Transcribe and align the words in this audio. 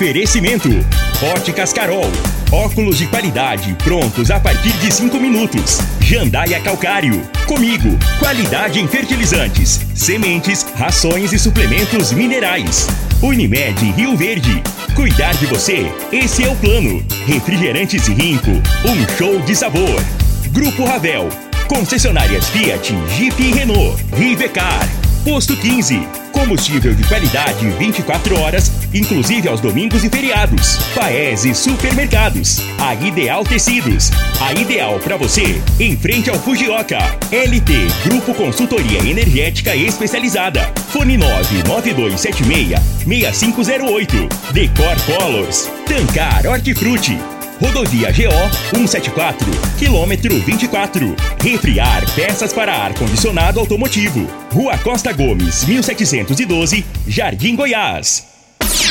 Patrulha 0.00 0.08
97. 0.08 0.10
Oferecimento: 0.10 0.68
Óticas 1.36 1.72
Carol. 1.74 2.10
Óculos 2.50 2.96
de 2.96 3.06
qualidade 3.06 3.74
prontos 3.84 4.30
a 4.30 4.40
partir 4.40 4.72
de 4.78 4.90
5 4.90 5.20
minutos. 5.20 5.78
Jandaia 6.00 6.58
Calcário. 6.60 7.22
Comigo. 7.46 7.98
Qualidade 8.18 8.80
em 8.80 8.88
fertilizantes, 8.88 9.80
sementes, 9.94 10.62
rações 10.74 11.32
e 11.32 11.38
suplementos 11.38 12.12
minerais. 12.12 12.88
Unimed 13.22 13.78
Rio 13.92 14.16
Verde. 14.16 14.62
Cuidar 14.96 15.34
de 15.34 15.46
você, 15.46 15.92
esse 16.10 16.44
é 16.44 16.48
o 16.48 16.56
plano. 16.56 17.04
Refrigerantes 17.26 18.08
Rinco. 18.08 18.50
Um 18.86 19.16
show 19.18 19.38
de 19.40 19.54
sabor. 19.54 20.02
Grupo 20.50 20.84
Ravel. 20.86 21.28
Concessionárias 21.68 22.48
Fiat, 22.48 22.92
Jeep 23.16 23.40
e 23.40 23.52
Renault. 23.52 24.02
Rivecar. 24.16 24.88
Posto 25.24 25.54
15. 25.54 26.19
Combustível 26.40 26.94
de 26.94 27.06
qualidade 27.06 27.68
24 27.68 28.40
horas, 28.40 28.72
inclusive 28.94 29.46
aos 29.46 29.60
domingos 29.60 30.04
e 30.04 30.08
feriados. 30.08 30.78
Paese 30.94 31.54
Supermercados. 31.54 32.60
A 32.78 32.94
Ideal 32.94 33.44
Tecidos. 33.44 34.10
A 34.40 34.54
ideal 34.54 34.98
para 35.00 35.18
você, 35.18 35.60
em 35.78 35.98
frente 35.98 36.30
ao 36.30 36.38
Fujioka. 36.38 36.96
LT 37.30 38.08
Grupo 38.08 38.32
Consultoria 38.32 39.00
Energética 39.00 39.76
Especializada. 39.76 40.72
Fone 40.88 41.18
99276 41.18 42.80
6508. 43.04 44.28
Decor 44.54 44.96
Colors. 45.04 45.70
Tancar 45.86 46.46
Hortifruti. 46.46 47.18
Rodovia 47.60 48.10
GO 48.10 48.74
174, 48.74 49.46
quilômetro 49.78 50.34
24. 50.40 51.14
Refriar 51.42 52.10
peças 52.14 52.54
para 52.54 52.72
ar-condicionado 52.74 53.60
automotivo. 53.60 54.26
Rua 54.50 54.78
Costa 54.78 55.12
Gomes, 55.12 55.66
1712, 55.66 56.86
Jardim 57.06 57.54
Goiás. 57.54 58.39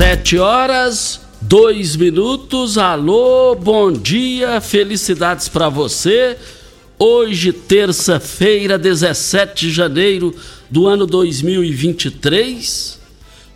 Sete 0.00 0.38
horas, 0.38 1.20
dois 1.42 1.94
minutos. 1.94 2.78
Alô, 2.78 3.54
bom 3.54 3.92
dia, 3.92 4.58
felicidades 4.58 5.46
para 5.46 5.68
você. 5.68 6.38
Hoje, 6.98 7.52
terça-feira, 7.52 8.78
17 8.78 9.66
de 9.66 9.70
janeiro 9.70 10.34
do 10.70 10.86
ano 10.86 11.06
2023. 11.06 12.98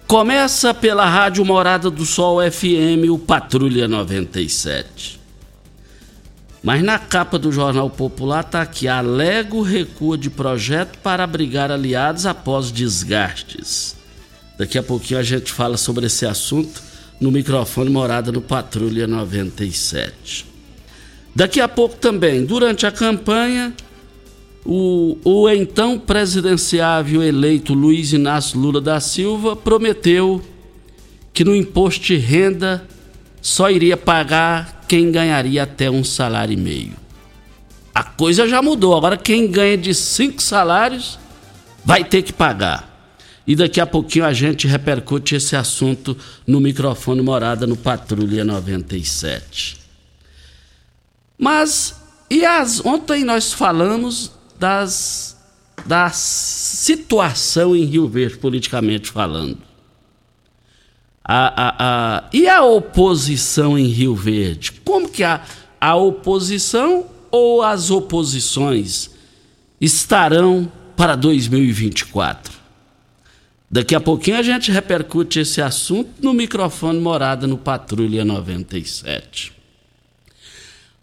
Começa 0.07 0.75
pela 0.75 1.09
Rádio 1.09 1.47
Morada 1.47 1.91
do 1.91 2.05
Sol 2.05 2.39
FM, 2.43 3.09
o 3.11 3.19
Patrulha 3.19 3.89
97. 3.89 5.19
Mas 6.63 6.83
na 6.83 6.99
capa 6.99 7.39
do 7.39 7.51
Jornal 7.51 7.89
Popular 7.89 8.45
está 8.45 8.61
aqui: 8.61 8.87
Alego 8.87 9.63
recua 9.63 10.19
de 10.19 10.29
projeto 10.29 10.99
para 10.99 11.25
abrigar 11.25 11.71
aliados 11.71 12.27
após 12.27 12.71
desgastes. 12.71 13.94
Daqui 14.57 14.79
a 14.79 14.83
pouquinho 14.83 15.19
a 15.19 15.23
gente 15.23 15.53
fala 15.53 15.77
sobre 15.77 16.07
esse 16.07 16.25
assunto 16.25 16.83
no 17.21 17.31
microfone 17.31 17.91
Morada 17.91 18.31
no 18.31 18.41
Patrulha 18.41 19.07
97. 19.07 20.47
Daqui 21.35 21.61
a 21.61 21.67
pouco 21.67 21.97
também, 21.97 22.45
durante 22.45 22.87
a 22.87 22.93
campanha, 22.93 23.75
o, 24.65 25.19
o 25.25 25.49
então 25.49 25.99
presidenciável 25.99 27.23
eleito 27.23 27.75
Luiz 27.75 28.13
Inácio 28.13 28.59
Lula 28.59 28.81
da 28.81 29.01
Silva 29.01 29.57
prometeu 29.57 30.41
que 31.33 31.45
no 31.45 31.55
imposto 31.55 32.07
de 32.07 32.17
renda 32.17 32.87
só 33.43 33.69
iria 33.69 33.97
pagar 33.97 34.85
quem 34.87 35.11
ganharia 35.11 35.65
até 35.65 35.91
um 35.91 36.05
salário 36.05 36.55
e 36.55 36.57
meio. 36.57 36.93
A 37.93 38.05
coisa 38.05 38.47
já 38.49 38.63
mudou, 38.63 38.97
agora 38.97 39.17
quem 39.17 39.51
ganha 39.51 39.77
de 39.77 39.93
cinco 39.93 40.41
salários 40.41 41.19
vai 41.85 42.05
ter 42.05 42.23
que 42.23 42.33
pagar. 42.33 42.94
E 43.47 43.55
daqui 43.55 43.81
a 43.81 43.87
pouquinho 43.87 44.25
a 44.25 44.33
gente 44.33 44.67
repercute 44.67 45.35
esse 45.35 45.55
assunto 45.55 46.17
no 46.47 46.61
microfone 46.61 47.21
Morada 47.21 47.67
no 47.67 47.77
Patrulha 47.77 48.45
97. 48.45 49.79
Mas 51.39 51.95
e 52.31 52.45
as 52.45 52.85
ontem 52.85 53.23
nós 53.23 53.53
falamos 53.53 54.33
das 54.59 55.37
da 55.87 56.09
situação 56.11 57.77
em 57.77 57.85
Rio 57.85 58.09
Verde 58.09 58.39
politicamente 58.39 59.11
falando. 59.11 59.59
A, 61.23 61.69
a, 61.69 61.75
a, 61.79 62.25
e 62.33 62.49
a 62.49 62.63
oposição 62.63 63.79
em 63.79 63.87
Rio 63.87 64.15
Verde? 64.15 64.73
Como 64.85 65.09
que 65.09 65.23
a, 65.23 65.43
a 65.81 65.95
oposição 65.97 67.07
ou 67.31 67.63
as 67.63 67.91
oposições 67.91 69.11
estarão 69.81 70.71
para 70.97 71.17
2024? 71.17 72.64
Daqui 73.75 73.93
a 73.93 74.01
pouquinho 74.01 74.37
a 74.37 74.43
gente 74.43 74.71
repercute 74.71 75.41
esse 75.41 75.61
assunto 75.61 76.09
no 76.23 76.33
microfone 76.33 77.01
Morada 77.01 77.45
no 77.45 77.59
Patrulha 77.59 78.25
97. 78.25 79.53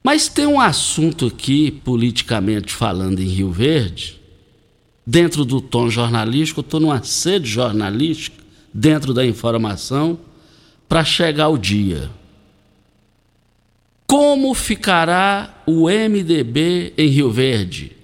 Mas 0.01 0.29
tem 0.29 0.45
um 0.45 0.57
assunto 0.57 1.25
aqui, 1.25 1.69
politicamente 1.69 2.71
falando 2.71 3.19
em 3.19 3.25
Rio 3.25 3.51
Verde, 3.51 4.21
dentro 5.05 5.43
do 5.43 5.59
tom 5.59 5.89
jornalístico, 5.89 6.61
estou 6.61 6.79
numa 6.79 7.03
sede 7.03 7.45
jornalística, 7.49 8.41
dentro 8.73 9.13
da 9.13 9.25
informação, 9.25 10.17
para 10.87 11.03
chegar 11.03 11.49
o 11.49 11.57
dia. 11.57 12.09
Como 14.07 14.53
ficará 14.53 15.61
o 15.65 15.89
MDB 15.89 16.93
em 16.97 17.09
Rio 17.09 17.29
Verde? 17.29 18.00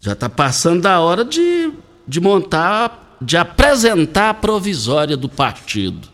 Já 0.00 0.12
está 0.12 0.28
passando 0.28 0.82
da 0.82 0.98
hora 0.98 1.24
de, 1.24 1.72
de 2.08 2.20
montar, 2.20 3.18
de 3.20 3.36
apresentar 3.36 4.30
a 4.30 4.34
provisória 4.34 5.16
do 5.16 5.28
partido. 5.28 6.08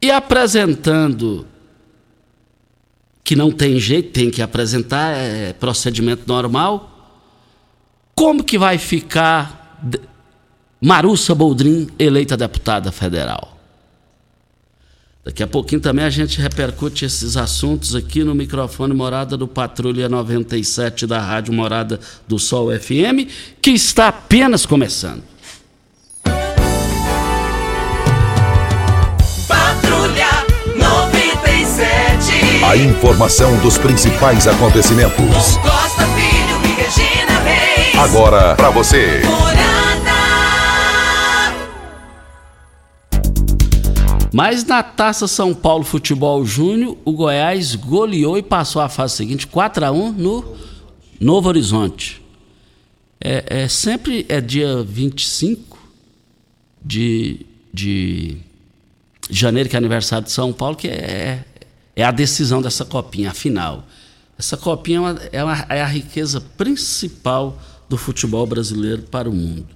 E 0.00 0.10
apresentando, 0.10 1.46
que 3.22 3.36
não 3.36 3.50
tem 3.50 3.78
jeito, 3.78 4.12
tem 4.12 4.30
que 4.30 4.40
apresentar, 4.40 5.12
é 5.12 5.52
procedimento 5.52 6.22
normal. 6.26 6.92
Como 8.14 8.42
que 8.42 8.58
vai 8.58 8.78
ficar 8.78 9.78
Marussa 10.80 11.34
Boldrin 11.34 11.88
eleita 11.98 12.36
deputada 12.36 12.90
federal? 12.90 13.55
Daqui 15.26 15.42
a 15.42 15.46
pouquinho 15.48 15.80
também 15.80 16.04
a 16.04 16.10
gente 16.10 16.40
repercute 16.40 17.04
esses 17.04 17.36
assuntos 17.36 17.96
aqui 17.96 18.22
no 18.22 18.32
microfone 18.32 18.94
Morada 18.94 19.36
do 19.36 19.48
Patrulha 19.48 20.08
97 20.08 21.04
da 21.04 21.18
Rádio 21.18 21.52
Morada 21.52 21.98
do 22.28 22.38
Sol 22.38 22.68
FM, 22.70 23.28
que 23.60 23.72
está 23.72 24.06
apenas 24.06 24.64
começando. 24.64 25.24
Patrulha 29.48 30.46
97. 30.76 32.64
A 32.64 32.76
informação 32.76 33.58
dos 33.58 33.76
principais 33.76 34.46
acontecimentos. 34.46 35.56
Costa 35.56 36.06
Filho 36.06 36.60
e 36.62 36.68
Regina 36.80 37.40
Reis. 37.40 37.98
Agora 37.98 38.54
para 38.54 38.70
você. 38.70 39.22
Mas 44.32 44.64
na 44.64 44.82
Taça 44.82 45.28
São 45.28 45.54
Paulo 45.54 45.84
Futebol 45.84 46.44
Júnior, 46.44 46.96
o 47.04 47.12
Goiás 47.12 47.74
goleou 47.74 48.36
e 48.36 48.42
passou 48.42 48.82
a 48.82 48.88
fase 48.88 49.16
seguinte 49.16 49.46
4 49.46 49.84
a 49.84 49.90
1 49.90 50.12
no 50.12 50.56
Novo 51.20 51.48
Horizonte. 51.48 52.22
É, 53.20 53.62
é 53.62 53.68
sempre 53.68 54.26
é 54.28 54.40
dia 54.40 54.82
25 54.82 55.78
de, 56.84 57.46
de 57.72 58.36
janeiro, 59.30 59.68
que 59.68 59.76
é 59.76 59.78
aniversário 59.78 60.26
de 60.26 60.32
São 60.32 60.52
Paulo, 60.52 60.76
que 60.76 60.88
é, 60.88 61.44
é 61.94 62.04
a 62.04 62.10
decisão 62.10 62.60
dessa 62.60 62.84
copinha, 62.84 63.30
a 63.30 63.34
final. 63.34 63.86
Essa 64.38 64.56
copinha 64.56 64.98
é, 64.98 65.00
uma, 65.00 65.20
é, 65.32 65.44
uma, 65.44 65.66
é 65.70 65.82
a 65.82 65.86
riqueza 65.86 66.40
principal 66.40 67.58
do 67.88 67.96
futebol 67.96 68.46
brasileiro 68.46 69.02
para 69.02 69.30
o 69.30 69.32
mundo. 69.34 69.68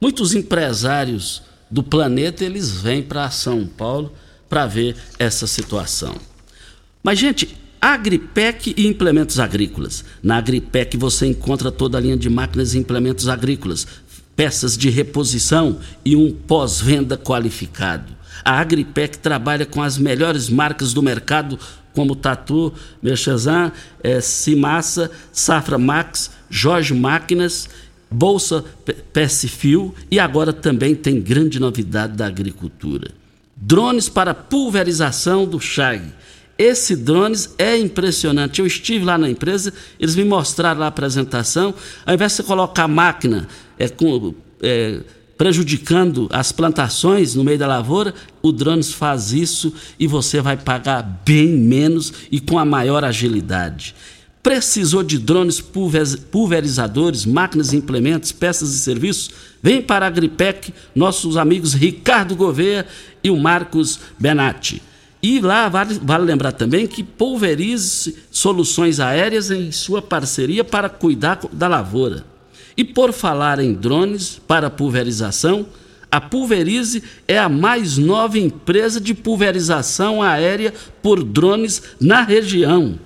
Muitos 0.00 0.34
empresários 0.34 1.42
do 1.70 1.82
planeta, 1.82 2.44
eles 2.44 2.70
vêm 2.70 3.02
para 3.02 3.30
São 3.30 3.66
Paulo 3.66 4.12
para 4.48 4.66
ver 4.66 4.96
essa 5.18 5.46
situação. 5.46 6.14
Mas, 7.02 7.18
gente, 7.18 7.56
Agripec 7.80 8.74
e 8.76 8.86
implementos 8.86 9.38
agrícolas. 9.38 10.04
Na 10.22 10.38
Agripec 10.38 10.96
você 10.96 11.26
encontra 11.26 11.70
toda 11.70 11.98
a 11.98 12.00
linha 12.00 12.16
de 12.16 12.28
máquinas 12.28 12.74
e 12.74 12.78
implementos 12.78 13.28
agrícolas, 13.28 13.86
peças 14.34 14.76
de 14.76 14.90
reposição 14.90 15.78
e 16.04 16.16
um 16.16 16.32
pós-venda 16.32 17.16
qualificado. 17.16 18.12
A 18.44 18.58
Agripec 18.60 19.18
trabalha 19.18 19.64
com 19.64 19.82
as 19.82 19.98
melhores 19.98 20.48
marcas 20.48 20.92
do 20.92 21.02
mercado, 21.02 21.58
como 21.92 22.16
Tatu, 22.16 22.72
Merchazan, 23.02 23.72
é, 24.02 24.20
Cimassa, 24.20 25.10
Safra 25.32 25.78
Max, 25.78 26.30
Jorge 26.50 26.92
Máquinas, 26.92 27.68
Bolsa 28.10 28.64
Fio 29.48 29.94
e 30.10 30.18
agora 30.18 30.52
também 30.52 30.94
tem 30.94 31.20
grande 31.20 31.58
novidade 31.58 32.14
da 32.14 32.26
agricultura. 32.26 33.10
Drones 33.56 34.08
para 34.08 34.34
pulverização 34.34 35.46
do 35.46 35.58
chag 35.58 36.02
esse 36.58 36.96
drones 36.96 37.54
é 37.58 37.76
impressionante. 37.76 38.60
Eu 38.60 38.66
estive 38.66 39.04
lá 39.04 39.18
na 39.18 39.28
empresa, 39.28 39.72
eles 40.00 40.16
me 40.16 40.24
mostraram 40.24 40.82
a 40.82 40.86
apresentação. 40.86 41.74
Ao 42.04 42.14
invés 42.14 42.32
de 42.32 42.36
você 42.36 42.42
colocar 42.42 42.84
a 42.84 42.88
máquina 42.88 43.46
é, 43.78 43.88
com, 43.88 44.34
é, 44.62 45.00
prejudicando 45.36 46.28
as 46.32 46.52
plantações 46.52 47.34
no 47.34 47.44
meio 47.44 47.58
da 47.58 47.66
lavoura, 47.66 48.14
o 48.40 48.52
drones 48.52 48.90
faz 48.90 49.32
isso 49.32 49.72
e 49.98 50.06
você 50.06 50.40
vai 50.40 50.56
pagar 50.56 51.02
bem 51.26 51.48
menos 51.48 52.12
e 52.32 52.40
com 52.40 52.58
a 52.58 52.64
maior 52.64 53.04
agilidade. 53.04 53.94
Precisou 54.46 55.02
de 55.02 55.18
drones 55.18 55.60
pulverizadores, 55.60 57.26
máquinas 57.26 57.72
e 57.72 57.76
implementos, 57.78 58.30
peças 58.30 58.72
e 58.72 58.78
serviços? 58.78 59.32
Vem 59.60 59.82
para 59.82 60.06
a 60.06 60.08
Agripec, 60.08 60.72
nossos 60.94 61.36
amigos 61.36 61.74
Ricardo 61.74 62.36
Gouveia 62.36 62.86
e 63.24 63.28
o 63.28 63.36
Marcos 63.36 63.98
Benatti. 64.16 64.80
E 65.20 65.40
lá 65.40 65.68
vale, 65.68 65.98
vale, 66.00 66.26
lembrar 66.26 66.52
também 66.52 66.86
que 66.86 67.02
pulverize 67.02 68.18
soluções 68.30 69.00
aéreas 69.00 69.50
em 69.50 69.72
sua 69.72 70.00
parceria 70.00 70.62
para 70.62 70.88
cuidar 70.88 71.40
da 71.52 71.66
lavoura. 71.66 72.24
E 72.76 72.84
por 72.84 73.12
falar 73.12 73.58
em 73.58 73.74
drones 73.74 74.40
para 74.46 74.70
pulverização, 74.70 75.66
a 76.08 76.20
Pulverize 76.20 77.02
é 77.26 77.36
a 77.36 77.48
mais 77.48 77.98
nova 77.98 78.38
empresa 78.38 79.00
de 79.00 79.12
pulverização 79.12 80.22
aérea 80.22 80.72
por 81.02 81.24
drones 81.24 81.82
na 82.00 82.22
região. 82.22 82.96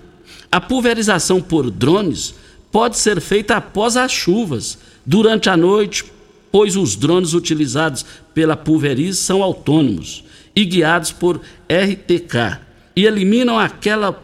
A 0.52 0.61
pulverização 0.61 1.41
por 1.41 1.70
drones 1.70 2.35
pode 2.73 2.99
ser 2.99 3.20
feita 3.20 3.56
após 3.56 3.97
as 3.97 4.11
chuvas, 4.11 4.79
durante 5.06 5.49
a 5.49 5.56
noite, 5.56 6.05
pois 6.50 6.76
os 6.76 6.97
drones 6.97 7.35
utilizados 7.35 8.05
pela 8.35 8.56
Pulverize 8.56 9.19
são 9.19 9.43
autônomos 9.43 10.25
e 10.55 10.64
guiados 10.64 11.12
por 11.12 11.41
RTK 11.69 12.61
e 12.97 13.06
eliminam 13.06 13.58
aquela 13.58 14.20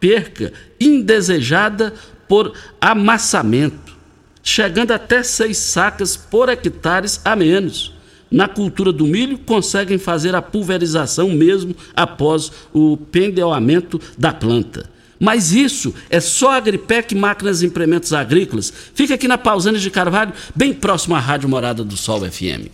perca 0.00 0.52
indesejada 0.80 1.92
por 2.26 2.54
amassamento, 2.80 3.96
chegando 4.42 4.92
até 4.92 5.22
seis 5.22 5.58
sacas 5.58 6.16
por 6.16 6.48
hectares 6.48 7.20
a 7.24 7.36
menos. 7.36 7.92
Na 8.30 8.48
cultura 8.48 8.92
do 8.92 9.06
milho, 9.06 9.38
conseguem 9.38 9.98
fazer 9.98 10.34
a 10.34 10.42
pulverização 10.42 11.30
mesmo 11.30 11.76
após 11.94 12.50
o 12.72 12.96
pendelamento 12.96 14.00
da 14.18 14.32
planta. 14.32 14.95
Mas 15.18 15.52
isso 15.52 15.94
é 16.10 16.20
só 16.20 16.52
Agripec 16.52 17.14
Máquinas 17.14 17.62
e 17.62 17.66
Implementos 17.66 18.12
Agrícolas. 18.12 18.72
Fica 18.94 19.14
aqui 19.14 19.26
na 19.26 19.38
Pausânia 19.38 19.80
de 19.80 19.90
Carvalho, 19.90 20.32
bem 20.54 20.72
próximo 20.72 21.14
à 21.14 21.20
Rádio 21.20 21.48
Morada 21.48 21.82
do 21.82 21.96
Sol 21.96 22.20
FM. 22.20 22.68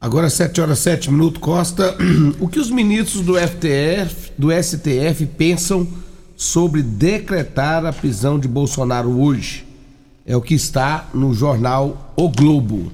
Agora 0.00 0.28
7 0.28 0.60
horas 0.60 0.80
7 0.80 1.10
minutos, 1.10 1.40
Costa. 1.40 1.96
O 2.38 2.46
que 2.46 2.60
os 2.60 2.70
ministros 2.70 3.24
do 3.24 3.36
FTF, 3.36 4.32
do 4.36 4.50
STF 4.52 5.26
pensam 5.36 5.88
sobre 6.36 6.82
decretar 6.82 7.86
a 7.86 7.92
prisão 7.92 8.38
de 8.38 8.46
Bolsonaro 8.46 9.18
hoje? 9.20 9.64
É 10.26 10.36
o 10.36 10.42
que 10.42 10.54
está 10.54 11.08
no 11.14 11.32
jornal 11.32 12.12
O 12.16 12.28
Globo. 12.28 12.92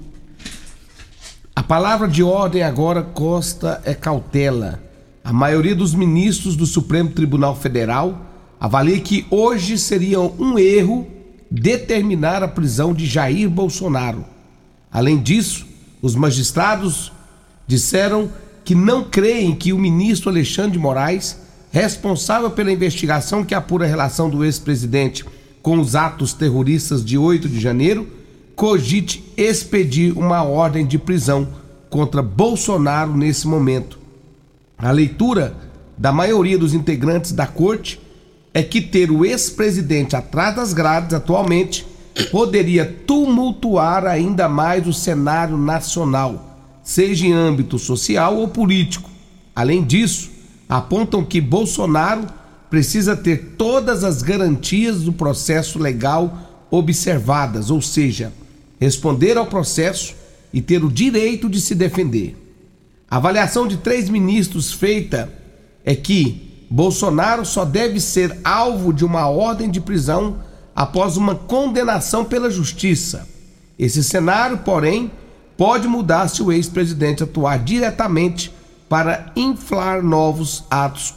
A 1.54 1.62
palavra 1.62 2.06
de 2.06 2.22
ordem 2.22 2.62
agora, 2.62 3.02
Costa, 3.02 3.81
é 3.84 3.92
cautela. 3.92 4.81
A 5.22 5.32
maioria 5.32 5.75
dos 5.75 5.94
ministros 5.94 6.56
do 6.56 6.64
Supremo 6.64 7.10
Tribunal 7.10 7.54
Federal 7.54 8.29
avalia 8.60 9.00
que 9.00 9.26
hoje 9.30 9.78
seria 9.78 10.20
um 10.20 10.58
erro 10.58 11.08
determinar 11.50 12.42
a 12.42 12.48
prisão 12.48 12.92
de 12.92 13.06
Jair 13.06 13.48
Bolsonaro. 13.48 14.22
Além 14.92 15.18
disso, 15.18 15.66
os 16.02 16.14
magistrados 16.14 17.10
disseram 17.66 18.30
que 18.62 18.74
não 18.74 19.02
creem 19.02 19.54
que 19.54 19.72
o 19.72 19.78
ministro 19.78 20.28
Alexandre 20.28 20.72
de 20.72 20.78
Moraes, 20.78 21.40
responsável 21.72 22.50
pela 22.50 22.70
investigação 22.70 23.44
que 23.44 23.54
apura 23.54 23.86
a 23.86 23.88
relação 23.88 24.28
do 24.28 24.44
ex-presidente 24.44 25.24
com 25.62 25.78
os 25.78 25.96
atos 25.96 26.34
terroristas 26.34 27.04
de 27.04 27.16
8 27.16 27.48
de 27.48 27.58
janeiro, 27.58 28.06
cogite 28.54 29.24
expedir 29.36 30.16
uma 30.18 30.42
ordem 30.42 30.86
de 30.86 30.98
prisão 30.98 31.48
contra 31.88 32.22
Bolsonaro 32.22 33.16
nesse 33.16 33.48
momento. 33.48 33.98
A 34.76 34.90
leitura 34.90 35.54
da 35.96 36.12
maioria 36.12 36.58
dos 36.58 36.74
integrantes 36.74 37.32
da 37.32 37.46
corte 37.46 38.00
é 38.52 38.62
que 38.62 38.81
ter 38.81 39.11
o 39.11 39.25
ex-presidente 39.25 40.17
atrás 40.17 40.56
das 40.56 40.73
grades 40.73 41.14
atualmente 41.14 41.87
poderia 42.31 42.85
tumultuar 43.06 44.05
ainda 44.05 44.49
mais 44.49 44.87
o 44.87 44.93
cenário 44.93 45.57
nacional, 45.57 46.59
seja 46.83 47.26
em 47.26 47.33
âmbito 47.33 47.78
social 47.78 48.37
ou 48.37 48.49
político. 48.49 49.09
Além 49.54 49.85
disso, 49.85 50.30
apontam 50.69 51.25
que 51.25 51.40
Bolsonaro 51.40 52.26
precisa 52.69 53.16
ter 53.16 53.54
todas 53.57 54.04
as 54.04 54.23
garantias 54.23 55.02
do 55.02 55.12
processo 55.12 55.78
legal 55.78 56.66
observadas, 56.71 57.71
ou 57.71 57.80
seja, 57.80 58.33
responder 58.78 59.37
ao 59.37 59.47
processo 59.47 60.14
e 60.52 60.61
ter 60.61 60.85
o 60.85 60.90
direito 60.90 61.49
de 61.49 61.61
se 61.61 61.75
defender. 61.75 62.37
A 63.11 63.16
avaliação 63.16 63.66
de 63.66 63.76
três 63.76 64.09
ministros 64.09 64.73
feita 64.73 65.33
é 65.85 65.95
que 65.95 66.50
Bolsonaro 66.70 67.44
só 67.44 67.64
deve 67.64 67.98
ser 68.00 68.38
alvo 68.44 68.92
de 68.92 69.04
uma 69.04 69.28
ordem 69.28 69.68
de 69.68 69.80
prisão 69.80 70.36
após 70.74 71.16
uma 71.16 71.34
condenação 71.34 72.24
pela 72.24 72.48
justiça. 72.48 73.26
Esse 73.76 74.04
cenário, 74.04 74.58
porém, 74.58 75.10
pode 75.56 75.88
mudar 75.88 76.28
se 76.28 76.42
o 76.42 76.52
ex-presidente 76.52 77.24
atuar 77.24 77.58
diretamente 77.58 78.54
para 78.88 79.32
inflar 79.34 80.00
novos 80.02 80.64
atos 80.70 81.14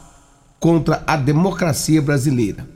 contra 0.58 1.02
a 1.06 1.16
democracia 1.16 2.02
brasileira. 2.02 2.66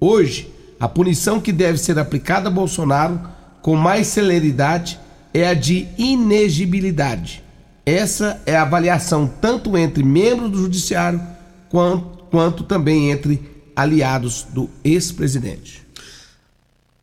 Hoje, 0.00 0.52
a 0.78 0.88
punição 0.88 1.40
que 1.40 1.50
deve 1.50 1.78
ser 1.78 1.98
aplicada 1.98 2.48
a 2.48 2.52
Bolsonaro 2.52 3.20
com 3.60 3.74
mais 3.74 4.06
celeridade 4.06 4.98
é 5.34 5.48
a 5.48 5.54
de 5.54 5.88
inegibilidade. 5.98 7.42
Essa 7.84 8.40
é 8.46 8.56
a 8.56 8.62
avaliação 8.62 9.30
tanto 9.40 9.76
entre 9.76 10.04
membros 10.04 10.50
do 10.50 10.58
judiciário 10.58 11.20
quanto, 11.68 12.17
quanto 12.30 12.64
também 12.64 13.10
entre 13.10 13.40
aliados 13.74 14.42
do 14.42 14.68
ex-presidente. 14.82 15.82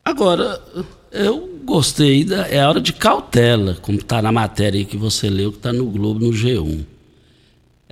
Agora, 0.04 0.62
eu 1.10 1.60
gostei, 1.64 2.24
da, 2.24 2.46
é 2.48 2.64
hora 2.66 2.80
de 2.80 2.92
cautela, 2.92 3.76
como 3.82 3.98
está 3.98 4.20
na 4.20 4.30
matéria 4.30 4.84
que 4.84 4.96
você 4.96 5.28
leu, 5.28 5.50
que 5.50 5.58
está 5.58 5.72
no 5.72 5.86
Globo, 5.86 6.20
no 6.20 6.30
G1. 6.30 6.84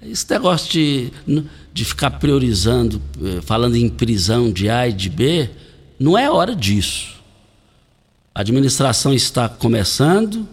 Esse 0.03 0.31
negócio 0.31 0.71
de, 0.71 1.11
de 1.73 1.85
ficar 1.85 2.11
priorizando, 2.13 3.01
eh, 3.23 3.41
falando 3.41 3.75
em 3.75 3.89
prisão 3.89 4.53
de 4.53 4.69
A 4.69 4.87
e 4.87 4.93
de 4.93 5.09
B, 5.09 5.49
não 5.99 6.19
é 6.19 6.31
hora 6.31 6.55
disso. 6.55 7.15
A 8.35 8.43
administração 8.43 9.15
está 9.15 9.49
começando, 9.49 10.47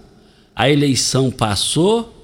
a 0.55 0.69
eleição 0.69 1.29
passou, 1.29 2.15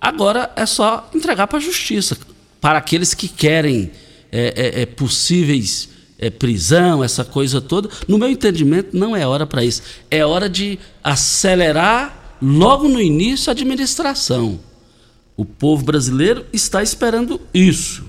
agora 0.00 0.50
é 0.56 0.66
só 0.66 1.08
entregar 1.14 1.46
para 1.46 1.58
a 1.58 1.62
justiça. 1.62 2.18
Para 2.60 2.78
aqueles 2.78 3.14
que 3.14 3.28
querem 3.28 3.92
é, 4.32 4.54
é, 4.56 4.82
é, 4.82 4.86
possíveis 4.86 5.90
é, 6.18 6.30
prisão, 6.30 7.04
essa 7.04 7.24
coisa 7.24 7.60
toda. 7.60 7.90
No 8.08 8.16
meu 8.16 8.28
entendimento, 8.28 8.96
não 8.96 9.14
é 9.14 9.26
hora 9.26 9.46
para 9.46 9.62
isso. 9.62 9.82
É 10.10 10.24
hora 10.24 10.48
de 10.48 10.78
acelerar 11.04 12.38
logo 12.40 12.88
no 12.88 13.00
início 13.00 13.50
a 13.50 13.52
administração. 13.52 14.58
O 15.36 15.44
povo 15.44 15.84
brasileiro 15.84 16.46
está 16.52 16.82
esperando 16.82 17.40
isso. 17.52 18.04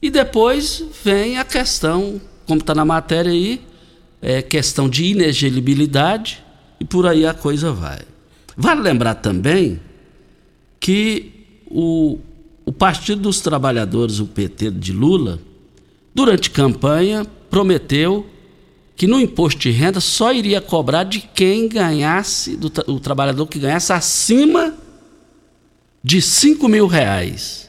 E 0.00 0.10
depois 0.10 0.84
vem 1.02 1.38
a 1.38 1.44
questão, 1.44 2.20
como 2.46 2.60
está 2.60 2.74
na 2.74 2.84
matéria 2.84 3.32
aí, 3.32 3.60
é 4.20 4.40
questão 4.40 4.88
de 4.88 5.04
inelegibilidade 5.04 6.44
e 6.78 6.84
por 6.84 7.06
aí 7.06 7.26
a 7.26 7.34
coisa 7.34 7.72
vai. 7.72 8.00
Vale 8.56 8.82
lembrar 8.82 9.16
também 9.16 9.80
que 10.78 11.32
o, 11.66 12.18
o 12.64 12.72
Partido 12.72 13.22
dos 13.22 13.40
Trabalhadores, 13.40 14.20
o 14.20 14.26
PT 14.26 14.70
de 14.70 14.92
Lula, 14.92 15.40
Durante 16.14 16.48
campanha, 16.48 17.26
prometeu 17.50 18.24
que 18.94 19.08
no 19.08 19.20
imposto 19.20 19.62
de 19.62 19.72
renda 19.72 19.98
só 19.98 20.32
iria 20.32 20.60
cobrar 20.60 21.02
de 21.02 21.20
quem 21.20 21.68
ganhasse, 21.68 22.56
do 22.56 22.70
o 22.86 23.00
trabalhador 23.00 23.46
que 23.48 23.58
ganhasse 23.58 23.92
acima 23.92 24.74
de 26.02 26.22
5 26.22 26.68
mil 26.68 26.86
reais. 26.86 27.68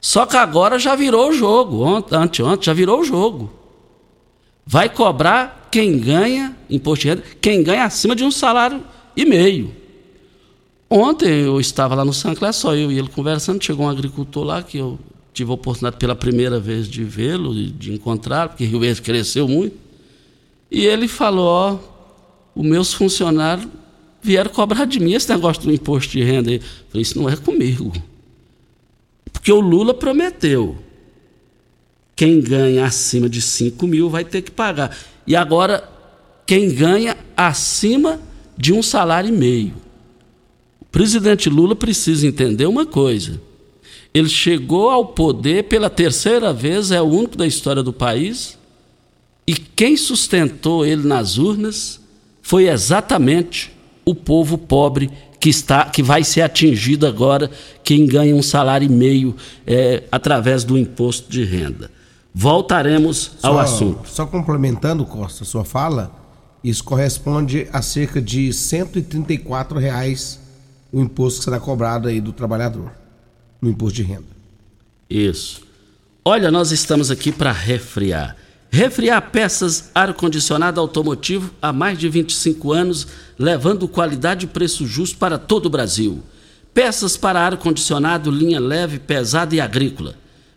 Só 0.00 0.26
que 0.26 0.36
agora 0.36 0.80
já 0.80 0.96
virou 0.96 1.30
o 1.30 1.32
jogo, 1.32 1.84
ontem, 1.84 2.16
anteontem 2.16 2.66
já 2.66 2.72
virou 2.72 3.00
o 3.00 3.04
jogo. 3.04 3.52
Vai 4.66 4.88
cobrar 4.88 5.68
quem 5.70 5.96
ganha 6.00 6.56
imposto 6.68 7.02
de 7.02 7.08
renda, 7.10 7.22
quem 7.40 7.62
ganha 7.62 7.84
acima 7.84 8.16
de 8.16 8.24
um 8.24 8.30
salário 8.32 8.82
e 9.16 9.24
meio. 9.24 9.72
Ontem 10.94 11.44
eu 11.44 11.58
estava 11.58 11.94
lá 11.94 12.04
no 12.04 12.12
Sancler, 12.12 12.52
só 12.52 12.76
eu 12.76 12.92
e 12.92 12.98
ele 12.98 13.08
conversando, 13.08 13.64
chegou 13.64 13.86
um 13.86 13.88
agricultor 13.88 14.44
lá 14.44 14.62
que 14.62 14.76
eu 14.76 14.98
tive 15.32 15.50
a 15.50 15.54
oportunidade 15.54 15.96
pela 15.96 16.14
primeira 16.14 16.60
vez 16.60 16.86
de 16.86 17.02
vê-lo, 17.02 17.54
de, 17.54 17.70
de 17.70 17.94
encontrar, 17.94 18.50
porque 18.50 18.66
Rio 18.66 18.80
Verde 18.80 19.00
cresceu 19.00 19.48
muito. 19.48 19.74
E 20.70 20.84
ele 20.84 21.08
falou, 21.08 21.46
ó, 21.46 21.78
os 22.54 22.62
meus 22.62 22.92
funcionários 22.92 23.66
vieram 24.22 24.50
cobrar 24.50 24.84
de 24.84 25.00
mim 25.00 25.14
esse 25.14 25.30
negócio 25.30 25.62
do 25.62 25.72
imposto 25.72 26.12
de 26.12 26.22
renda. 26.22 26.52
Eu 26.52 26.60
falei, 26.90 27.00
isso 27.00 27.18
não 27.18 27.26
é 27.26 27.36
comigo. 27.36 27.90
Porque 29.32 29.50
o 29.50 29.60
Lula 29.60 29.94
prometeu. 29.94 30.76
Quem 32.14 32.38
ganha 32.38 32.84
acima 32.84 33.30
de 33.30 33.40
5 33.40 33.86
mil 33.86 34.10
vai 34.10 34.26
ter 34.26 34.42
que 34.42 34.50
pagar. 34.50 34.94
E 35.26 35.34
agora, 35.34 35.90
quem 36.46 36.70
ganha 36.70 37.16
acima 37.34 38.20
de 38.58 38.74
um 38.74 38.82
salário 38.82 39.30
e 39.30 39.32
meio. 39.32 39.91
Presidente 40.92 41.48
Lula 41.48 41.74
precisa 41.74 42.26
entender 42.26 42.66
uma 42.66 42.84
coisa. 42.84 43.40
Ele 44.12 44.28
chegou 44.28 44.90
ao 44.90 45.06
poder 45.06 45.64
pela 45.64 45.88
terceira 45.88 46.52
vez, 46.52 46.90
é 46.90 47.00
o 47.00 47.06
único 47.06 47.36
da 47.36 47.46
história 47.46 47.82
do 47.82 47.94
país, 47.94 48.58
e 49.46 49.54
quem 49.54 49.96
sustentou 49.96 50.84
ele 50.84 51.08
nas 51.08 51.38
urnas 51.38 51.98
foi 52.42 52.68
exatamente 52.68 53.72
o 54.04 54.14
povo 54.14 54.58
pobre 54.58 55.10
que 55.40 55.48
está, 55.48 55.86
que 55.86 56.02
vai 56.02 56.22
ser 56.22 56.42
atingido 56.42 57.06
agora, 57.06 57.50
quem 57.82 58.06
ganha 58.06 58.36
um 58.36 58.42
salário 58.42 58.84
e 58.84 58.88
meio 58.88 59.34
é, 59.66 60.04
através 60.12 60.62
do 60.62 60.76
imposto 60.76 61.30
de 61.30 61.42
renda. 61.42 61.90
Voltaremos 62.34 63.32
ao 63.42 63.54
Só- 63.54 63.60
assunto. 63.60 64.08
Só 64.08 64.26
complementando, 64.26 65.04
Costa, 65.06 65.44
sua 65.44 65.64
fala, 65.64 66.14
isso 66.62 66.84
corresponde 66.84 67.66
a 67.72 67.80
cerca 67.80 68.20
de 68.20 68.52
134 68.52 69.78
reais 69.78 70.38
o 70.92 71.00
imposto 71.00 71.38
que 71.40 71.44
será 71.44 71.58
cobrado 71.58 72.06
aí 72.06 72.20
do 72.20 72.32
trabalhador, 72.32 72.92
no 73.60 73.70
imposto 73.70 73.96
de 73.96 74.02
renda. 74.02 74.26
Isso. 75.08 75.62
Olha, 76.24 76.50
nós 76.50 76.70
estamos 76.70 77.10
aqui 77.10 77.32
para 77.32 77.50
refriar. 77.50 78.36
Refriar 78.70 79.30
peças 79.30 79.90
ar-condicionado 79.94 80.80
automotivo 80.80 81.52
há 81.60 81.72
mais 81.72 81.98
de 81.98 82.08
25 82.08 82.72
anos, 82.72 83.06
levando 83.38 83.88
qualidade 83.88 84.46
e 84.46 84.48
preço 84.48 84.86
justo 84.86 85.18
para 85.18 85.38
todo 85.38 85.66
o 85.66 85.70
Brasil. 85.70 86.22
Peças 86.72 87.16
para 87.16 87.40
ar-condicionado, 87.40 88.30
linha 88.30 88.60
leve, 88.60 88.98
pesada 88.98 89.54
e 89.54 89.60
agrícola. 89.60 90.14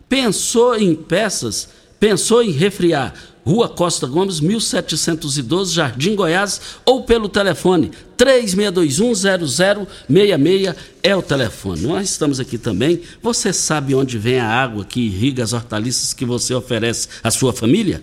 Pensou 0.08 0.76
em 0.76 0.94
peças? 0.94 1.68
Pensou 1.98 2.42
em 2.42 2.50
refriar? 2.50 3.12
Rua 3.46 3.68
Costa 3.68 4.08
Gomes, 4.08 4.40
1712, 4.40 5.72
Jardim 5.72 6.16
Goiás, 6.16 6.60
ou 6.84 7.04
pelo 7.04 7.28
telefone 7.28 7.92
36210066 8.18 10.74
é 11.00 11.14
o 11.14 11.22
telefone. 11.22 11.82
Nós 11.82 12.10
estamos 12.10 12.40
aqui 12.40 12.58
também. 12.58 13.02
Você 13.22 13.52
sabe 13.52 13.94
onde 13.94 14.18
vem 14.18 14.40
a 14.40 14.48
água 14.48 14.84
que 14.84 15.00
irriga 15.00 15.44
as 15.44 15.52
hortaliças 15.52 16.12
que 16.12 16.24
você 16.24 16.52
oferece 16.54 17.06
à 17.22 17.30
sua 17.30 17.52
família? 17.52 18.02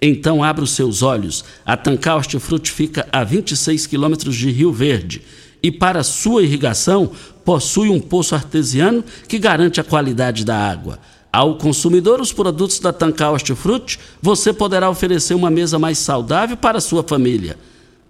Então 0.00 0.44
abra 0.44 0.62
os 0.62 0.72
seus 0.72 1.00
olhos. 1.00 1.42
A 1.64 1.74
Tancar 1.74 2.16
Hortifruti 2.16 2.70
fica 2.70 3.08
a 3.10 3.24
26 3.24 3.86
quilômetros 3.86 4.36
de 4.36 4.50
Rio 4.50 4.74
Verde 4.74 5.22
e 5.62 5.72
para 5.72 6.02
sua 6.02 6.42
irrigação 6.42 7.10
possui 7.46 7.88
um 7.88 7.98
poço 7.98 8.34
artesiano 8.34 9.02
que 9.26 9.38
garante 9.38 9.80
a 9.80 9.84
qualidade 9.84 10.44
da 10.44 10.58
água. 10.58 10.98
Ao 11.32 11.56
consumidor 11.56 12.20
os 12.20 12.30
produtos 12.30 12.78
da 12.78 12.92
Tancar 12.92 13.32
Hortifruti, 13.32 13.98
você 14.20 14.52
poderá 14.52 14.90
oferecer 14.90 15.32
uma 15.32 15.50
mesa 15.50 15.78
mais 15.78 15.96
saudável 15.96 16.58
para 16.58 16.76
a 16.76 16.80
sua 16.80 17.02
família. 17.02 17.56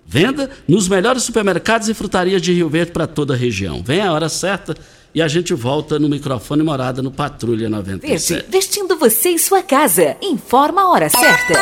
Venda 0.04 0.50
nos 0.66 0.88
melhores 0.88 1.22
supermercados 1.22 1.88
e 1.88 1.94
frutarias 1.94 2.42
de 2.42 2.52
Rio 2.52 2.68
Verde 2.68 2.90
para 2.90 3.06
toda 3.06 3.34
a 3.34 3.36
região. 3.36 3.80
Vem 3.82 4.00
a 4.00 4.12
hora 4.12 4.28
certa 4.28 4.76
e 5.14 5.22
a 5.22 5.28
gente 5.28 5.54
volta 5.54 6.00
no 6.00 6.08
microfone 6.08 6.64
morada 6.64 7.00
no 7.00 7.12
Patrulha 7.12 7.68
Verde, 7.70 7.92
97. 7.92 8.46
vestindo 8.50 8.96
você 8.96 9.30
em 9.30 9.38
sua 9.38 9.62
casa. 9.62 10.16
Informa 10.20 10.82
a 10.82 10.90
hora 10.90 11.08
certa. 11.08 11.54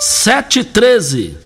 7 0.00 0.60
e 0.60 0.64
13. 0.64 1.45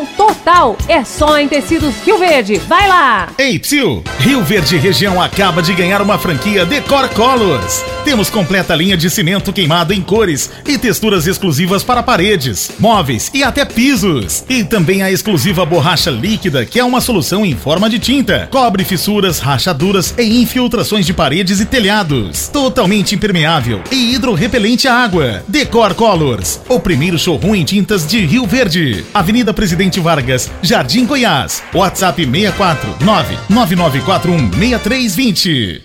total. 0.17 0.77
É 0.87 1.03
só 1.03 1.37
em 1.37 1.47
tecidos 1.47 1.95
Rio 2.05 2.17
Verde. 2.17 2.57
Vai 2.67 2.87
lá! 2.87 3.29
Ei, 3.37 3.57
Psyu! 3.59 4.03
Rio 4.19 4.43
Verde 4.43 4.77
Região 4.77 5.21
acaba 5.21 5.61
de 5.61 5.73
ganhar 5.73 6.01
uma 6.01 6.17
franquia 6.17 6.65
Decor 6.65 7.09
Colors. 7.09 7.83
Temos 8.03 8.29
completa 8.29 8.75
linha 8.75 8.97
de 8.97 9.09
cimento 9.09 9.53
queimado 9.53 9.93
em 9.93 10.01
cores 10.01 10.49
e 10.67 10.77
texturas 10.77 11.27
exclusivas 11.27 11.83
para 11.83 12.01
paredes, 12.01 12.71
móveis 12.79 13.29
e 13.33 13.43
até 13.43 13.63
pisos. 13.63 14.43
E 14.49 14.63
também 14.63 15.03
a 15.03 15.11
exclusiva 15.11 15.65
borracha 15.65 16.09
líquida, 16.09 16.65
que 16.65 16.79
é 16.79 16.83
uma 16.83 17.01
solução 17.01 17.45
em 17.45 17.55
forma 17.55 17.89
de 17.89 17.99
tinta. 17.99 18.47
Cobre 18.51 18.83
fissuras, 18.83 19.39
rachaduras 19.39 20.13
e 20.17 20.41
infiltrações 20.41 21.05
de 21.05 21.13
paredes 21.13 21.59
e 21.59 21.65
telhados. 21.65 22.47
Totalmente 22.47 23.15
impermeável 23.15 23.81
e 23.91 24.15
hidrorrepelente 24.15 24.87
à 24.87 24.95
água. 24.95 25.43
Decor 25.47 25.93
Colors, 25.93 26.59
o 26.67 26.79
primeiro 26.79 27.19
showroom 27.19 27.55
em 27.55 27.63
tintas 27.63 28.07
de 28.07 28.19
Rio 28.25 28.45
Verde. 28.45 29.05
Avenida 29.13 29.53
Presidente 29.53 29.90
Vargas, 29.99 30.49
Jardim 30.61 31.05
Goiás. 31.05 31.61
WhatsApp 31.73 32.25
64 32.25 32.95
99941 32.99 34.51
6320. 34.51 35.81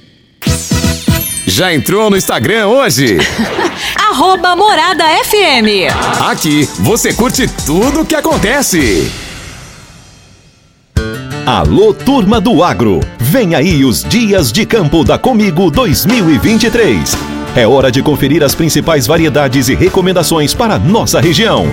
Já 1.46 1.72
entrou 1.72 2.10
no 2.10 2.16
Instagram 2.16 2.66
hoje? 2.66 3.18
Arroba 4.10 4.56
Morada 4.56 5.04
FM. 5.24 5.90
Aqui 6.28 6.68
você 6.80 7.12
curte 7.12 7.48
tudo 7.64 8.00
o 8.00 8.04
que 8.04 8.14
acontece. 8.14 9.10
Alô, 11.46 11.94
turma 11.94 12.40
do 12.40 12.64
agro! 12.64 12.98
Vem 13.18 13.54
aí 13.54 13.84
os 13.84 14.02
Dias 14.02 14.50
de 14.50 14.66
Campo 14.66 15.04
da 15.04 15.16
Comigo 15.16 15.70
2023. 15.70 17.35
É 17.56 17.66
hora 17.66 17.90
de 17.90 18.02
conferir 18.02 18.42
as 18.42 18.54
principais 18.54 19.06
variedades 19.06 19.70
e 19.70 19.74
recomendações 19.74 20.52
para 20.52 20.78
nossa 20.78 21.22
região. 21.22 21.64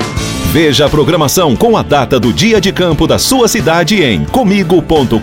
Veja 0.54 0.86
a 0.86 0.90
programação 0.90 1.58
com 1.58 1.75
a 1.75 1.82
data 1.82 2.18
do 2.18 2.32
Dia 2.32 2.62
de 2.62 2.72
Campo 2.72 3.06
da 3.06 3.20
sua 3.20 3.50
cidade 3.50 4.02
em 4.02 4.24
comigo.coop.br, 4.24 5.18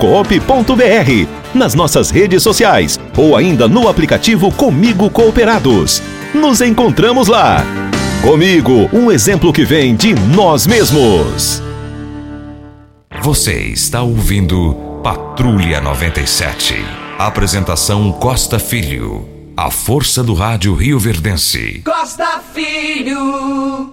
nas 1.55 1.75
nossas 1.75 2.11
redes 2.11 2.43
sociais 2.43 3.01
ou 3.17 3.35
ainda 3.35 3.67
no 3.67 3.89
aplicativo 3.89 4.53
Comigo 4.53 5.09
Cooperados. 5.09 6.03
Nos 6.35 6.61
encontramos 6.61 7.27
lá! 7.27 7.65
Comigo, 8.21 8.91
um 8.93 9.11
exemplo 9.11 9.55
que 9.55 9.65
vem 9.65 9.97
de 9.97 10.13
nós 10.13 10.67
mesmos. 10.67 11.63
Você 13.23 13.55
está 13.55 14.03
ouvindo 14.03 14.75
Patrulha 15.03 15.81
97. 15.81 16.85
Apresentação 17.19 18.13
Costa 18.13 18.59
Filho. 18.59 19.30
A 19.63 19.71
força 19.71 20.25
do 20.25 20.33
rádio 20.33 20.75
Rio 20.75 20.99
Verdense. 20.99 21.83
Costa 21.83 22.41
Filho. 22.41 23.93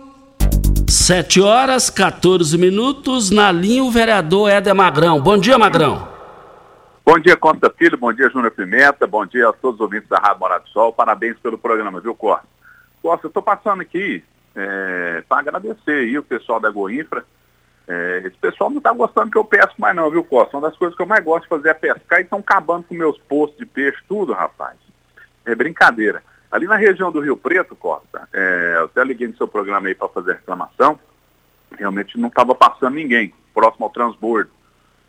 7 0.88 1.42
horas 1.42 1.90
14 1.90 2.58
minutos. 2.58 3.30
Na 3.30 3.52
linha, 3.52 3.84
o 3.84 3.92
vereador 3.92 4.50
Éder 4.50 4.74
Magrão. 4.74 5.20
Bom 5.20 5.38
dia, 5.38 5.58
Magrão. 5.58 6.08
Bom 7.06 7.20
dia, 7.20 7.36
Costa 7.36 7.70
Filho. 7.70 7.98
Bom 7.98 8.14
dia, 8.14 8.30
Júnior 8.30 8.52
Pimenta. 8.52 9.06
Bom 9.06 9.26
dia 9.26 9.50
a 9.50 9.52
todos 9.52 9.76
os 9.76 9.82
ouvintes 9.82 10.08
da 10.08 10.18
Rádio 10.18 10.40
Morado 10.40 10.64
do 10.64 10.70
Sol. 10.70 10.94
Parabéns 10.94 11.38
pelo 11.40 11.58
programa, 11.58 12.00
viu, 12.00 12.16
Costa? 12.16 12.48
Costa, 13.02 13.26
eu 13.26 13.30
estou 13.30 13.44
passando 13.44 13.82
aqui 13.82 14.24
para 15.28 15.40
agradecer 15.42 15.92
aí 15.92 16.18
o 16.18 16.24
pessoal 16.24 16.62
da 16.62 16.70
Goinfra. 16.70 17.26
É, 17.86 18.22
esse 18.24 18.38
pessoal 18.38 18.70
não 18.70 18.78
está 18.78 18.94
gostando 18.94 19.30
que 19.30 19.38
eu 19.38 19.44
pesco 19.44 19.76
mais 19.78 19.94
não, 19.94 20.10
viu, 20.10 20.24
Costa? 20.24 20.56
Uma 20.56 20.70
das 20.70 20.78
coisas 20.78 20.96
que 20.96 21.04
eu 21.04 21.08
mais 21.08 21.26
gosto 21.26 21.44
de 21.44 21.50
fazer 21.50 21.70
é 21.72 21.74
pescar 21.74 22.22
e 22.22 22.24
estão 22.24 22.40
acabando 22.40 22.86
com 22.86 22.96
meus 22.96 23.18
postos 23.18 23.58
de 23.58 23.66
peixe, 23.66 23.98
tudo, 24.08 24.32
rapaz. 24.32 24.87
É 25.48 25.56
brincadeira. 25.56 26.22
Ali 26.52 26.68
na 26.68 26.76
região 26.76 27.10
do 27.10 27.22
Rio 27.22 27.38
Preto, 27.38 27.74
Costa, 27.74 28.28
é, 28.34 28.76
eu 28.78 28.86
até 28.86 29.04
liguei 29.04 29.28
no 29.28 29.38
seu 29.38 29.48
programa 29.48 29.88
aí 29.88 29.96
para 29.96 30.10
fazer 30.10 30.34
reclamação, 30.34 31.00
realmente 31.72 32.20
não 32.20 32.28
estava 32.28 32.54
passando 32.54 32.96
ninguém, 32.96 33.34
próximo 33.54 33.86
ao 33.86 33.92
transbordo. 33.92 34.52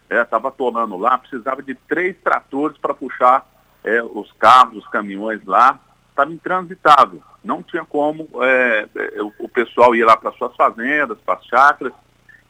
Estava 0.08 0.48
atolando 0.48 0.96
lá, 0.96 1.18
precisava 1.18 1.60
de 1.60 1.74
três 1.74 2.16
tratores 2.22 2.78
para 2.78 2.94
puxar 2.94 3.46
é, 3.84 4.02
os 4.02 4.32
carros, 4.32 4.78
os 4.78 4.88
caminhões 4.88 5.44
lá, 5.44 5.78
estava 6.08 6.32
intransitável. 6.32 7.22
Não 7.42 7.62
tinha 7.62 7.84
como 7.84 8.28
é, 8.40 8.88
é 8.94 9.22
o, 9.22 9.48
pessoal 9.48 9.94
ir 9.94 10.04
lá 10.04 10.16
para 10.16 10.32
suas 10.32 10.54
fazendas, 10.56 11.18
para 11.18 11.34
as 11.34 11.44
chácaras. 11.46 11.92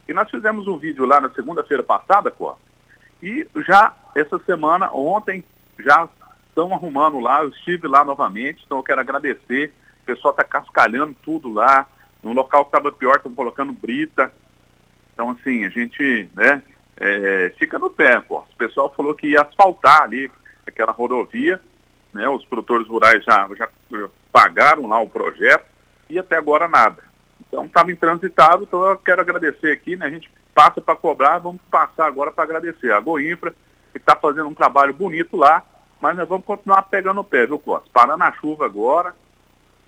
E 0.07 0.13
nós 0.13 0.29
fizemos 0.29 0.67
um 0.67 0.77
vídeo 0.77 1.05
lá 1.05 1.19
na 1.19 1.29
segunda-feira 1.31 1.83
passada, 1.83 2.31
Costa. 2.31 2.61
E 3.21 3.45
já 3.67 3.93
essa 4.15 4.39
semana, 4.39 4.91
ontem, 4.93 5.43
já 5.79 6.07
estão 6.59 6.73
arrumando 6.73 7.19
lá, 7.19 7.41
eu 7.41 7.49
estive 7.49 7.87
lá 7.87 8.03
novamente, 8.03 8.63
então 8.65 8.79
eu 8.79 8.83
quero 8.83 8.99
agradecer. 8.99 9.73
O 10.03 10.05
pessoal 10.05 10.31
está 10.31 10.43
cascalhando 10.43 11.15
tudo 11.23 11.51
lá. 11.51 11.87
No 12.21 12.33
local 12.33 12.65
que 12.65 12.75
estava 12.75 12.91
pior, 12.91 13.15
estão 13.15 13.33
colocando 13.33 13.71
brita. 13.71 14.33
Então, 15.13 15.29
assim, 15.29 15.65
a 15.65 15.69
gente 15.69 16.29
né, 16.35 16.61
é, 16.97 17.53
fica 17.57 17.79
no 17.79 17.89
pé. 17.89 18.19
Pô. 18.19 18.39
O 18.39 18.57
pessoal 18.57 18.93
falou 18.95 19.15
que 19.15 19.27
ia 19.27 19.41
asfaltar 19.41 20.03
ali 20.03 20.29
aquela 20.67 20.91
rodovia. 20.91 21.61
Né, 22.11 22.27
os 22.27 22.43
produtores 22.43 22.87
rurais 22.87 23.23
já, 23.23 23.47
já 23.55 23.69
pagaram 24.31 24.87
lá 24.87 24.99
o 24.99 25.09
projeto 25.09 25.65
e 26.09 26.17
até 26.17 26.35
agora 26.35 26.67
nada. 26.67 27.03
Então 27.47 27.65
estava 27.65 27.91
intransitado, 27.91 28.63
então 28.63 28.83
eu 28.83 28.97
quero 28.97 29.21
agradecer 29.21 29.71
aqui, 29.71 29.95
né? 29.95 30.07
A 30.07 30.09
gente 30.09 30.29
passa 30.53 30.81
para 30.81 30.95
cobrar, 30.95 31.37
vamos 31.37 31.61
passar 31.69 32.07
agora 32.07 32.31
para 32.31 32.43
agradecer 32.43 32.91
a 32.91 32.99
Goinfra, 32.99 33.53
que 33.91 33.99
está 33.99 34.15
fazendo 34.15 34.47
um 34.47 34.55
trabalho 34.55 34.91
bonito 34.93 35.37
lá, 35.37 35.63
mas 36.01 36.15
nós 36.15 36.27
vamos 36.27 36.45
continuar 36.45 36.83
pegando 36.83 37.21
o 37.21 37.23
pé, 37.23 37.45
viu, 37.45 37.59
Costa? 37.59 37.89
Parando 37.91 38.23
a 38.23 38.31
chuva 38.33 38.65
agora, 38.65 39.13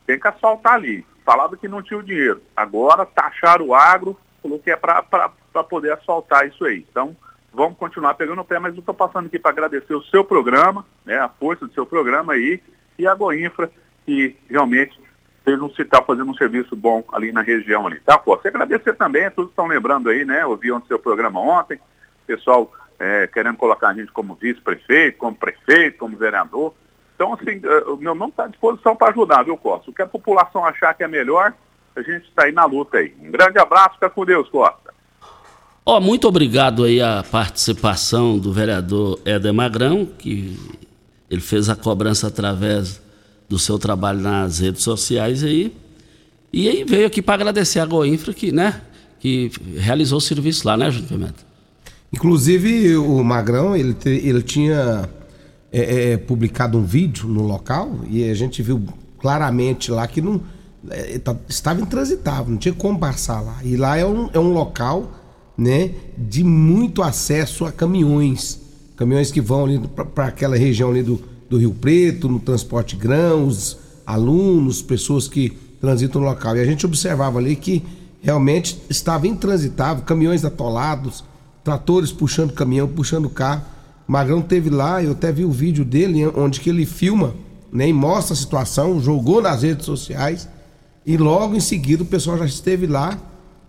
tem 0.05 0.19
que 0.19 0.27
asfaltar 0.27 0.73
ali. 0.73 1.05
Falava 1.25 1.55
que 1.55 1.67
não 1.67 1.81
tinha 1.81 1.99
o 1.99 2.03
dinheiro. 2.03 2.41
Agora 2.55 3.05
taxaram 3.05 3.67
o 3.67 3.75
agro, 3.75 4.17
falou 4.41 4.59
que 4.59 4.71
é 4.71 4.75
para 4.75 5.63
poder 5.69 5.93
asfaltar 5.93 6.47
isso 6.47 6.65
aí. 6.65 6.85
Então, 6.89 7.15
vamos 7.53 7.77
continuar 7.77 8.13
pegando 8.15 8.41
o 8.41 8.45
pé, 8.45 8.59
mas 8.59 8.73
eu 8.73 8.79
estou 8.79 8.95
passando 8.95 9.27
aqui 9.27 9.39
para 9.39 9.51
agradecer 9.51 9.93
o 9.93 10.03
seu 10.03 10.23
programa, 10.23 10.85
né, 11.05 11.19
a 11.19 11.29
força 11.29 11.65
do 11.65 11.73
seu 11.73 11.85
programa 11.85 12.33
aí, 12.33 12.61
e 12.97 13.07
a 13.07 13.15
Goinfra, 13.15 13.71
que 14.05 14.35
realmente 14.49 14.99
fez 15.43 15.59
um 15.59 15.67
está 15.67 16.01
fazendo 16.01 16.29
um 16.29 16.35
serviço 16.35 16.75
bom 16.75 17.03
ali 17.11 17.31
na 17.31 17.41
região 17.41 17.87
ali. 17.87 17.99
Tá, 18.01 18.17
pô? 18.17 18.35
Você 18.37 18.49
agradecer 18.49 18.93
também, 18.93 19.29
todos 19.31 19.51
estão 19.51 19.67
lembrando 19.67 20.09
aí, 20.09 20.23
né? 20.23 20.45
Ouviram 20.45 20.77
o 20.77 20.85
seu 20.85 20.99
programa 20.99 21.39
ontem, 21.39 21.79
pessoal 22.27 22.71
é, 23.01 23.25
querendo 23.25 23.57
colocar 23.57 23.89
a 23.89 23.93
gente 23.95 24.11
como 24.11 24.35
vice-prefeito, 24.35 25.17
como 25.17 25.35
prefeito, 25.35 25.97
como 25.97 26.15
vereador. 26.15 26.71
Então, 27.15 27.33
assim, 27.33 27.59
é, 27.63 27.89
o 27.89 27.97
meu 27.97 28.13
nome 28.13 28.29
está 28.29 28.43
à 28.43 28.47
disposição 28.47 28.95
para 28.95 29.11
ajudar, 29.11 29.43
viu, 29.43 29.57
Costa? 29.57 29.89
O 29.89 29.93
que 29.93 30.03
a 30.03 30.07
população 30.07 30.63
achar 30.63 30.93
que 30.93 31.03
é 31.03 31.07
melhor, 31.07 31.51
a 31.95 32.01
gente 32.03 32.27
está 32.27 32.43
aí 32.43 32.51
na 32.51 32.63
luta 32.63 32.99
aí. 32.99 33.11
Um 33.19 33.31
grande 33.31 33.57
abraço, 33.57 33.95
fica 33.95 34.07
com 34.07 34.23
Deus, 34.23 34.47
Costa. 34.49 34.93
Oh, 35.83 35.99
muito 35.99 36.27
obrigado 36.27 36.83
aí 36.83 37.01
a 37.01 37.23
participação 37.23 38.37
do 38.37 38.53
vereador 38.53 39.19
Éder 39.25 39.51
Magrão, 39.51 40.05
que 40.05 40.55
ele 41.27 41.41
fez 41.41 41.69
a 41.69 41.75
cobrança 41.75 42.27
através 42.27 43.01
do 43.49 43.57
seu 43.57 43.79
trabalho 43.79 44.19
nas 44.19 44.59
redes 44.59 44.83
sociais 44.83 45.43
aí. 45.43 45.75
E 46.53 46.69
aí 46.69 46.83
veio 46.83 47.07
aqui 47.07 47.19
para 47.19 47.33
agradecer 47.33 47.79
a 47.79 47.85
Goinfra 47.85 48.31
que, 48.31 48.51
né, 48.51 48.79
que 49.19 49.51
realizou 49.75 50.19
o 50.19 50.21
serviço 50.21 50.67
lá, 50.67 50.77
né, 50.77 50.91
Júnior 50.91 51.09
Pimenta? 51.09 51.50
Inclusive 52.13 52.97
o 52.97 53.23
Magrão, 53.23 53.75
ele, 53.75 53.95
ele 54.05 54.41
tinha 54.41 55.09
é, 55.71 56.11
é, 56.11 56.17
publicado 56.17 56.77
um 56.77 56.83
vídeo 56.83 57.27
no 57.27 57.43
local 57.43 57.99
e 58.09 58.29
a 58.29 58.33
gente 58.33 58.61
viu 58.61 58.83
claramente 59.17 59.91
lá 59.91 60.05
que 60.07 60.21
não 60.21 60.41
é, 60.89 61.19
tá, 61.19 61.35
estava 61.47 61.79
intransitável, 61.79 62.51
não 62.51 62.57
tinha 62.57 62.73
como 62.73 62.99
passar 62.99 63.39
lá. 63.39 63.59
E 63.63 63.77
lá 63.77 63.97
é 63.97 64.05
um, 64.05 64.29
é 64.33 64.39
um 64.39 64.51
local 64.51 65.11
né, 65.57 65.91
de 66.17 66.43
muito 66.43 67.01
acesso 67.01 67.65
a 67.65 67.71
caminhões. 67.71 68.59
Caminhões 68.97 69.31
que 69.31 69.39
vão 69.39 69.65
ali 69.65 69.79
para 69.79 70.25
aquela 70.27 70.57
região 70.57 70.89
ali 70.89 71.03
do, 71.03 71.21
do 71.49 71.57
Rio 71.57 71.73
Preto, 71.73 72.27
no 72.27 72.39
transporte 72.39 72.95
grãos, 72.95 73.77
alunos, 74.05 74.81
pessoas 74.81 75.27
que 75.27 75.51
transitam 75.79 76.21
no 76.21 76.27
local. 76.27 76.57
E 76.57 76.59
a 76.59 76.65
gente 76.65 76.85
observava 76.85 77.39
ali 77.39 77.55
que 77.55 77.83
realmente 78.21 78.79
estava 78.89 79.27
intransitável, 79.27 80.03
caminhões 80.03 80.43
atolados, 80.43 81.23
tratores 81.63 82.11
puxando 82.11 82.53
caminhão, 82.53 82.87
puxando 82.87 83.29
carro. 83.29 83.63
Magrão 84.07 84.41
teve 84.41 84.69
lá, 84.69 85.01
eu 85.01 85.11
até 85.11 85.31
vi 85.31 85.45
o 85.45 85.51
vídeo 85.51 85.85
dele, 85.85 86.25
onde 86.35 86.59
que 86.59 86.69
ele 86.69 86.85
filma, 86.85 87.33
né, 87.71 87.87
e 87.87 87.93
mostra 87.93 88.33
a 88.33 88.37
situação, 88.37 88.99
jogou 88.99 89.41
nas 89.41 89.63
redes 89.63 89.85
sociais, 89.85 90.49
e 91.05 91.15
logo 91.17 91.55
em 91.55 91.59
seguida 91.59 92.03
o 92.03 92.05
pessoal 92.05 92.37
já 92.37 92.45
esteve 92.45 92.87
lá 92.87 93.17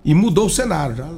e 0.05 0.15
mudou 0.15 0.47
o 0.47 0.51
cenário. 0.51 0.97
Já 0.97 1.09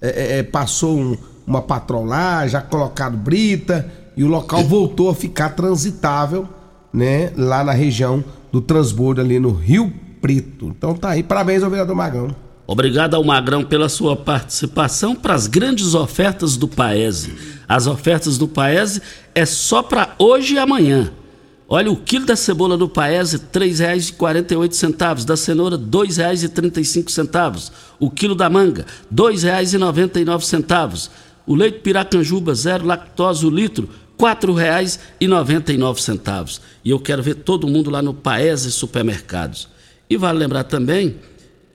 é, 0.00 0.08
é, 0.08 0.38
é 0.38 0.42
passou 0.42 0.98
um, 0.98 1.16
uma 1.46 1.60
patrolagem, 1.60 2.50
já 2.50 2.62
colocaram 2.62 3.16
brita, 3.16 3.90
e 4.16 4.22
o 4.22 4.28
local 4.28 4.62
voltou 4.64 5.10
a 5.10 5.14
ficar 5.14 5.50
transitável, 5.50 6.46
né, 6.92 7.32
lá 7.36 7.64
na 7.64 7.72
região 7.72 8.22
do 8.52 8.60
transbordo 8.60 9.20
ali 9.20 9.38
no 9.38 9.52
Rio 9.52 9.92
Preto. 10.20 10.66
Então 10.66 10.94
tá 10.94 11.10
aí, 11.10 11.22
parabéns 11.22 11.62
ao 11.62 11.70
vereador 11.70 11.96
Magrão. 11.96 12.34
Obrigado 12.70 13.14
ao 13.16 13.24
Magrão 13.24 13.64
pela 13.64 13.88
sua 13.88 14.14
participação 14.14 15.16
para 15.16 15.34
as 15.34 15.48
grandes 15.48 15.92
ofertas 15.92 16.56
do 16.56 16.68
Paese. 16.68 17.34
As 17.68 17.88
ofertas 17.88 18.38
do 18.38 18.46
Paese 18.46 19.02
é 19.34 19.44
só 19.44 19.82
para 19.82 20.14
hoje 20.16 20.54
e 20.54 20.58
amanhã. 20.58 21.10
Olha, 21.68 21.90
o 21.90 21.96
quilo 21.96 22.26
da 22.26 22.36
cebola 22.36 22.78
do 22.78 22.88
Paese, 22.88 23.38
R$ 23.38 23.42
3,48. 23.52 25.24
Da 25.24 25.36
cenoura, 25.36 25.74
R$ 25.74 25.82
2,35. 25.82 27.72
O 27.98 28.08
quilo 28.08 28.36
da 28.36 28.48
manga, 28.48 28.82
R$ 28.82 29.16
2,99. 29.16 31.10
O 31.48 31.56
leite 31.56 31.80
piracanjuba, 31.80 32.54
zero 32.54 32.86
lactose, 32.86 33.44
o 33.44 33.50
litro, 33.50 33.88
R$ 34.16 34.36
4,99. 34.36 36.60
E 36.84 36.90
eu 36.90 37.00
quero 37.00 37.20
ver 37.20 37.34
todo 37.34 37.66
mundo 37.66 37.90
lá 37.90 38.00
no 38.00 38.14
Paese 38.14 38.70
Supermercados. 38.70 39.68
E 40.08 40.16
vale 40.16 40.38
lembrar 40.38 40.62
também 40.62 41.16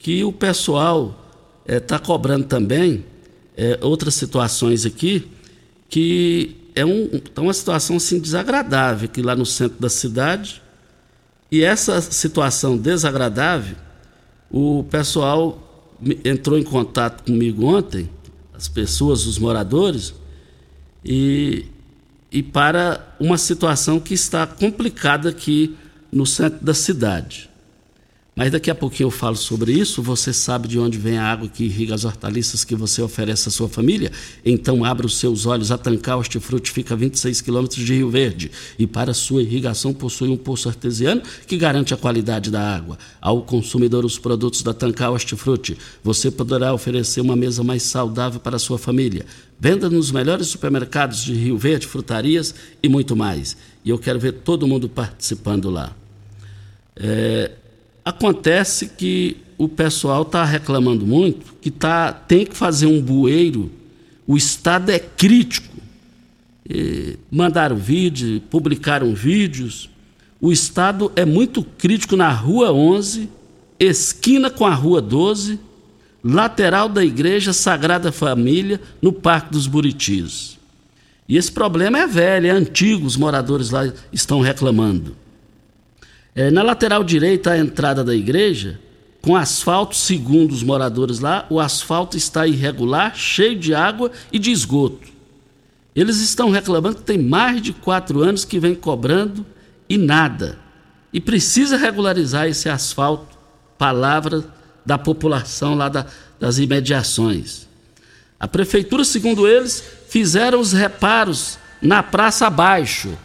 que 0.06 0.24
o 0.24 0.32
pessoal 0.32 1.20
está 1.68 1.96
eh, 1.96 1.98
é, 1.98 2.00
cobrando 2.00 2.46
também 2.46 3.04
é, 3.58 3.80
outras 3.82 4.13
situações 4.13 4.86
aqui 4.86 5.28
que 5.89 6.56
é 6.76 6.86
um, 6.86 7.08
tá 7.34 7.41
uma 7.41 7.52
situação 7.52 7.96
assim 7.96 8.20
desagradável 8.20 9.10
aqui 9.10 9.24
lá 9.24 9.36
no 9.36 9.48
centro 9.48 9.82
da 9.82 9.89
cidade. 9.89 10.62
E 11.52 11.63
essa 11.63 12.00
situação 12.02 12.78
desagradável, 12.78 13.76
o 14.52 14.84
pessoal 14.91 15.98
entrou 16.24 16.60
em 16.60 16.63
contato 16.63 17.24
comigo 17.24 17.65
ontem, 17.65 18.08
as 18.54 18.68
pessoas, 18.68 19.26
os 19.26 19.39
moradores, 19.39 20.13
e, 21.04 21.65
e 22.32 22.44
para 22.44 23.15
uma 23.20 23.39
situação 23.39 24.00
que 24.00 24.13
está 24.13 24.46
complicada 24.46 25.30
aqui 25.30 25.76
no 26.12 26.28
centro 26.28 26.63
da 26.63 26.76
cidade. 26.76 27.50
Mas 28.36 28.52
daqui 28.52 28.69
a 28.69 28.76
pouquinho 28.76 29.08
eu 29.08 29.12
falo 29.12 29.38
sobre 29.38 29.71
isso. 29.71 30.04
Você 30.04 30.34
sabe 30.34 30.67
de 30.67 30.78
onde 30.78 30.98
vem 30.98 31.17
a 31.17 31.24
água 31.24 31.48
que 31.48 31.63
irriga 31.63 31.95
as 31.95 32.04
hortaliças 32.04 32.65
que 32.65 32.76
você 32.76 33.02
oferece 33.02 33.48
à 33.48 33.52
sua 33.52 33.69
família? 33.69 34.12
Então 34.45 34.84
abra 34.84 35.06
os 35.06 35.17
seus 35.17 35.45
olhos. 35.45 35.71
A 35.71 35.78
Tancal 35.78 36.19
Hortifruti 36.19 36.69
fica 36.69 36.93
a 36.93 36.98
26 36.98 37.39
quilômetros 37.39 37.86
de 37.86 37.93
Rio 37.93 38.10
Verde 38.10 38.52
e 38.78 38.86
para 38.86 39.13
sua 39.13 39.41
irrigação 39.41 39.93
possui 39.93 40.28
um 40.28 40.36
poço 40.36 40.67
artesiano 40.67 41.21
que 41.48 41.56
garante 41.56 41.93
a 41.93 41.98
qualidade 41.98 42.52
da 42.52 42.76
água. 42.76 42.98
Ao 43.21 43.41
consumidor 43.41 44.04
os 44.04 44.19
produtos 44.19 44.62
da 44.62 44.74
Tancal 44.74 45.13
Hortifruti, 45.13 45.78
você 46.04 46.30
poderá 46.30 46.74
oferecer 46.74 47.21
uma 47.21 47.38
mesa 47.38 47.63
mais 47.63 47.84
saudável 47.84 48.41
para 48.41 48.58
a 48.58 48.60
sua 48.60 48.78
família. 48.78 49.26
Venda 49.58 49.89
nos 49.89 50.12
melhores 50.12 50.48
supermercados 50.48 51.24
de 51.24 51.34
Rio 51.34 51.58
Verde, 51.58 51.88
frutarias 51.88 52.54
e 52.84 52.89
muito 52.89 53.15
mais. 53.15 53.56
E 53.86 53.89
eu 53.89 53.98
quero 53.98 54.19
ver 54.19 54.34
todo 54.34 54.67
mundo 54.67 54.89
participando 54.89 55.69
lá. 55.69 55.95
É, 56.98 57.52
Acontece 58.06 58.89
que 58.89 59.38
o 59.58 59.68
pessoal 59.68 60.22
está 60.22 60.46
reclamando 60.46 61.08
muito 61.08 61.56
que 61.60 61.72
tá, 61.72 62.13
tem 62.13 62.46
que 62.46 62.56
fazer 62.56 62.86
um 62.86 63.02
bueiro, 63.02 63.72
o 64.28 64.38
estado 64.38 64.91
é 64.91 65.00
crítico. 65.00 65.76
E 66.70 67.18
mandaram 67.32 67.76
vídeo, 67.76 68.39
publicaram 68.41 69.15
vídeos. 69.15 69.89
O 70.39 70.52
estado 70.52 71.12
é 71.15 71.26
muito 71.26 71.63
crítico 71.63 72.15
na 72.15 72.30
Rua 72.30 72.72
11, 72.72 73.28
esquina 73.80 74.52
com 74.52 74.68
a 74.68 74.74
Rua 74.76 75.02
12, 75.02 75.60
lateral 76.24 76.88
da 76.88 77.04
Igreja 77.04 77.54
Sagrada 77.54 78.12
Família, 78.12 78.80
no 79.02 79.12
Parque 79.12 79.52
dos 79.52 79.65
Buritis. 79.65 80.60
E 81.28 81.38
esse 81.38 81.52
problema 81.52 81.98
é 81.98 82.06
velho, 82.06 82.46
é 82.46 82.52
antigo, 82.52 83.08
os 83.08 83.18
moradores 83.18 83.72
lá 83.72 83.91
estão 84.13 84.41
reclamando. 84.41 85.15
É, 86.36 86.52
na 86.52 86.62
lateral 86.62 87.02
direita, 87.02 87.52
a 87.52 87.58
entrada 87.58 88.04
da 88.04 88.13
igreja, 88.13 88.78
com 89.21 89.38
asfalto, 89.38 89.95
segundo 89.95 90.52
os 90.52 90.62
moradores 90.62 91.19
lá, 91.19 91.48
o 91.50 91.62
asfalto 91.62 92.17
está 92.17 92.45
irregular, 92.45 93.15
cheio 93.15 93.58
de 93.58 93.74
água 93.74 94.12
e 94.32 94.38
de 94.38 94.52
esgoto. 94.52 95.08
Eles 95.95 96.19
estão 96.19 96.50
reclamando 96.50 96.98
que 96.98 97.04
tem 97.04 97.17
mais 97.17 97.62
de 97.62 97.71
quatro 97.71 98.21
anos 98.21 98.43
que 98.43 98.60
vem 98.60 98.76
cobrando 98.76 99.45
e 99.88 99.98
nada. 99.98 100.60
E 101.13 101.21
precisa 101.21 101.78
regularizar 101.78 102.48
esse 102.48 102.67
asfalto, 102.67 103.38
palavra 103.78 104.43
da 104.86 104.98
população 104.98 105.74
lá 105.74 105.88
da, 105.88 106.06
das 106.38 106.58
imediações. 106.58 107.65
A 108.38 108.48
prefeitura, 108.48 109.06
segundo 109.06 109.48
eles, 109.48 109.82
fizeram 110.10 110.60
os 110.60 110.74
reparos 110.74 111.58
na 111.82 112.04
praça 112.04 112.48
abaixo, 112.48 113.17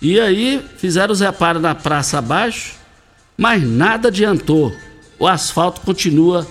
E 0.00 0.20
aí 0.20 0.64
fizeram 0.76 1.12
os 1.12 1.20
reparos 1.20 1.60
na 1.60 1.74
praça 1.74 2.18
abaixo, 2.18 2.74
mas 3.36 3.62
nada 3.62 4.08
adiantou. 4.08 4.74
O 5.18 5.26
asfalto 5.26 5.80
continua 5.80 6.46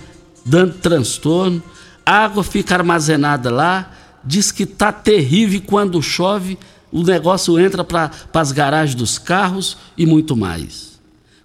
dando 0.46 0.76
transtorno, 0.76 1.64
a 2.06 2.24
água 2.24 2.44
fica 2.44 2.76
armazenada 2.76 3.50
lá, 3.50 3.92
diz 4.24 4.52
que 4.52 4.66
tá 4.66 4.92
terrível 4.92 5.62
quando 5.66 6.02
chove, 6.02 6.58
o 6.92 7.04
negócio 7.04 7.60
entra 7.60 7.84
para 7.84 8.12
as 8.34 8.52
garagens 8.52 8.96
dos 8.96 9.18
carros 9.18 9.78
e 9.98 10.06
muito 10.06 10.36
mais. 10.36 11.00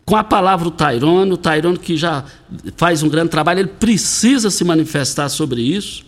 Com 0.04 0.16
a 0.16 0.24
palavra 0.24 0.66
o 0.66 0.70
Tairone, 0.70 1.32
o 1.32 1.36
Tairone 1.36 1.78
que 1.78 1.96
já 1.96 2.24
faz 2.76 3.02
um 3.02 3.08
grande 3.08 3.30
trabalho, 3.30 3.60
ele 3.60 3.68
precisa 3.68 4.50
se 4.50 4.64
manifestar 4.64 5.28
sobre 5.28 5.62
isso. 5.62 6.04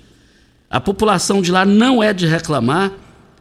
A 0.68 0.80
população 0.80 1.40
de 1.40 1.52
lá 1.52 1.64
não 1.64 2.02
é 2.02 2.12
de 2.12 2.26
reclamar 2.26 2.92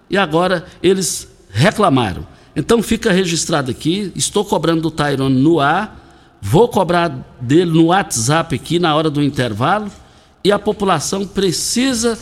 e 0.09 0.17
agora 0.17 0.65
eles 0.81 1.27
reclamaram. 1.49 2.27
Então 2.55 2.83
fica 2.83 3.11
registrado 3.11 3.71
aqui, 3.71 4.11
estou 4.15 4.45
cobrando 4.45 4.81
do 4.81 4.91
Tairone 4.91 5.41
no 5.41 5.59
ar, 5.59 6.37
vou 6.41 6.67
cobrar 6.67 7.09
dele 7.41 7.71
no 7.71 7.85
WhatsApp 7.85 8.55
aqui 8.55 8.77
na 8.77 8.95
hora 8.95 9.09
do 9.09 9.23
intervalo 9.23 9.91
e 10.43 10.51
a 10.51 10.59
população 10.59 11.25
precisa 11.25 12.19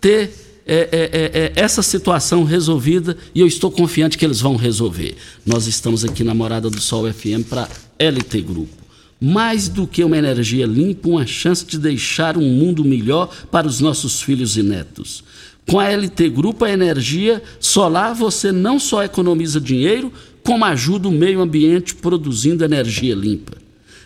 ter 0.00 0.42
é, 0.64 0.74
é, 0.74 0.80
é, 0.82 1.42
é, 1.44 1.52
essa 1.56 1.82
situação 1.82 2.44
resolvida 2.44 3.16
e 3.34 3.40
eu 3.40 3.46
estou 3.46 3.70
confiante 3.70 4.16
que 4.16 4.24
eles 4.24 4.40
vão 4.40 4.54
resolver. 4.54 5.16
Nós 5.44 5.66
estamos 5.66 6.04
aqui 6.04 6.22
na 6.22 6.34
Morada 6.34 6.70
do 6.70 6.80
Sol 6.80 7.12
FM 7.12 7.48
para 7.48 7.68
LT 7.98 8.40
Grupo. 8.42 8.82
Mais 9.20 9.68
do 9.68 9.86
que 9.86 10.02
uma 10.02 10.16
energia 10.16 10.66
limpa, 10.66 11.08
uma 11.08 11.26
chance 11.26 11.64
de 11.64 11.78
deixar 11.78 12.36
um 12.36 12.48
mundo 12.48 12.84
melhor 12.84 13.28
para 13.50 13.66
os 13.66 13.80
nossos 13.80 14.20
filhos 14.20 14.56
e 14.56 14.62
netos. 14.62 15.24
Com 15.66 15.78
a 15.78 15.88
LT 15.88 16.30
Grupo, 16.30 16.64
a 16.64 16.70
energia 16.70 17.42
solar 17.60 18.14
você 18.14 18.52
não 18.52 18.78
só 18.78 19.02
economiza 19.02 19.60
dinheiro, 19.60 20.12
como 20.42 20.64
ajuda 20.64 21.08
o 21.08 21.12
meio 21.12 21.40
ambiente 21.40 21.94
produzindo 21.94 22.64
energia 22.64 23.14
limpa. 23.14 23.56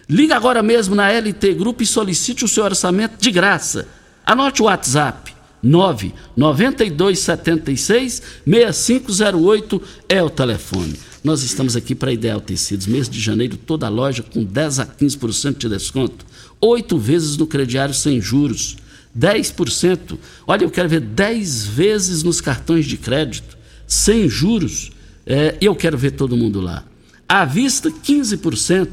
Liga 0.08 0.36
agora 0.36 0.62
mesmo 0.62 0.94
na 0.94 1.10
LT 1.10 1.54
Grupo 1.54 1.82
e 1.82 1.86
solicite 1.86 2.44
o 2.44 2.48
seu 2.48 2.64
orçamento 2.64 3.20
de 3.20 3.30
graça. 3.30 3.88
Anote 4.24 4.62
o 4.62 4.66
WhatsApp 4.66 5.34
99276 5.62 8.22
6508 8.46 9.82
é 10.08 10.22
o 10.22 10.30
telefone. 10.30 10.94
Nós 11.24 11.42
estamos 11.42 11.74
aqui 11.74 11.92
para 11.94 12.12
Ideal 12.12 12.40
Tecidos, 12.40 12.86
mês 12.86 13.08
de 13.08 13.20
janeiro, 13.20 13.56
toda 13.56 13.88
loja 13.88 14.22
com 14.22 14.44
10 14.44 14.78
a 14.78 14.86
15% 14.86 15.56
de 15.56 15.68
desconto. 15.68 16.24
Oito 16.60 16.96
vezes 16.96 17.36
no 17.36 17.48
crediário 17.48 17.94
sem 17.94 18.20
juros. 18.20 18.76
10%. 19.18 20.18
Olha, 20.46 20.64
eu 20.64 20.70
quero 20.70 20.88
ver 20.88 21.00
10 21.00 21.66
vezes 21.66 22.22
nos 22.22 22.40
cartões 22.40 22.86
de 22.86 22.96
crédito, 22.96 23.56
sem 23.86 24.28
juros. 24.28 24.90
É, 25.24 25.56
eu 25.60 25.74
quero 25.74 25.96
ver 25.96 26.12
todo 26.12 26.36
mundo 26.36 26.60
lá. 26.60 26.84
À 27.28 27.44
vista, 27.44 27.90
15%. 27.90 28.88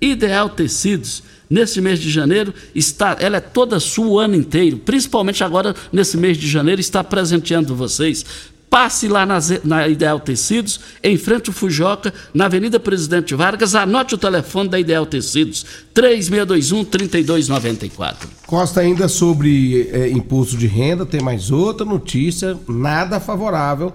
Ideal 0.00 0.48
Tecidos 0.48 1.22
nesse 1.50 1.80
mês 1.80 1.98
de 1.98 2.08
janeiro, 2.08 2.54
está, 2.72 3.16
ela 3.18 3.38
é 3.38 3.40
toda 3.40 3.80
sua 3.80 4.06
o 4.06 4.18
ano 4.20 4.36
inteiro, 4.36 4.78
principalmente 4.78 5.42
agora 5.42 5.74
nesse 5.92 6.16
mês 6.16 6.38
de 6.38 6.48
janeiro, 6.48 6.80
está 6.80 7.02
presenteando 7.02 7.74
vocês. 7.74 8.24
Passe 8.70 9.06
lá 9.08 9.26
na, 9.26 9.38
na 9.64 9.88
Ideal 9.88 10.20
Tecidos, 10.20 10.78
em 11.02 11.16
frente 11.16 11.50
ao 11.50 11.54
Fujoca, 11.54 12.14
na 12.32 12.46
Avenida 12.46 12.78
Presidente 12.78 13.34
Vargas. 13.34 13.74
Anote 13.74 14.14
o 14.14 14.18
telefone 14.18 14.68
da 14.68 14.78
Ideal 14.78 15.04
Tecidos, 15.04 15.66
3621-3294. 15.92 18.14
Costa 18.46 18.80
ainda 18.80 19.08
sobre 19.08 19.90
é, 19.92 20.08
imposto 20.10 20.56
de 20.56 20.68
renda, 20.68 21.04
tem 21.04 21.20
mais 21.20 21.50
outra 21.50 21.84
notícia, 21.84 22.56
nada 22.68 23.18
favorável 23.18 23.92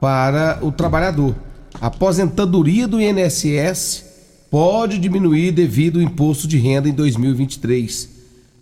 para 0.00 0.58
o 0.62 0.72
trabalhador. 0.72 1.34
A 1.78 1.88
aposentadoria 1.88 2.88
do 2.88 2.98
INSS 3.00 4.04
pode 4.50 4.98
diminuir 4.98 5.52
devido 5.52 5.98
ao 5.98 6.02
imposto 6.02 6.48
de 6.48 6.56
renda 6.56 6.88
em 6.88 6.92
2023. 6.92 8.08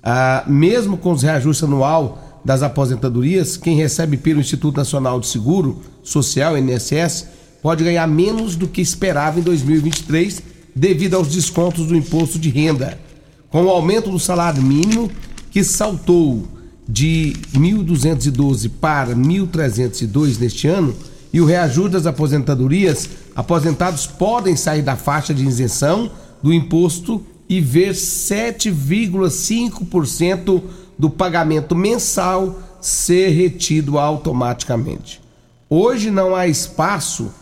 Ah, 0.02 0.42
mesmo 0.48 0.96
com 0.96 1.12
os 1.12 1.22
reajustes 1.22 1.62
anual 1.62 2.31
das 2.44 2.62
aposentadorias, 2.62 3.56
quem 3.56 3.76
recebe 3.76 4.16
pelo 4.16 4.40
Instituto 4.40 4.76
Nacional 4.76 5.20
de 5.20 5.28
Seguro 5.28 5.80
Social, 6.02 6.58
INSS, 6.58 7.26
pode 7.62 7.84
ganhar 7.84 8.08
menos 8.08 8.56
do 8.56 8.66
que 8.66 8.80
esperava 8.80 9.38
em 9.38 9.42
2023 9.42 10.42
devido 10.74 11.14
aos 11.14 11.28
descontos 11.28 11.86
do 11.86 11.94
imposto 11.94 12.36
de 12.38 12.50
renda. 12.50 12.98
Com 13.50 13.64
o 13.64 13.70
aumento 13.70 14.10
do 14.10 14.18
salário 14.18 14.62
mínimo, 14.62 15.10
que 15.50 15.62
saltou 15.62 16.48
de 16.88 17.36
1.212 17.54 18.70
para 18.80 19.14
1.302 19.14 20.40
neste 20.40 20.66
ano, 20.66 20.94
e 21.32 21.40
o 21.40 21.46
reajuste 21.46 21.92
das 21.92 22.06
aposentadorias, 22.06 23.08
aposentados 23.34 24.06
podem 24.06 24.54
sair 24.56 24.82
da 24.82 24.96
faixa 24.96 25.32
de 25.32 25.46
isenção 25.46 26.10
do 26.42 26.52
imposto 26.52 27.24
e 27.48 27.58
ver 27.60 27.92
7,5% 27.92 30.62
do 31.02 31.10
pagamento 31.10 31.74
mensal 31.74 32.60
ser 32.80 33.30
retido 33.30 33.98
automaticamente. 33.98 35.20
Hoje 35.68 36.12
não 36.12 36.36
há 36.36 36.46
espaço, 36.46 37.34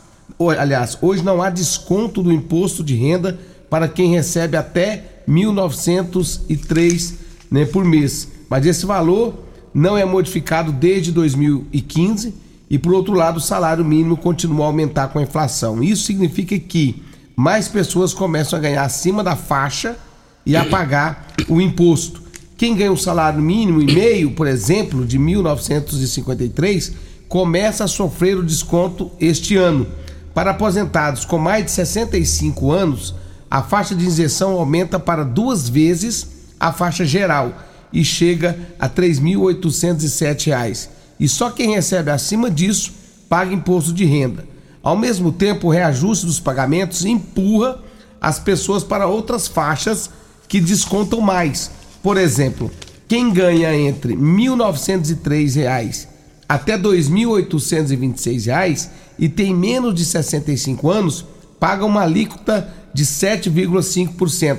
aliás, 0.59 0.97
hoje 1.03 1.23
não 1.23 1.43
há 1.43 1.51
desconto 1.51 2.23
do 2.23 2.33
imposto 2.33 2.83
de 2.83 2.95
renda 2.95 3.39
para 3.69 3.87
quem 3.87 4.13
recebe 4.13 4.57
até 4.57 5.23
1.903 5.29 7.17
né, 7.51 7.67
por 7.67 7.85
mês. 7.85 8.29
Mas 8.49 8.65
esse 8.65 8.87
valor 8.87 9.35
não 9.75 9.95
é 9.99 10.07
modificado 10.07 10.73
desde 10.73 11.13
2015 11.13 12.33
e 12.71 12.79
por 12.79 12.95
outro 12.95 13.13
lado 13.13 13.37
o 13.37 13.43
salário 13.43 13.85
mínimo 13.85 14.17
continua 14.17 14.65
a 14.65 14.69
aumentar 14.69 15.09
com 15.09 15.19
a 15.19 15.23
inflação. 15.23 15.83
Isso 15.83 16.05
significa 16.05 16.59
que 16.59 17.03
mais 17.37 17.69
pessoas 17.69 18.15
começam 18.15 18.59
a 18.59 18.63
ganhar 18.63 18.85
acima 18.85 19.23
da 19.23 19.37
faixa 19.37 19.99
e 20.47 20.57
a 20.57 20.65
pagar 20.65 21.27
o 21.47 21.61
imposto. 21.61 22.30
Quem 22.61 22.77
ganha 22.77 22.93
um 22.93 22.97
salário 22.97 23.41
mínimo 23.41 23.81
e 23.81 23.87
meio, 23.87 24.33
por 24.33 24.47
exemplo, 24.47 25.07
de 25.07 25.19
1953, 25.19 26.93
começa 27.27 27.85
a 27.85 27.89
sofrer 27.89 28.37
o 28.37 28.45
desconto 28.45 29.11
este 29.19 29.57
ano. 29.57 29.87
Para 30.35 30.51
aposentados 30.51 31.25
com 31.25 31.39
mais 31.39 31.65
de 31.65 31.71
65 31.71 32.71
anos, 32.71 33.15
a 33.51 33.63
faixa 33.63 33.95
de 33.95 34.05
isenção 34.05 34.59
aumenta 34.59 35.01
para 35.01 35.25
duas 35.25 35.71
vezes 35.71 36.27
a 36.61 36.71
faixa 36.71 37.03
geral 37.03 37.55
e 37.91 38.05
chega 38.05 38.59
a 38.79 38.85
R$ 38.85 38.93
3.807 38.95 40.89
e 41.19 41.27
só 41.27 41.49
quem 41.49 41.75
recebe 41.75 42.11
acima 42.11 42.51
disso 42.51 42.93
paga 43.27 43.55
imposto 43.55 43.91
de 43.91 44.05
renda. 44.05 44.45
Ao 44.83 44.99
mesmo 44.99 45.33
tempo, 45.33 45.69
o 45.69 45.71
reajuste 45.71 46.27
dos 46.27 46.39
pagamentos 46.39 47.07
empurra 47.07 47.79
as 48.21 48.39
pessoas 48.39 48.85
para 48.85 49.07
outras 49.07 49.49
faixas 49.49 50.11
que 50.47 50.61
descontam 50.61 51.23
mais. 51.23 51.80
Por 52.03 52.17
exemplo, 52.17 52.71
quem 53.07 53.31
ganha 53.33 53.75
entre 53.75 54.15
R$ 54.15 54.21
1.903 54.21 56.07
até 56.49 56.77
R$ 56.77 56.83
2.826 56.83 58.89
e 59.19 59.29
tem 59.29 59.55
menos 59.55 59.95
de 59.95 60.05
65 60.05 60.91
anos 60.91 61.27
paga 61.59 61.85
uma 61.85 62.03
alíquota 62.03 62.73
de 62.95 63.05
7,5%. 63.05 64.59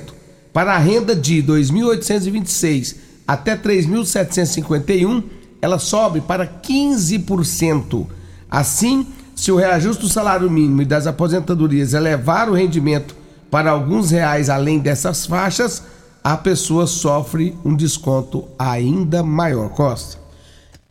Para 0.52 0.74
a 0.74 0.78
renda 0.78 1.16
de 1.16 1.40
R$ 1.40 1.46
2.826 1.48 2.96
até 3.26 3.52
R$ 3.52 3.58
3.751 3.58 5.24
ela 5.60 5.78
sobe 5.78 6.20
para 6.20 6.46
15%. 6.46 8.06
Assim, 8.50 9.06
se 9.34 9.50
o 9.50 9.56
reajuste 9.56 10.02
do 10.02 10.08
salário 10.08 10.50
mínimo 10.50 10.82
e 10.82 10.84
das 10.84 11.06
aposentadorias 11.06 11.94
elevar 11.94 12.50
o 12.50 12.54
rendimento 12.54 13.16
para 13.50 13.70
alguns 13.70 14.10
reais 14.10 14.50
além 14.50 14.78
dessas 14.78 15.24
faixas, 15.24 15.82
a 16.22 16.36
pessoa 16.36 16.86
sofre 16.86 17.56
um 17.64 17.74
desconto 17.74 18.48
ainda 18.58 19.22
maior. 19.22 19.70
Costa. 19.70 20.18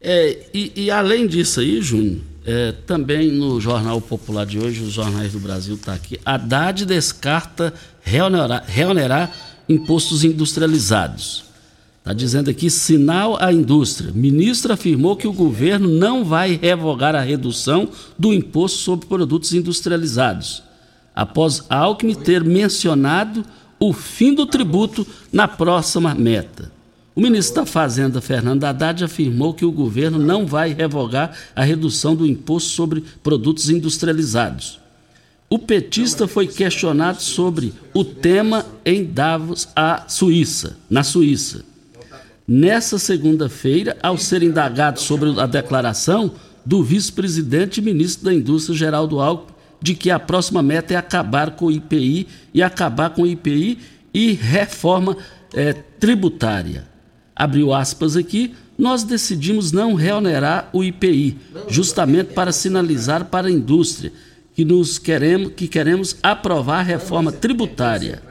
É, 0.02 0.46
e, 0.54 0.74
e 0.76 0.91
além 0.91 1.28
disso 1.28 1.60
aí, 1.60 1.82
Júnior, 1.82 2.22
é, 2.46 2.72
também 2.88 3.32
no 3.32 3.62
Jornal 3.62 4.02
Popular 4.02 4.46
de 4.46 4.60
hoje, 4.60 4.82
os 4.82 4.91
jornais 4.91 5.32
do 5.32 5.39
Brasil 5.39 5.76
está 5.76 5.94
aqui, 5.94 6.20
Haddad 6.26 6.86
descarta 6.86 7.74
reonerar, 8.02 8.63
reonerar 8.67 9.32
impostos 9.70 10.24
industrializados. 10.24 11.46
Está 12.00 12.13
dizendo 12.13 12.50
aqui 12.50 12.67
sinal 12.67 13.38
à 13.39 13.54
indústria. 13.54 14.12
Ministro 14.12 14.74
afirmou 14.74 15.15
que 15.15 15.28
o 15.28 15.34
governo 15.34 15.88
não 15.88 16.26
vai 16.26 16.60
revogar 16.60 17.15
a 17.15 17.22
redução 17.22 17.89
do 18.17 18.34
imposto 18.34 18.80
sobre 18.80 19.06
produtos 19.06 19.54
industrializados, 19.54 20.63
após 21.15 21.63
Alckmin 21.70 22.15
ter 22.15 22.44
mencionado 22.44 23.46
o 23.82 23.91
fim 23.91 24.36
do 24.36 24.46
tributo 24.46 25.08
na 25.34 25.48
próxima 25.48 26.13
meta. 26.13 26.72
O 27.15 27.20
ministro 27.20 27.56
da 27.56 27.65
Fazenda, 27.65 28.22
Fernando 28.22 28.63
Haddad, 28.63 29.04
afirmou 29.04 29.56
que 29.56 29.65
o 29.65 29.72
governo 29.72 30.20
não 30.20 30.46
vai 30.46 30.72
revogar 30.72 31.36
a 31.56 31.63
redução 31.63 32.15
do 32.15 32.26
imposto 32.26 32.70
sobre 32.70 33.04
produtos 33.24 33.72
industrializados. 33.72 34.80
O 35.50 35.58
petista 35.58 36.28
foi 36.28 36.48
questionado 36.48 37.22
sobre 37.22 37.74
o 37.91 38.06
tema 38.06 38.65
em 38.86 39.04
Davos, 39.04 39.67
a 39.76 40.06
Suíça, 40.08 40.78
na 40.88 41.04
Suíça. 41.04 41.65
Nessa 42.48 43.00
segunda-feira, 43.00 43.98
ao 44.02 44.17
ser 44.17 44.44
indagado 44.44 45.00
sobre 45.00 45.38
a 45.39 45.48
declaração 45.48 46.32
do 46.63 46.84
vice-presidente 46.84 47.80
e 47.80 47.84
ministro 47.84 48.26
da 48.26 48.34
Indústria, 48.34 48.78
Geraldo 48.78 49.20
Alckmin, 49.20 49.52
de 49.82 49.96
que 49.96 50.12
a 50.12 50.20
próxima 50.20 50.62
meta 50.62 50.94
é 50.94 50.98
acabar 50.98 51.52
com 51.52 51.65
o 51.65 51.72
IPI 51.72 52.28
e 52.54 52.62
acabar 52.62 53.10
com 53.10 53.24
o 53.24 53.28
IPI 53.28 53.80
e 54.13 54.34
reforma 54.34 55.17
é, 55.54 55.74
tributária. 55.74 56.88
Abriu 57.36 57.74
aspas 57.74 58.15
aqui, 58.15 58.54
nós 58.78 59.04
decidimos 59.04 59.72
não 59.72 59.94
reonerar 59.94 60.70
o 60.74 60.84
IPI, 60.84 61.38
justamente 61.67 62.34
para 62.34 62.52
sinalizar 62.52 63.26
para 63.26 63.48
a 63.48 63.52
indústria 63.52 64.12
que 64.56 64.65
nos 64.65 64.98
queremos, 64.98 65.54
que 65.54 65.67
queremos 65.67 66.17
aprovar 66.22 66.80
a 66.80 66.84
reforma 66.84 67.32
tributária. 67.32 68.22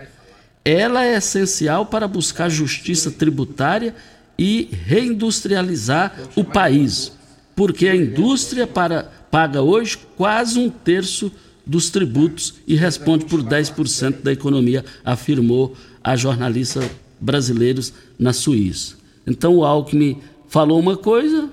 Ela 0.64 1.04
é 1.06 1.16
essencial 1.16 1.86
para 1.86 2.06
buscar 2.06 2.48
justiça 2.48 3.10
tributária 3.10 3.94
e 4.38 4.68
reindustrializar 4.86 6.14
o 6.36 6.44
país, 6.44 7.12
porque 7.56 7.88
a 7.88 7.96
indústria 7.96 8.66
para, 8.66 9.10
paga 9.30 9.62
hoje 9.62 9.98
quase 10.16 10.58
um 10.58 10.68
terço 10.68 11.30
dos 11.66 11.90
tributos 11.90 12.54
e 12.66 12.74
responde 12.74 13.26
por 13.26 13.42
10% 13.42 14.22
da 14.22 14.32
economia, 14.32 14.84
afirmou 15.04 15.76
a 16.02 16.16
jornalista 16.16 16.80
brasileiros 17.20 17.92
na 18.18 18.32
Suíça. 18.32 18.96
Então 19.26 19.56
o 19.56 19.64
Alckmin 19.64 20.20
falou 20.48 20.80
uma 20.80 20.96
coisa 20.96 21.48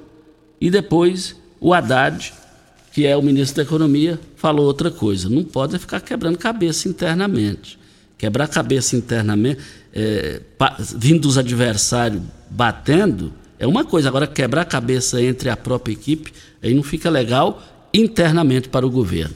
e 0.59 0.71
depois 0.71 1.35
o 1.59 1.73
Haddad, 1.73 2.33
que 2.91 3.05
é 3.05 3.15
o 3.15 3.21
ministro 3.21 3.57
da 3.57 3.63
Economia, 3.63 4.19
falou 4.35 4.65
outra 4.65 4.89
coisa. 4.89 5.29
Não 5.29 5.43
pode 5.43 5.77
ficar 5.77 5.99
quebrando 5.99 6.37
cabeça 6.37 6.87
internamente. 6.89 7.77
Quebrar 8.17 8.47
cabeça 8.47 8.95
internamente, 8.95 9.61
é, 9.93 10.41
vindo 10.95 11.21
dos 11.21 11.37
adversários 11.37 12.21
batendo, 12.49 13.31
é 13.59 13.67
uma 13.67 13.83
coisa. 13.83 14.07
Agora, 14.09 14.25
quebrar 14.25 14.65
cabeça 14.65 15.21
entre 15.21 15.49
a 15.49 15.57
própria 15.57 15.93
equipe, 15.93 16.33
aí 16.61 16.73
não 16.73 16.83
fica 16.83 17.09
legal 17.09 17.61
internamente 17.93 18.69
para 18.69 18.85
o 18.85 18.89
governo. 18.89 19.35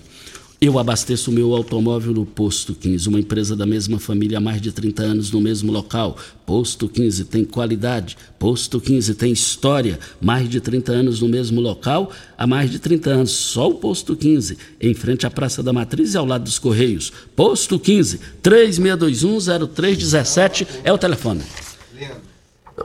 Eu 0.64 0.78
abasteço 0.78 1.32
o 1.32 1.34
meu 1.34 1.56
automóvel 1.56 2.14
no 2.14 2.24
Posto 2.24 2.76
15, 2.76 3.10
uma 3.10 3.20
empresa 3.20 3.56
da 3.56 3.66
mesma 3.66 4.00
família 4.00 4.38
há 4.38 4.42
mais 4.42 4.62
de 4.62 4.72
30 4.72 5.02
anos 5.02 5.32
no 5.32 5.42
mesmo 5.42 5.72
local. 5.72 6.16
Posto 6.46 6.88
15 6.88 7.26
tem 7.26 7.44
qualidade, 7.44 8.16
Posto 8.38 8.80
15 8.80 9.16
tem 9.16 9.32
história, 9.32 10.00
mais 10.22 10.48
de 10.48 10.62
30 10.62 10.92
anos 10.92 11.20
no 11.20 11.28
mesmo 11.28 11.60
local, 11.60 12.12
há 12.38 12.46
mais 12.46 12.70
de 12.70 12.78
30 12.78 13.10
anos. 13.10 13.32
Só 13.32 13.70
o 13.70 13.74
Posto 13.74 14.16
15, 14.16 14.56
em 14.80 14.94
frente 14.94 15.26
à 15.26 15.32
Praça 15.32 15.64
da 15.64 15.74
Matriz 15.74 16.14
e 16.14 16.18
ao 16.18 16.28
lado 16.28 16.44
dos 16.44 16.60
Correios. 16.60 17.12
Posto 17.36 17.80
15, 17.80 18.20
36210317 18.44 20.68
é 20.84 20.94
o 20.94 20.98
telefone. 21.00 21.42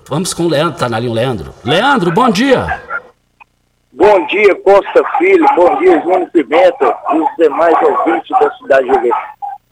Vamos 0.09 0.33
com 0.33 0.45
o 0.45 0.49
Leandro, 0.49 0.79
tá 0.79 0.89
na 0.89 0.99
linha 0.99 1.11
o 1.11 1.15
Leandro. 1.15 1.53
Leandro, 1.63 2.11
bom 2.11 2.31
dia. 2.31 2.96
Bom 3.97 4.27
dia, 4.27 4.55
Costa 4.57 5.03
Filho. 5.17 5.47
Bom 5.57 5.75
dia, 5.77 5.99
Júnior 6.03 6.29
Pimenta 6.31 6.99
e 7.15 7.19
os 7.19 7.37
demais 7.39 7.75
ouvintes 7.81 8.29
da 8.39 8.51
cidade 8.57 8.91
de 8.91 8.99
Rio 8.99 9.15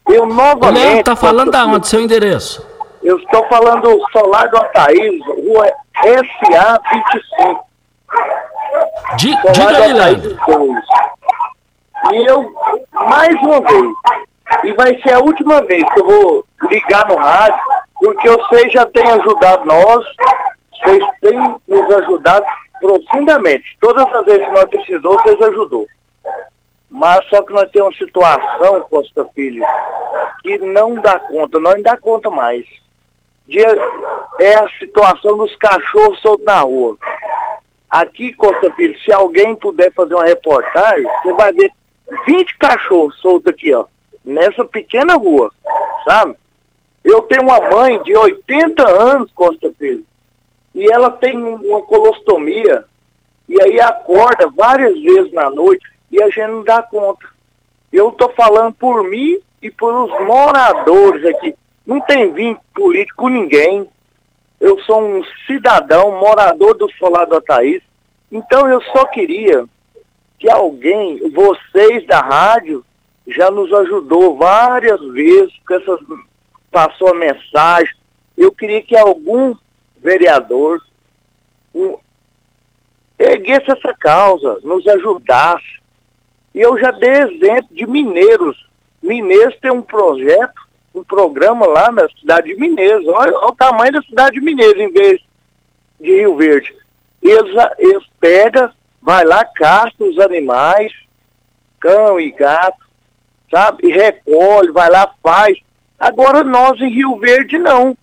Eu 0.08 0.26
novamente. 0.26 0.78
Leandro 0.78 1.00
está 1.00 1.14
falando 1.14 1.50
da 1.50 1.66
onde? 1.66 1.86
Seu 1.86 2.00
endereço? 2.00 2.66
Eu 3.02 3.18
estou 3.18 3.46
falando 3.48 4.00
Solar 4.12 4.48
do 4.48 4.56
Ataíde, 4.56 5.20
rua 5.28 5.70
SA 6.02 6.80
25. 6.90 7.66
Di, 9.16 9.36
diga 9.52 9.84
aí, 9.84 9.92
Leandro. 9.92 10.38
E 12.10 12.26
eu, 12.26 12.50
mais 12.92 13.34
uma 13.42 13.60
vez, 13.60 13.92
e 14.64 14.72
vai 14.72 14.98
ser 15.02 15.12
a 15.12 15.20
última 15.20 15.60
vez 15.64 15.84
que 15.92 16.00
eu 16.00 16.06
vou 16.06 16.44
ligar 16.70 17.06
no 17.08 17.16
rádio, 17.16 17.60
porque 17.96 18.30
vocês 18.30 18.72
já 18.72 18.86
têm 18.86 19.06
ajudado 19.06 19.66
nós, 19.66 20.06
vocês 20.82 21.04
têm 21.20 21.56
nos 21.68 21.90
ajudado 21.96 22.46
profundamente. 22.84 23.78
Todas 23.80 24.06
as 24.12 24.24
vezes 24.26 24.44
que 24.44 24.52
nós 24.52 24.64
precisou, 24.66 25.18
vocês 25.22 25.40
ajudou. 25.40 25.86
Mas 26.90 27.24
só 27.28 27.40
que 27.42 27.52
nós 27.52 27.70
temos 27.70 27.88
uma 27.88 28.06
situação, 28.06 28.80
Costa 28.82 29.24
Filho, 29.34 29.64
que 30.42 30.58
não 30.58 30.94
dá 30.96 31.18
conta, 31.18 31.58
não 31.58 31.80
dá 31.80 31.96
conta 31.96 32.28
mais. 32.28 32.66
é 34.38 34.54
a 34.54 34.68
situação 34.78 35.38
dos 35.38 35.56
cachorros 35.56 36.20
soltos 36.20 36.44
na 36.44 36.60
rua. 36.60 36.98
Aqui, 37.88 38.34
Costa 38.34 38.70
Filho, 38.74 38.98
se 39.00 39.12
alguém 39.12 39.56
puder 39.56 39.90
fazer 39.94 40.14
uma 40.14 40.26
reportagem, 40.26 41.06
você 41.22 41.32
vai 41.32 41.52
ver 41.54 41.72
20 42.26 42.58
cachorros 42.58 43.18
soltos 43.20 43.46
aqui, 43.50 43.72
ó, 43.72 43.86
nessa 44.22 44.64
pequena 44.64 45.14
rua, 45.14 45.50
sabe? 46.04 46.36
Eu 47.02 47.22
tenho 47.22 47.42
uma 47.42 47.60
mãe 47.60 48.02
de 48.02 48.14
80 48.14 48.86
anos, 48.86 49.32
Costa 49.32 49.72
Filho, 49.78 50.04
e 50.74 50.90
ela 50.90 51.10
tem 51.10 51.36
uma 51.36 51.82
colostomia, 51.82 52.84
e 53.48 53.62
aí 53.62 53.80
acorda 53.80 54.48
várias 54.50 55.00
vezes 55.00 55.32
na 55.32 55.48
noite 55.48 55.86
e 56.10 56.22
a 56.22 56.26
gente 56.26 56.48
não 56.48 56.64
dá 56.64 56.82
conta. 56.82 57.26
Eu 57.92 58.08
estou 58.08 58.30
falando 58.30 58.74
por 58.74 59.04
mim 59.04 59.38
e 59.62 59.70
por 59.70 59.94
os 59.94 60.26
moradores 60.26 61.24
aqui. 61.26 61.54
Não 61.86 62.00
tem 62.00 62.32
vínculo 62.32 62.64
político 62.74 63.22
com 63.22 63.28
ninguém. 63.28 63.88
Eu 64.60 64.80
sou 64.80 65.00
um 65.00 65.22
cidadão, 65.46 66.18
morador 66.18 66.74
do 66.74 66.90
Solar 66.92 67.26
do 67.26 67.36
Ataís. 67.36 67.82
Então 68.32 68.68
eu 68.68 68.80
só 68.82 69.04
queria 69.04 69.64
que 70.38 70.50
alguém, 70.50 71.30
vocês 71.30 72.06
da 72.06 72.20
rádio, 72.20 72.84
já 73.26 73.50
nos 73.50 73.72
ajudou 73.72 74.36
várias 74.36 75.00
vezes, 75.12 75.52
com 75.66 75.74
essas, 75.74 76.00
passou 76.70 77.08
a 77.08 77.14
mensagem. 77.14 77.94
Eu 78.36 78.50
queria 78.50 78.82
que 78.82 78.96
algum 78.96 79.54
vereador 80.04 80.82
um, 81.74 81.96
erguesse 83.18 83.70
essa 83.70 83.94
causa, 83.94 84.60
nos 84.62 84.86
ajudasse. 84.86 85.80
E 86.54 86.60
eu 86.60 86.78
já 86.78 86.90
dei 86.90 87.10
exemplo 87.10 87.74
de 87.74 87.86
mineiros. 87.86 88.68
Mineiros 89.02 89.56
tem 89.60 89.72
um 89.72 89.82
projeto, 89.82 90.62
um 90.94 91.02
programa 91.02 91.66
lá 91.66 91.90
na 91.90 92.08
cidade 92.10 92.48
de 92.48 92.60
Mineiros. 92.60 93.06
Olha, 93.08 93.36
olha 93.36 93.48
o 93.48 93.56
tamanho 93.56 93.92
da 93.92 94.02
cidade 94.02 94.38
de 94.38 94.44
Mineiros 94.44 94.80
em 94.80 94.92
vez 94.92 95.20
de 95.98 96.10
Rio 96.10 96.36
Verde. 96.36 96.74
Eles, 97.20 97.54
eles 97.78 98.04
pegam, 98.20 98.70
vai 99.02 99.24
lá, 99.24 99.44
caça 99.44 99.94
os 99.98 100.18
animais, 100.18 100.92
cão 101.80 102.20
e 102.20 102.30
gato, 102.30 102.86
sabe? 103.50 103.88
E 103.88 103.92
recolhe, 103.92 104.70
vai 104.70 104.88
lá, 104.88 105.12
faz. 105.22 105.58
Agora 105.98 106.44
nós 106.44 106.80
em 106.80 106.90
Rio 106.90 107.16
Verde 107.18 107.58
não. 107.58 107.96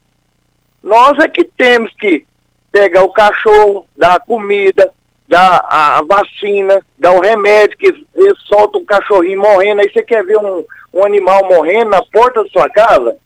Nós 0.84 1.18
é 1.20 1.28
que 1.28 1.44
temos 1.44 1.94
que 1.96 2.26
pegar 2.72 3.04
o 3.04 3.14
cachorro, 3.14 3.86
dar 3.96 4.16
a 4.16 4.20
comida, 4.20 4.92
dar 5.28 5.66
a 5.70 6.02
vacina, 6.02 6.82
dar 6.98 7.14
o 7.14 7.22
remédio, 7.22 7.78
que 7.78 8.06
eles 8.16 8.40
soltam 8.48 8.82
um 8.82 8.86
cachorrinho 8.86 9.42
morrendo, 9.42 9.82
aí 9.82 9.92
você 9.92 10.04
quer 10.04 10.26
ver 10.26 10.38
um, 10.38 10.66
um 10.94 11.06
animal 11.06 11.48
morrendo 11.48 11.92
na 11.92 12.04
porta 12.04 12.44
da 12.44 12.50
sua 12.50 12.70
casa, 12.70 13.18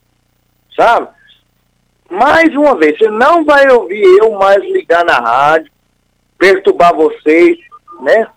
sabe? 0.75 1.07
Mais 2.09 2.55
uma 2.55 2.75
vez, 2.75 2.97
você 2.97 3.09
não 3.09 3.43
vai 3.43 3.67
ouvir 3.71 4.03
eu 4.19 4.31
mais 4.33 4.61
ligar 4.63 5.03
na 5.03 5.17
rádio, 5.17 5.71
perturbar 6.37 6.93
vocês, 6.93 7.57
né? 8.01 8.27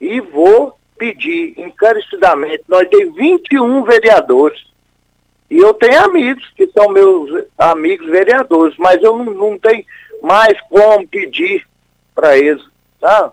E 0.00 0.20
vou 0.20 0.78
pedir 0.96 1.54
encarecidamente, 1.58 2.64
nós 2.66 2.88
temos 2.88 3.14
21 3.16 3.84
vereadores, 3.84 4.67
e 5.50 5.58
eu 5.58 5.72
tenho 5.74 6.04
amigos 6.04 6.46
que 6.54 6.66
são 6.68 6.90
meus 6.90 7.44
amigos 7.56 8.06
vereadores, 8.08 8.76
mas 8.78 9.02
eu 9.02 9.16
não, 9.16 9.24
não 9.32 9.58
tenho 9.58 9.84
mais 10.22 10.60
como 10.68 11.06
pedir 11.08 11.66
para 12.14 12.36
eles, 12.36 12.62
tá? 13.00 13.32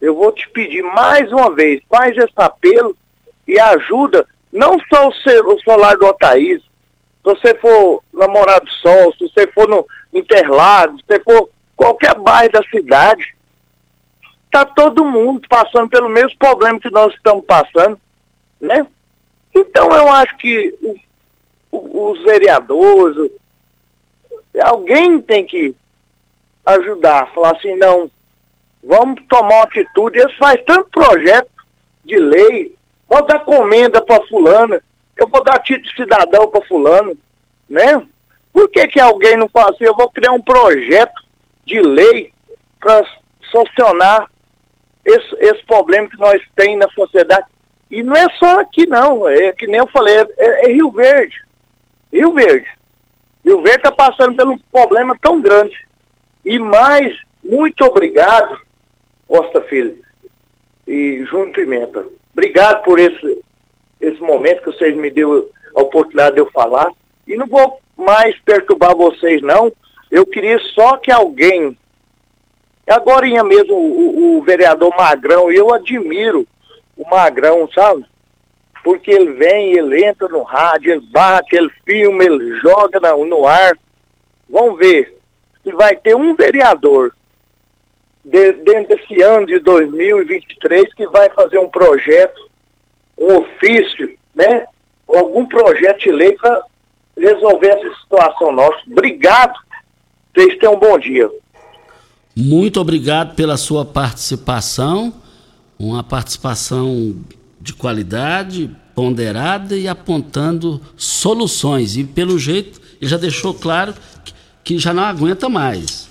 Eu 0.00 0.14
vou 0.14 0.32
te 0.32 0.48
pedir 0.50 0.82
mais 0.82 1.30
uma 1.30 1.54
vez, 1.54 1.80
faz 1.88 2.16
esse 2.16 2.32
apelo 2.36 2.96
e 3.46 3.58
ajuda 3.58 4.26
não 4.52 4.78
só 4.92 5.08
o, 5.08 5.14
ser, 5.14 5.44
o 5.44 5.58
solar 5.60 5.96
do 5.96 6.06
Otaís, 6.06 6.60
se 6.60 7.22
você 7.22 7.54
for 7.54 8.02
namorado 8.12 8.64
do 8.64 8.72
Sol, 8.72 9.12
se 9.12 9.28
você 9.28 9.46
for 9.48 9.68
no 9.68 9.86
Interlagos, 10.12 11.00
se 11.00 11.06
você 11.06 11.20
for 11.20 11.50
qualquer 11.76 12.14
bairro 12.14 12.52
da 12.52 12.62
cidade, 12.64 13.36
tá 14.50 14.64
todo 14.64 15.04
mundo 15.04 15.46
passando 15.48 15.88
pelo 15.88 16.08
mesmo 16.08 16.36
problema 16.38 16.80
que 16.80 16.90
nós 16.90 17.12
estamos 17.14 17.44
passando, 17.44 18.00
né? 18.60 18.86
Então 19.56 19.90
eu 19.90 20.08
acho 20.12 20.36
que 20.36 21.00
os 21.72 22.22
vereadores, 22.24 23.30
alguém 24.62 25.20
tem 25.22 25.46
que 25.46 25.74
ajudar, 26.66 27.32
falar 27.32 27.56
assim, 27.56 27.74
não, 27.76 28.10
vamos 28.84 29.22
tomar 29.28 29.54
uma 29.54 29.62
atitude. 29.62 30.18
Eles 30.18 30.36
fazem 30.36 30.62
tanto 30.64 30.90
projeto 30.90 31.50
de 32.04 32.18
lei, 32.18 32.74
vou 33.08 33.24
dar 33.26 33.40
comenda 33.40 34.02
para 34.02 34.26
fulana, 34.26 34.82
eu 35.16 35.26
vou 35.26 35.42
dar 35.42 35.58
título 35.60 35.88
de 35.88 35.96
cidadão 35.96 36.48
para 36.48 36.66
fulano, 36.66 37.16
né? 37.68 38.06
Por 38.52 38.68
que, 38.68 38.86
que 38.88 39.00
alguém 39.00 39.38
não 39.38 39.48
faz 39.48 39.68
assim? 39.68 39.84
Eu 39.84 39.96
vou 39.96 40.10
criar 40.10 40.32
um 40.32 40.42
projeto 40.42 41.24
de 41.64 41.80
lei 41.80 42.30
para 42.78 43.04
solucionar 43.50 44.30
esse, 45.04 45.36
esse 45.40 45.64
problema 45.64 46.08
que 46.08 46.18
nós 46.18 46.42
temos 46.54 46.78
na 46.78 46.88
sociedade. 46.90 47.46
E 47.90 48.02
não 48.02 48.14
é 48.14 48.26
só 48.38 48.60
aqui 48.60 48.86
não, 48.86 49.28
é 49.28 49.52
que 49.52 49.66
nem 49.66 49.78
eu 49.78 49.86
falei, 49.86 50.16
é, 50.16 50.66
é 50.66 50.72
Rio 50.72 50.90
Verde. 50.90 51.36
Rio 52.12 52.32
Verde. 52.32 52.68
Rio 53.44 53.62
Verde 53.62 53.78
está 53.78 53.92
passando 53.92 54.36
por 54.36 54.48
um 54.48 54.58
problema 54.58 55.16
tão 55.20 55.40
grande. 55.40 55.76
E 56.44 56.58
mais, 56.58 57.16
muito 57.44 57.84
obrigado, 57.84 58.60
Costa 59.28 59.60
Filho 59.62 60.04
e 60.86 61.24
Júnior 61.24 61.52
Pimenta. 61.52 62.06
Obrigado 62.32 62.82
por 62.84 62.98
esse, 62.98 63.42
esse 64.00 64.20
momento 64.20 64.60
que 64.62 64.72
vocês 64.72 64.96
me 64.96 65.10
deu 65.10 65.50
a 65.74 65.82
oportunidade 65.82 66.36
de 66.36 66.40
eu 66.40 66.50
falar. 66.50 66.90
E 67.26 67.36
não 67.36 67.46
vou 67.46 67.80
mais 67.96 68.38
perturbar 68.40 68.94
vocês, 68.94 69.42
não. 69.42 69.72
Eu 70.10 70.24
queria 70.24 70.58
só 70.74 70.96
que 70.96 71.10
alguém. 71.10 71.76
Agora 72.86 73.26
mesmo 73.42 73.74
o, 73.74 74.38
o 74.38 74.42
vereador 74.42 74.94
Magrão, 74.96 75.50
eu 75.50 75.74
admiro 75.74 76.46
o 76.96 77.08
Magrão, 77.08 77.68
sabe? 77.72 78.04
Porque 78.82 79.10
ele 79.10 79.32
vem, 79.32 79.72
ele 79.72 80.04
entra 80.04 80.28
no 80.28 80.42
rádio, 80.42 80.92
ele 80.92 81.06
bate, 81.10 81.56
ele 81.56 81.70
filma, 81.84 82.24
ele 82.24 82.58
joga 82.60 83.00
no, 83.00 83.24
no 83.24 83.46
ar. 83.46 83.76
Vamos 84.48 84.78
ver 84.78 85.18
se 85.62 85.72
vai 85.72 85.96
ter 85.96 86.14
um 86.14 86.34
vereador 86.34 87.12
de, 88.24 88.52
dentro 88.52 88.96
desse 88.96 89.20
ano 89.22 89.46
de 89.46 89.58
2023 89.58 90.94
que 90.94 91.06
vai 91.08 91.28
fazer 91.30 91.58
um 91.58 91.68
projeto, 91.68 92.48
um 93.18 93.38
ofício, 93.38 94.16
né? 94.34 94.66
Algum 95.08 95.46
projeto 95.46 96.00
de 96.00 96.12
lei 96.12 96.32
para 96.32 96.62
resolver 97.16 97.68
essa 97.68 97.94
situação 98.00 98.52
nossa. 98.52 98.78
Obrigado. 98.90 99.54
Vocês 100.34 100.58
tenham 100.58 100.74
um 100.74 100.78
bom 100.78 100.98
dia. 100.98 101.30
Muito 102.36 102.80
obrigado 102.80 103.34
pela 103.34 103.56
sua 103.56 103.84
participação, 103.84 105.14
uma 105.78 106.02
participação 106.02 107.16
de 107.60 107.72
qualidade, 107.72 108.70
ponderada 108.94 109.76
e 109.76 109.86
apontando 109.88 110.80
soluções. 110.96 111.96
E 111.96 112.04
pelo 112.04 112.38
jeito, 112.38 112.80
ele 113.00 113.10
já 113.10 113.16
deixou 113.16 113.52
claro 113.52 113.94
que 114.64 114.78
já 114.78 114.94
não 114.94 115.04
aguenta 115.04 115.48
mais. 115.48 116.08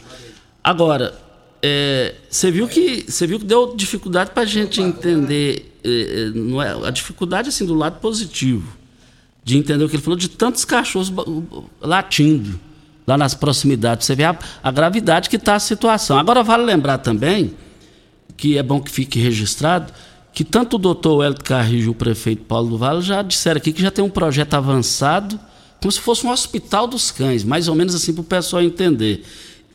Agora, 0.64 1.14
é, 1.62 2.16
você 2.30 2.52
viu 2.52 2.68
que 2.68 3.06
você 3.08 3.26
viu 3.26 3.40
que 3.40 3.46
deu 3.46 3.76
dificuldade 3.76 4.32
para 4.32 4.44
a 4.44 4.46
gente 4.46 4.82
entender 4.82 5.78
é, 5.84 5.90
é, 5.90 6.30
não 6.38 6.62
é, 6.62 6.88
a 6.88 6.92
dificuldade 6.92 7.50
assim 7.50 7.66
do 7.66 7.74
lado 7.74 8.00
positivo 8.00 8.76
de 9.44 9.58
entender 9.58 9.84
o 9.84 9.90
que 9.90 9.96
ele 9.96 10.04
falou 10.04 10.18
de 10.18 10.28
tantos 10.28 10.66
cachorros 10.66 11.14
latindo 11.80 12.60
lá 13.06 13.16
nas 13.18 13.36
proximidades. 13.36 14.08
Você 14.08 14.16
vê 14.16 14.24
a, 14.24 14.38
a 14.64 14.72
gravidade 14.72 15.30
que 15.30 15.36
está 15.36 15.56
a 15.56 15.60
situação. 15.60 16.18
Agora 16.18 16.44
vale 16.44 16.64
lembrar 16.64 16.98
também 16.98 17.54
que 18.38 18.58
é 18.58 18.64
bom 18.64 18.82
que 18.82 18.92
fique 18.92 19.20
registrado 19.20 19.92
que 20.36 20.44
tanto 20.44 20.76
o 20.76 20.78
doutor 20.78 21.24
Hélio 21.24 21.42
Carrijo 21.42 21.88
e 21.88 21.90
o 21.90 21.96
prefeito 21.96 22.44
Paulo 22.44 22.72
do 22.72 22.78
Vale 22.78 23.02
já 23.02 23.22
disseram 23.22 23.58
aqui 23.58 23.72
que 23.72 23.82
já 23.82 23.90
tem 23.90 24.04
um 24.04 24.10
projeto 24.10 24.54
avançado, 24.54 25.40
como 25.80 25.90
se 25.90 26.02
fosse 26.02 26.28
um 26.28 26.30
hospital 26.30 26.88
dos 26.88 27.10
cães, 27.10 27.46
mais 27.46 27.70
ou 27.70 27.74
menos 27.74 27.96
assim 27.96 28.14
para 28.14 28.22
o 28.22 28.26
pessoal 28.26 28.62
entender. 28.62 29.24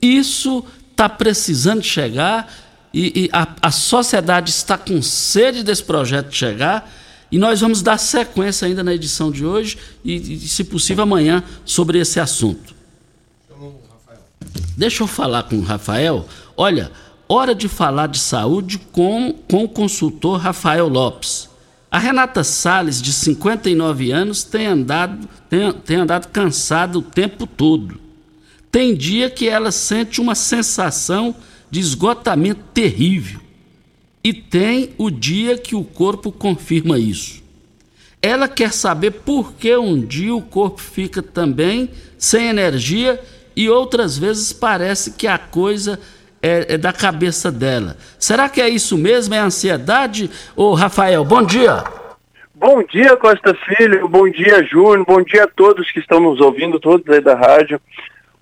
Isso 0.03 0.63
está 0.91 1.09
precisando 1.09 1.83
chegar 1.83 2.53
e, 2.93 3.25
e 3.25 3.31
a, 3.33 3.49
a, 3.63 3.71
sociedade 3.71 4.51
está 4.51 4.77
com 4.77 5.01
sede 5.01 5.63
desse 5.65 5.83
projeto 5.83 6.31
chegar 6.31 6.93
e 7.33 7.39
nós 7.39 7.59
vamos 7.63 7.81
dar 7.81 7.97
sequência 7.97 8.69
ainda 8.69 8.85
na 8.85 8.93
edição 8.93 9.31
de 9.31 9.47
hoje 9.47 9.79
e, 10.05 10.17
e 10.17 10.41
se 10.41 10.65
possível, 10.65 11.05
amanhã 11.05 11.43
sobre 11.65 11.99
esse 11.99 12.21
assunto. 12.21 12.75
Deixa 14.77 15.03
eu 15.03 15.07
falar 15.07 15.45
com 15.45 15.57
o 15.57 15.63
Rafael. 15.63 16.29
Olha, 16.55 16.91
hora 17.33 17.55
de 17.55 17.69
falar 17.69 18.09
de 18.09 18.19
saúde 18.19 18.77
com, 18.91 19.33
com 19.49 19.63
o 19.63 19.69
consultor 19.69 20.41
Rafael 20.41 20.89
Lopes. 20.89 21.49
A 21.89 21.97
Renata 21.97 22.43
Sales, 22.43 23.01
de 23.01 23.13
59 23.13 24.11
anos, 24.11 24.43
tem 24.43 24.67
andado, 24.67 25.29
tem, 25.49 25.73
tem 25.73 25.97
andado 25.99 26.27
cansada 26.29 26.99
o 26.99 27.03
tempo 27.03 27.47
todo. 27.47 28.01
Tem 28.71 28.97
dia 28.97 29.31
que 29.31 29.49
ela 29.49 29.71
sente 29.71 30.21
uma 30.21 30.35
sensação 30.35 31.35
de 31.71 31.79
esgotamento 31.79 32.63
terrível. 32.75 33.41
E 34.23 34.33
tem 34.33 34.91
o 34.99 35.09
dia 35.09 35.57
que 35.57 35.77
o 35.77 35.85
corpo 35.85 36.33
confirma 36.33 36.99
isso. 36.99 37.43
Ela 38.21 38.49
quer 38.49 38.73
saber 38.73 39.13
por 39.13 39.53
que 39.55 39.75
um 39.77 40.01
dia 40.01 40.35
o 40.35 40.43
corpo 40.43 40.81
fica 40.81 41.23
também 41.23 41.91
sem 42.19 42.49
energia 42.49 43.21
e 43.55 43.69
outras 43.69 44.19
vezes 44.19 44.53
parece 44.53 45.13
que 45.13 45.27
a 45.27 45.39
coisa 45.39 45.99
é, 46.43 46.75
é, 46.75 46.79
da 46.79 46.93
cabeça 46.93 47.51
dela. 47.51 47.97
Será 48.19 48.49
que 48.49 48.61
é 48.61 48.69
isso 48.69 48.97
mesmo? 48.97 49.35
É 49.35 49.39
ansiedade? 49.39 50.31
Ô 50.57 50.75
Rafael, 50.75 51.25
bom 51.25 51.43
dia. 51.43 51.85
Bom 52.55 52.83
dia, 52.83 53.17
Costa 53.17 53.55
Filho. 53.55 54.07
Bom 54.09 54.29
dia, 54.29 54.63
Júnior. 54.65 55.05
Bom 55.07 55.23
dia 55.23 55.45
a 55.45 55.49
todos 55.49 55.91
que 55.91 55.99
estão 55.99 56.21
nos 56.21 56.41
ouvindo, 56.41 56.79
todos 56.79 57.09
aí 57.09 57.21
da 57.21 57.35
rádio. 57.35 57.81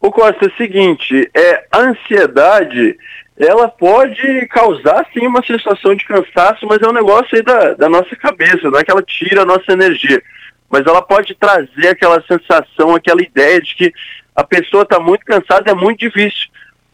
O 0.00 0.10
Costa, 0.10 0.46
é 0.46 0.48
o 0.48 0.56
seguinte, 0.56 1.28
é, 1.34 1.64
a 1.72 1.78
ansiedade, 1.78 2.96
ela 3.36 3.68
pode 3.68 4.46
causar 4.46 5.06
sim 5.12 5.26
uma 5.26 5.44
sensação 5.44 5.94
de 5.94 6.04
cansaço, 6.04 6.66
mas 6.66 6.80
é 6.80 6.88
um 6.88 6.92
negócio 6.92 7.28
aí 7.36 7.42
da, 7.42 7.74
da 7.74 7.88
nossa 7.88 8.14
cabeça, 8.16 8.70
não 8.70 8.78
é 8.78 8.84
que 8.84 8.90
ela 8.90 9.02
tira 9.02 9.42
a 9.42 9.46
nossa 9.46 9.72
energia. 9.72 10.22
Mas 10.70 10.86
ela 10.86 11.02
pode 11.02 11.34
trazer 11.34 11.88
aquela 11.88 12.22
sensação, 12.22 12.94
aquela 12.94 13.22
ideia 13.22 13.60
de 13.60 13.74
que 13.74 13.92
a 14.36 14.44
pessoa 14.44 14.82
está 14.82 15.00
muito 15.00 15.24
cansada, 15.24 15.70
é 15.70 15.74
muito 15.74 15.98
difícil, 15.98 16.48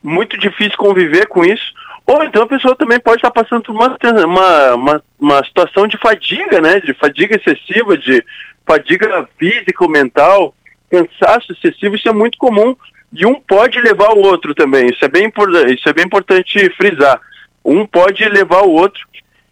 muito 0.04 0.38
difícil 0.38 0.76
conviver 0.76 1.26
com 1.26 1.42
isso. 1.42 1.72
Ou 2.06 2.22
então 2.22 2.42
a 2.42 2.46
pessoa 2.46 2.76
também 2.76 3.00
pode 3.00 3.16
estar 3.16 3.30
passando 3.30 3.62
por 3.62 3.72
uma, 3.74 3.96
uma, 4.26 4.74
uma, 4.74 5.02
uma 5.18 5.44
situação 5.44 5.88
de 5.88 5.96
fadiga, 5.96 6.60
né? 6.60 6.78
De 6.80 6.92
fadiga 6.92 7.34
excessiva, 7.34 7.96
de 7.96 8.22
fadiga 8.66 9.26
física 9.38 9.82
ou 9.82 9.88
mental, 9.88 10.54
cansaço 10.90 11.52
excessivo, 11.52 11.96
isso 11.96 12.08
é 12.08 12.12
muito 12.12 12.38
comum 12.38 12.76
e 13.12 13.24
um 13.24 13.40
pode 13.40 13.80
levar 13.80 14.10
o 14.10 14.20
outro 14.20 14.54
também. 14.54 14.86
Isso 14.90 15.04
é 15.04 15.08
bem, 15.08 15.32
isso 15.72 15.88
é 15.88 15.92
bem 15.92 16.04
importante 16.04 16.68
frisar. 16.76 17.20
Um 17.64 17.86
pode 17.86 18.28
levar 18.28 18.62
o 18.62 18.72
outro. 18.72 19.00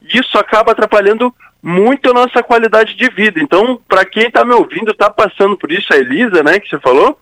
Isso 0.03 0.37
acaba 0.37 0.73
atrapalhando 0.73 1.33
muito 1.63 2.11
a 2.11 2.13
nossa 2.13 2.43
qualidade 2.43 2.97
de 2.97 3.09
vida. 3.09 3.41
Então, 3.41 3.81
para 3.89 4.05
quem 4.05 4.25
está 4.25 4.45
me 4.45 4.53
ouvindo, 4.53 4.91
está 4.91 5.09
passando 5.09 5.57
por 5.57 5.71
isso, 5.71 5.95
a 5.95 5.97
Elisa, 5.97 6.43
né, 6.43 6.59
que 6.59 6.69
você 6.69 6.79
falou, 6.81 7.17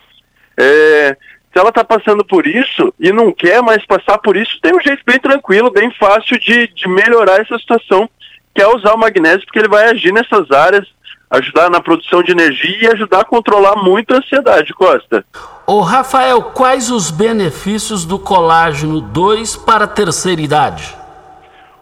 é, 0.56 1.16
se 1.52 1.58
ela 1.58 1.70
está 1.70 1.84
passando 1.84 2.24
por 2.24 2.46
isso 2.46 2.94
e 2.98 3.12
não 3.12 3.32
quer 3.32 3.62
mais 3.62 3.84
passar 3.84 4.18
por 4.18 4.36
isso, 4.36 4.58
tem 4.62 4.74
um 4.74 4.80
jeito 4.80 5.02
bem 5.04 5.18
tranquilo, 5.18 5.70
bem 5.70 5.90
fácil 5.92 6.38
de, 6.38 6.68
de 6.68 6.88
melhorar 6.88 7.40
essa 7.40 7.58
situação, 7.58 8.08
que 8.54 8.62
é 8.62 8.68
usar 8.68 8.94
o 8.94 8.98
magnésio, 8.98 9.44
porque 9.44 9.58
ele 9.58 9.68
vai 9.68 9.88
agir 9.88 10.12
nessas 10.12 10.50
áreas 10.50 10.86
ajudar 11.30 11.70
na 11.70 11.80
produção 11.80 12.22
de 12.22 12.32
energia 12.32 12.88
e 12.88 12.92
ajudar 12.92 13.20
a 13.20 13.24
controlar 13.24 13.76
muito 13.76 14.12
a 14.12 14.18
ansiedade, 14.18 14.74
Costa. 14.74 15.24
Ô 15.64 15.80
Rafael, 15.80 16.42
quais 16.42 16.90
os 16.90 17.10
benefícios 17.10 18.04
do 18.04 18.18
colágeno 18.18 19.00
2 19.00 19.56
para 19.58 19.84
a 19.84 19.88
terceira 19.88 20.40
idade? 20.40 20.96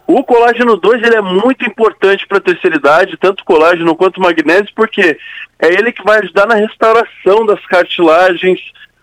O 0.05 0.23
colágeno 0.23 0.75
2 0.75 1.03
ele 1.03 1.15
é 1.15 1.21
muito 1.21 1.65
importante 1.65 2.27
para 2.27 2.37
a 2.37 2.41
terceira 2.41 2.75
idade, 2.75 3.17
tanto 3.17 3.43
colágeno 3.43 3.95
quanto 3.95 4.21
magnésio, 4.21 4.69
porque 4.75 5.17
é 5.59 5.67
ele 5.67 5.91
que 5.91 6.03
vai 6.03 6.19
ajudar 6.19 6.47
na 6.47 6.55
restauração 6.55 7.45
das 7.45 7.63
cartilagens, 7.65 8.59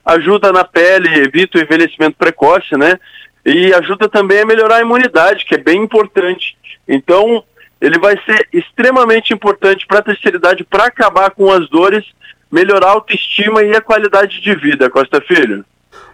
ajuda 0.07 0.53
na 0.53 0.65
pele, 0.65 1.09
evita 1.19 1.59
o 1.59 1.61
envelhecimento 1.61 2.17
precoce, 2.17 2.77
né? 2.77 2.99
E 3.45 3.75
ajuda 3.75 4.09
também 4.09 4.41
a 4.41 4.47
melhorar 4.47 4.77
a 4.77 4.83
imunidade, 4.83 5.45
que 5.45 5.57
é 5.57 5.59
bem 5.59 5.83
importante. 5.83 6.57
Então, 6.87 7.43
ele 7.81 7.99
vai 7.99 8.17
ser 8.25 8.49
extremamente 8.53 9.35
importante 9.35 9.87
para 9.87 9.99
a 9.99 10.03
terceira 10.03 10.37
idade 10.37 10.65
para 10.65 10.87
acabar 10.87 11.31
com 11.31 11.51
as 11.51 11.69
dores, 11.69 12.05
melhorar 12.51 12.89
a 12.89 12.93
autoestima 12.93 13.63
e 13.63 13.75
a 13.75 13.81
qualidade 13.81 14.41
de 14.41 14.55
vida, 14.55 14.89
Costa 14.89 15.21
Filho. 15.21 15.65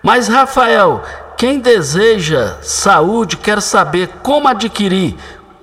Mas, 0.03 0.26
Rafael, 0.26 1.03
quem 1.36 1.61
deseja 1.61 2.59
saúde 2.62 3.36
quer 3.36 3.61
saber 3.61 4.09
como 4.22 4.49
adquirir. 4.49 5.14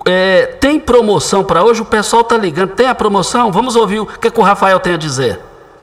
É, 0.06 0.46
tem 0.60 0.80
promoção 0.80 1.44
para 1.44 1.62
hoje? 1.62 1.82
O 1.82 1.84
pessoal 1.84 2.24
tá 2.24 2.38
ligando. 2.38 2.74
Tem 2.74 2.86
a 2.86 2.94
promoção? 2.94 3.52
Vamos 3.52 3.76
ouvir 3.76 4.00
o 4.00 4.06
que, 4.06 4.30
que 4.30 4.40
o 4.40 4.42
Rafael 4.42 4.80
tem 4.80 4.94
a 4.94 4.96
dizer. 4.96 5.38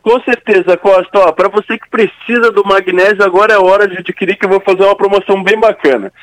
Com 0.08 0.22
certeza, 0.22 0.78
Costa. 0.78 1.34
Para 1.34 1.50
você 1.50 1.78
que 1.78 1.90
precisa 1.90 2.50
do 2.50 2.64
magnésio, 2.64 3.26
agora 3.26 3.56
é 3.56 3.58
hora 3.58 3.86
de 3.86 3.98
adquirir, 3.98 4.38
que 4.38 4.46
eu 4.46 4.50
vou 4.50 4.62
fazer 4.62 4.84
uma 4.84 4.96
promoção 4.96 5.44
bem 5.44 5.60
bacana. 5.60 6.14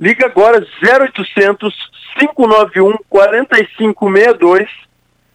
Liga 0.00 0.26
agora 0.26 0.66
0800 0.82 1.72
591 2.18 2.96
4562 3.08 4.68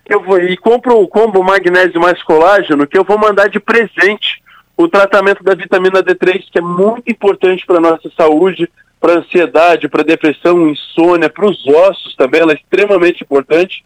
eu 0.06 0.22
vou 0.22 0.38
e 0.38 0.58
compro 0.58 1.00
o 1.00 1.08
combo 1.08 1.42
magnésio 1.46 2.02
mais 2.02 2.22
colágeno 2.24 2.86
que 2.86 2.98
eu 2.98 3.06
vou 3.06 3.18
mandar 3.18 3.48
de 3.48 3.58
presente 3.58 4.44
o 4.76 4.90
tratamento 4.90 5.42
da 5.42 5.56
vitamina 5.56 6.04
D3 6.04 6.44
que 6.52 6.60
é 6.60 6.62
muito 6.62 7.10
importante 7.10 7.66
para 7.66 7.80
nossa 7.80 8.12
saúde, 8.18 8.70
para 9.00 9.20
ansiedade, 9.20 9.88
para 9.88 10.04
depressão, 10.04 10.68
insônia, 10.68 11.30
para 11.30 11.46
os 11.46 11.66
ossos 11.66 12.16
também, 12.18 12.42
ela 12.42 12.52
é 12.52 12.56
extremamente 12.56 13.24
importante. 13.24 13.82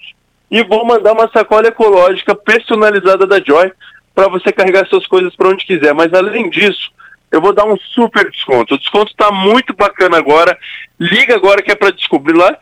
E 0.50 0.64
vou 0.64 0.86
mandar 0.86 1.14
uma 1.14 1.30
sacola 1.30 1.68
ecológica 1.68 2.34
personalizada 2.34 3.28
da 3.28 3.40
Joy 3.40 3.72
para 4.18 4.30
você 4.30 4.52
carregar 4.52 4.88
suas 4.88 5.06
coisas 5.06 5.36
para 5.36 5.50
onde 5.50 5.64
quiser. 5.64 5.94
Mas 5.94 6.12
além 6.12 6.50
disso, 6.50 6.92
eu 7.32 7.40
vou 7.40 7.54
dar 7.54 7.66
um 7.66 7.78
super 7.78 8.28
desconto. 8.32 8.74
O 8.74 8.78
desconto 8.80 9.12
está 9.12 9.32
muito 9.32 9.76
bacana 9.76 10.18
agora. 10.18 10.58
Liga 11.00 11.36
agora 11.36 11.62
que 11.62 11.72
é 11.72 11.76
para 11.76 11.92
descobrir 11.92 12.36
lá. 12.36 12.58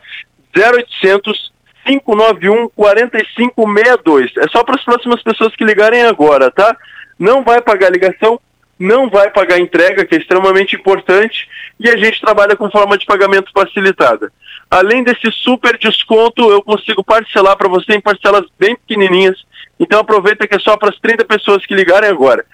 0800 0.54 1.50
591 1.86 2.68
4562. 2.76 4.36
É 4.36 4.48
só 4.48 4.62
para 4.62 4.74
as 4.74 4.84
próximas 4.84 5.22
pessoas 5.22 5.56
que 5.56 5.64
ligarem 5.64 6.02
agora, 6.02 6.50
tá? 6.50 6.76
Não 7.18 7.42
vai 7.42 7.62
pagar 7.62 7.90
ligação, 7.90 8.38
não 8.78 9.08
vai 9.08 9.30
pagar 9.30 9.58
entrega, 9.58 10.04
que 10.04 10.14
é 10.14 10.18
extremamente 10.18 10.76
importante, 10.76 11.48
e 11.80 11.88
a 11.88 11.96
gente 11.96 12.20
trabalha 12.20 12.54
com 12.54 12.70
forma 12.70 12.98
de 12.98 13.06
pagamento 13.06 13.50
facilitada. 13.50 14.30
Além 14.70 15.02
desse 15.02 15.32
super 15.32 15.78
desconto, 15.78 16.50
eu 16.50 16.60
consigo 16.60 17.02
parcelar 17.02 17.56
para 17.56 17.68
você 17.68 17.94
em 17.94 18.00
parcelas 18.00 18.44
bem 18.58 18.76
pequenininhas. 18.76 19.42
Então 19.78 20.00
aproveita 20.00 20.46
que 20.46 20.54
é 20.54 20.58
só 20.58 20.76
para 20.76 20.90
as 20.90 20.98
30 20.98 21.24
pessoas 21.24 21.64
que 21.66 21.74
ligarem 21.74 22.08
agora. 22.08 22.44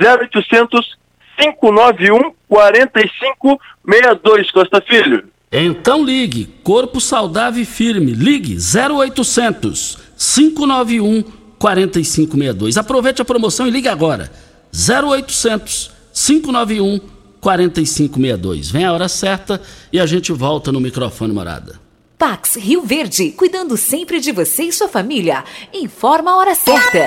0800 0.00 0.98
591 1.38 2.32
4562, 2.48 4.50
Costa 4.50 4.80
Filho. 4.80 5.28
Então 5.52 6.04
ligue, 6.04 6.46
Corpo 6.62 7.00
Saudável 7.00 7.62
e 7.62 7.66
Firme. 7.66 8.12
Ligue 8.12 8.56
0800 8.56 9.98
591 10.16 11.22
4562. 11.58 12.76
Aproveite 12.76 13.20
a 13.20 13.24
promoção 13.24 13.66
e 13.66 13.70
ligue 13.70 13.88
agora. 13.88 14.30
0800 14.72 15.90
591 16.14 17.00
4562. 17.40 18.70
Vem 18.70 18.84
a 18.84 18.92
hora 18.92 19.08
certa 19.08 19.60
e 19.92 19.98
a 19.98 20.06
gente 20.06 20.32
volta 20.32 20.70
no 20.70 20.80
microfone 20.80 21.32
morada. 21.32 21.80
Pax 22.20 22.56
Rio 22.56 22.82
Verde, 22.82 23.30
cuidando 23.30 23.78
sempre 23.78 24.20
de 24.20 24.30
você 24.30 24.64
e 24.64 24.72
sua 24.72 24.88
família. 24.88 25.42
Informa 25.72 26.32
a 26.32 26.36
hora 26.36 26.54
certa. 26.54 27.06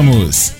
Ramos. 0.00 0.59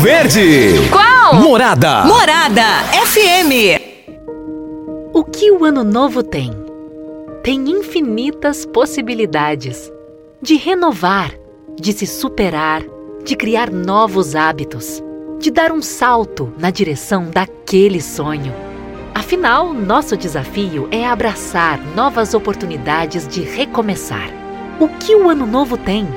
Verde. 0.00 0.88
Qual? 0.90 1.34
Morada. 1.34 2.06
Morada 2.06 2.62
FM. 3.04 3.78
O 5.12 5.22
que 5.22 5.50
o 5.50 5.62
ano 5.62 5.84
novo 5.84 6.22
tem? 6.22 6.50
Tem 7.44 7.70
infinitas 7.70 8.64
possibilidades 8.64 9.92
de 10.40 10.56
renovar, 10.56 11.34
de 11.78 11.92
se 11.92 12.06
superar, 12.06 12.82
de 13.26 13.36
criar 13.36 13.70
novos 13.70 14.34
hábitos, 14.34 15.02
de 15.38 15.50
dar 15.50 15.70
um 15.70 15.82
salto 15.82 16.50
na 16.58 16.70
direção 16.70 17.26
daquele 17.26 18.00
sonho. 18.00 18.54
Afinal, 19.14 19.74
nosso 19.74 20.16
desafio 20.16 20.88
é 20.90 21.06
abraçar 21.06 21.78
novas 21.94 22.32
oportunidades 22.32 23.28
de 23.28 23.42
recomeçar. 23.42 24.30
O 24.80 24.88
que 24.88 25.14
o 25.14 25.28
ano 25.28 25.46
novo 25.46 25.76
tem? 25.76 26.08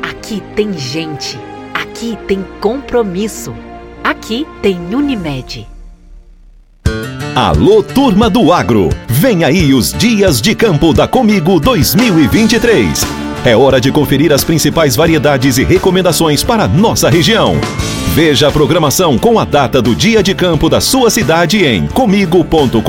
Aqui 0.00 0.40
tem 0.54 0.72
gente. 0.74 1.36
Aqui 1.92 2.18
tem 2.26 2.42
compromisso. 2.58 3.54
Aqui 4.02 4.46
tem 4.62 4.78
Unimed. 4.94 5.68
Alô, 7.34 7.82
turma 7.82 8.30
do 8.30 8.50
agro! 8.50 8.88
Vem 9.06 9.44
aí 9.44 9.74
os 9.74 9.92
Dias 9.92 10.40
de 10.40 10.54
Campo 10.54 10.94
da 10.94 11.06
Comigo 11.06 11.60
2023. 11.60 13.06
É 13.44 13.54
hora 13.54 13.78
de 13.78 13.92
conferir 13.92 14.32
as 14.32 14.42
principais 14.42 14.96
variedades 14.96 15.58
e 15.58 15.64
recomendações 15.64 16.42
para 16.42 16.66
nossa 16.66 17.10
região. 17.10 17.60
Veja 18.14 18.48
a 18.48 18.50
programação 18.50 19.18
com 19.18 19.38
a 19.38 19.44
data 19.44 19.82
do 19.82 19.94
dia 19.94 20.22
de 20.22 20.34
campo 20.34 20.70
da 20.70 20.80
sua 20.80 21.10
cidade 21.10 21.62
em 21.62 21.86
comigo.coop.br, 21.86 22.80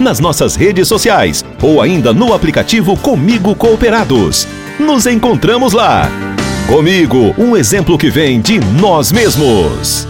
nas 0.00 0.18
nossas 0.20 0.56
redes 0.56 0.88
sociais 0.88 1.44
ou 1.60 1.82
ainda 1.82 2.14
no 2.14 2.32
aplicativo 2.32 2.96
Comigo 2.96 3.54
Cooperados. 3.54 4.48
Nos 4.80 5.06
encontramos 5.06 5.74
lá! 5.74 6.31
Comigo, 6.68 7.34
um 7.36 7.54
exemplo 7.54 7.98
que 7.98 8.08
vem 8.08 8.40
de 8.40 8.58
nós 8.80 9.12
mesmos. 9.12 10.06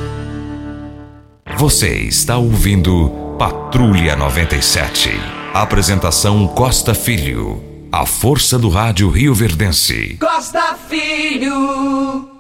Você 1.59 1.89
está 2.05 2.39
ouvindo 2.39 3.11
Patrulha 3.37 4.15
97. 4.15 5.11
Apresentação 5.53 6.47
Costa 6.47 6.95
Filho. 6.95 7.61
A 7.91 8.07
força 8.07 8.59
do 8.59 8.69
rádio 8.69 9.11
Rio 9.11 9.35
Verdense. 9.35 10.17
Costa 10.21 10.77
Filho. 10.89 12.31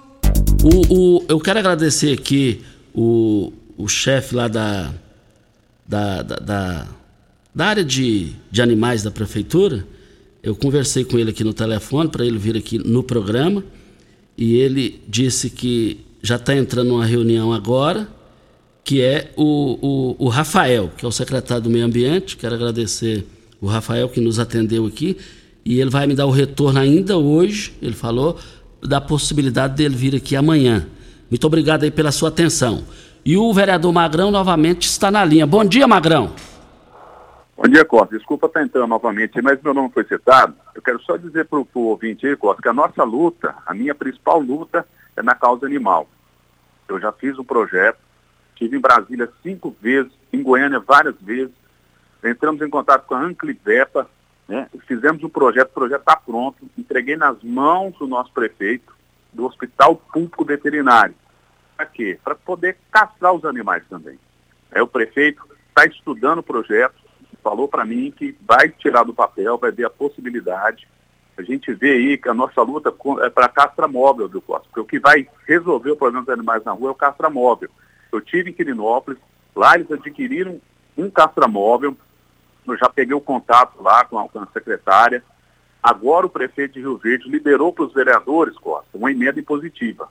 O, 0.62 1.18
o, 1.18 1.24
eu 1.28 1.40
quero 1.40 1.58
agradecer 1.58 2.12
aqui 2.12 2.62
o, 2.94 3.52
o 3.76 3.88
chefe 3.88 4.36
lá 4.36 4.46
da, 4.46 4.92
da, 5.86 6.22
da, 6.22 6.36
da, 6.36 6.86
da 7.52 7.66
área 7.66 7.84
de, 7.84 8.34
de 8.50 8.62
animais 8.62 9.02
da 9.02 9.10
prefeitura. 9.10 9.84
Eu 10.42 10.54
conversei 10.54 11.04
com 11.04 11.18
ele 11.18 11.30
aqui 11.30 11.42
no 11.42 11.52
telefone 11.52 12.08
para 12.08 12.24
ele 12.24 12.38
vir 12.38 12.56
aqui 12.56 12.78
no 12.78 13.02
programa 13.02 13.64
e 14.36 14.56
ele 14.56 15.02
disse 15.08 15.50
que 15.50 16.00
já 16.22 16.36
está 16.36 16.56
entrando 16.56 16.88
numa 16.88 17.04
reunião 17.04 17.52
agora, 17.52 18.08
que 18.84 19.00
é 19.00 19.32
o, 19.36 19.78
o, 20.18 20.26
o, 20.26 20.28
Rafael, 20.28 20.90
que 20.96 21.04
é 21.04 21.08
o 21.08 21.12
secretário 21.12 21.64
do 21.64 21.70
Meio 21.70 21.84
Ambiente. 21.84 22.36
Quero 22.36 22.54
agradecer 22.54 23.24
o 23.60 23.66
Rafael 23.66 24.08
que 24.08 24.20
nos 24.20 24.38
atendeu 24.38 24.86
aqui 24.86 25.16
e 25.64 25.80
ele 25.80 25.90
vai 25.90 26.06
me 26.06 26.14
dar 26.14 26.26
o 26.26 26.30
retorno 26.30 26.80
ainda 26.80 27.16
hoje, 27.16 27.72
ele 27.80 27.94
falou, 27.94 28.38
da 28.82 29.00
possibilidade 29.00 29.76
dele 29.76 29.94
vir 29.94 30.16
aqui 30.16 30.34
amanhã. 30.34 30.86
Muito 31.30 31.46
obrigado 31.46 31.84
aí 31.84 31.90
pela 31.90 32.10
sua 32.10 32.28
atenção. 32.28 32.82
E 33.24 33.36
o 33.36 33.52
vereador 33.52 33.92
Magrão 33.92 34.30
novamente 34.30 34.88
está 34.88 35.10
na 35.10 35.24
linha. 35.24 35.46
Bom 35.46 35.64
dia, 35.64 35.86
Magrão. 35.86 36.32
Bom 37.56 37.68
dia, 37.68 37.84
Costa. 37.84 38.16
Desculpa 38.16 38.46
estar 38.46 38.62
entrando 38.62 38.88
novamente, 38.88 39.40
mas 39.42 39.60
meu 39.62 39.74
nome 39.74 39.90
foi 39.92 40.04
citado. 40.04 40.56
Eu 40.74 40.80
quero 40.80 41.00
só 41.02 41.16
dizer 41.16 41.44
para 41.46 41.58
o 41.58 41.68
ouvinte 41.74 42.26
aí, 42.26 42.34
Costa, 42.36 42.62
que 42.62 42.68
a 42.68 42.72
nossa 42.72 43.04
luta, 43.04 43.54
a 43.66 43.74
minha 43.74 43.94
principal 43.94 44.40
luta 44.40 44.86
é 45.16 45.22
na 45.22 45.34
causa 45.34 45.66
animal. 45.66 46.08
Eu 46.88 46.98
já 46.98 47.12
fiz 47.12 47.38
um 47.38 47.44
projeto, 47.44 47.98
estive 48.52 48.76
em 48.76 48.80
Brasília 48.80 49.28
cinco 49.42 49.76
vezes, 49.80 50.12
em 50.32 50.42
Goiânia 50.42 50.80
várias 50.80 51.14
vezes, 51.20 51.52
entramos 52.24 52.62
em 52.62 52.70
contato 52.70 53.06
com 53.06 53.14
a 53.14 53.20
Anclivepa, 53.22 54.08
né? 54.48 54.68
Fizemos 54.86 55.22
um 55.22 55.28
projeto, 55.28 55.68
o 55.68 55.74
projeto 55.74 56.00
está 56.00 56.16
pronto, 56.16 56.68
entreguei 56.76 57.16
nas 57.16 57.42
mãos 57.42 57.96
do 57.98 58.06
nosso 58.06 58.32
prefeito, 58.32 58.94
do 59.32 59.44
Hospital 59.44 59.96
Público 59.96 60.44
Veterinário. 60.44 61.14
Para 61.76 61.86
quê? 61.86 62.18
Para 62.22 62.34
poder 62.34 62.76
castrar 62.90 63.32
os 63.32 63.44
animais 63.44 63.82
também. 63.88 64.18
É, 64.70 64.82
o 64.82 64.86
prefeito 64.86 65.42
está 65.68 65.84
estudando 65.86 66.38
o 66.38 66.42
projeto, 66.42 67.01
falou 67.42 67.68
para 67.68 67.84
mim 67.84 68.12
que 68.16 68.36
vai 68.40 68.68
tirar 68.68 69.04
do 69.04 69.12
papel, 69.12 69.58
vai 69.58 69.70
ver 69.70 69.84
a 69.84 69.90
possibilidade. 69.90 70.88
A 71.36 71.42
gente 71.42 71.72
vê 71.72 71.92
aí 71.92 72.18
que 72.18 72.28
a 72.28 72.34
nossa 72.34 72.62
luta 72.62 72.94
é 73.24 73.30
para 73.30 73.48
castra 73.48 73.88
móvel 73.88 74.28
do 74.28 74.40
Costa, 74.40 74.66
porque 74.68 74.80
o 74.80 74.84
que 74.84 74.98
vai 74.98 75.26
resolver 75.46 75.90
o 75.90 75.96
problema 75.96 76.24
dos 76.24 76.32
animais 76.32 76.64
na 76.64 76.72
rua 76.72 76.88
é 76.88 76.92
o 76.92 76.96
castra 76.96 77.30
móvel. 77.30 77.70
Eu 78.12 78.20
tive 78.20 78.50
em 78.50 78.52
Quirinópolis, 78.52 79.18
lá 79.56 79.74
eles 79.74 79.90
adquiriram 79.90 80.60
um 80.96 81.10
castra 81.10 81.48
móvel, 81.48 81.96
eu 82.66 82.76
já 82.76 82.88
peguei 82.88 83.14
o 83.14 83.20
contato 83.20 83.82
lá 83.82 84.04
com 84.04 84.18
a, 84.18 84.28
com 84.28 84.40
a 84.40 84.46
secretária. 84.52 85.24
Agora 85.82 86.26
o 86.26 86.30
prefeito 86.30 86.74
de 86.74 86.80
Rio 86.80 86.96
Verde 86.96 87.28
liberou 87.28 87.72
para 87.72 87.84
os 87.84 87.92
vereadores, 87.92 88.56
Costa, 88.58 88.86
uma 88.94 89.10
emenda 89.10 89.40
impositiva. 89.40 90.08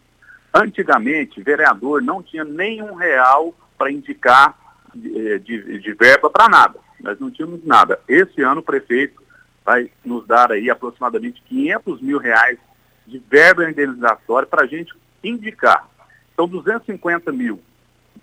Antigamente, 0.54 1.42
vereador 1.42 2.02
não 2.02 2.22
tinha 2.22 2.44
nenhum 2.44 2.96
real 2.96 3.54
para 3.78 3.92
indicar 3.92 4.58
de, 4.94 5.40
de, 5.40 5.80
de 5.80 5.94
verba 5.94 6.30
para 6.30 6.50
nada. 6.50 6.80
Nós 7.02 7.20
não 7.20 7.32
tínhamos 7.32 7.66
nada. 7.66 8.00
Esse 8.08 8.42
ano 8.42 8.62
o 8.62 8.64
prefeito 8.64 9.22
vai 9.64 9.92
nos 10.04 10.26
dar 10.26 10.52
aí 10.52 10.70
aproximadamente 10.70 11.42
500 11.48 12.02
mil 12.02 12.18
reais 12.18 12.58
de 13.06 13.20
verba 13.20 13.70
indenizatória 13.70 14.48
para 14.48 14.64
a 14.64 14.68
gente 14.68 14.94
indicar. 15.24 15.88
São 16.36 16.48
250 16.48 17.32
mil 17.32 17.62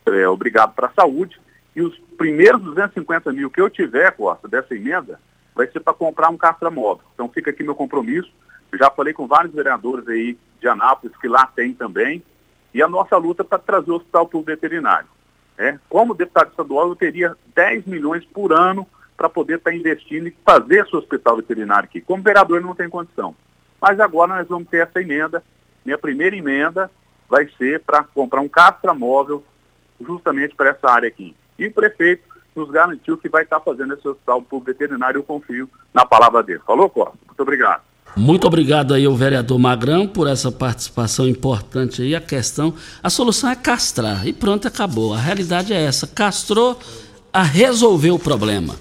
é, 0.06 0.28
obrigado 0.28 0.74
para 0.74 0.88
a 0.88 0.92
saúde 0.92 1.38
e 1.76 1.82
os 1.82 1.96
primeiros 2.16 2.60
250 2.62 3.32
mil 3.32 3.50
que 3.50 3.60
eu 3.60 3.70
tiver, 3.70 4.10
Costa, 4.12 4.48
dessa 4.48 4.74
emenda, 4.74 5.20
vai 5.54 5.66
ser 5.68 5.80
para 5.80 5.94
comprar 5.94 6.28
um 6.28 6.36
castramóvel. 6.36 7.04
Então 7.14 7.28
fica 7.28 7.50
aqui 7.50 7.62
meu 7.62 7.74
compromisso. 7.74 8.32
Eu 8.72 8.78
já 8.78 8.90
falei 8.90 9.12
com 9.12 9.26
vários 9.26 9.54
vereadores 9.54 10.06
aí 10.08 10.36
de 10.60 10.68
Anápolis 10.68 11.16
que 11.16 11.28
lá 11.28 11.46
tem 11.46 11.72
também. 11.72 12.22
E 12.74 12.82
a 12.82 12.88
nossa 12.88 13.16
luta 13.16 13.44
para 13.44 13.58
trazer 13.58 13.90
o 13.90 13.96
hospital 13.96 14.26
público 14.26 14.50
veterinário. 14.50 15.08
É, 15.58 15.76
como 15.88 16.14
deputado 16.14 16.50
estadual, 16.50 16.88
eu 16.88 16.96
teria 16.96 17.36
10 17.54 17.84
milhões 17.86 18.24
por 18.24 18.52
ano 18.52 18.86
para 19.16 19.28
poder 19.28 19.56
estar 19.56 19.72
tá 19.72 19.76
investindo 19.76 20.28
e 20.28 20.36
fazer 20.44 20.84
esse 20.84 20.94
hospital 20.94 21.36
veterinário 21.36 21.88
aqui. 21.88 22.00
Como 22.00 22.22
vereador, 22.22 22.60
não 22.60 22.76
tem 22.76 22.88
condição. 22.88 23.34
Mas 23.80 23.98
agora 23.98 24.36
nós 24.36 24.46
vamos 24.46 24.68
ter 24.68 24.86
essa 24.86 25.00
emenda. 25.00 25.42
Minha 25.84 25.98
primeira 25.98 26.36
emenda 26.36 26.88
vai 27.28 27.48
ser 27.58 27.80
para 27.80 28.04
comprar 28.04 28.40
um 28.40 28.48
castramóvel 28.48 29.44
justamente 30.00 30.54
para 30.54 30.70
essa 30.70 30.88
área 30.88 31.08
aqui. 31.08 31.34
E 31.58 31.66
o 31.66 31.72
prefeito 31.72 32.22
nos 32.54 32.70
garantiu 32.70 33.18
que 33.18 33.28
vai 33.28 33.42
estar 33.42 33.58
fazendo 33.60 33.94
esse 33.94 34.06
hospital 34.06 34.40
público 34.42 34.78
veterinário, 34.78 35.18
eu 35.18 35.24
confio 35.24 35.68
na 35.92 36.06
palavra 36.06 36.42
dele. 36.42 36.60
Falou, 36.64 36.88
Costa? 36.88 37.18
Muito 37.26 37.40
obrigado. 37.40 37.82
Muito 38.16 38.46
obrigado 38.46 38.94
aí 38.94 39.04
ao 39.04 39.14
vereador 39.14 39.58
Magrão 39.58 40.06
por 40.06 40.26
essa 40.26 40.50
participação 40.50 41.28
importante 41.28 42.02
aí. 42.02 42.14
A 42.14 42.20
questão, 42.20 42.74
a 43.02 43.08
solução 43.08 43.50
é 43.50 43.54
castrar 43.54 44.26
e 44.26 44.32
pronto, 44.32 44.66
acabou. 44.66 45.14
A 45.14 45.20
realidade 45.20 45.72
é 45.72 45.80
essa. 45.80 46.06
Castrou 46.06 46.78
a 47.32 47.42
resolver 47.42 48.10
o 48.10 48.18
problema 48.18 48.74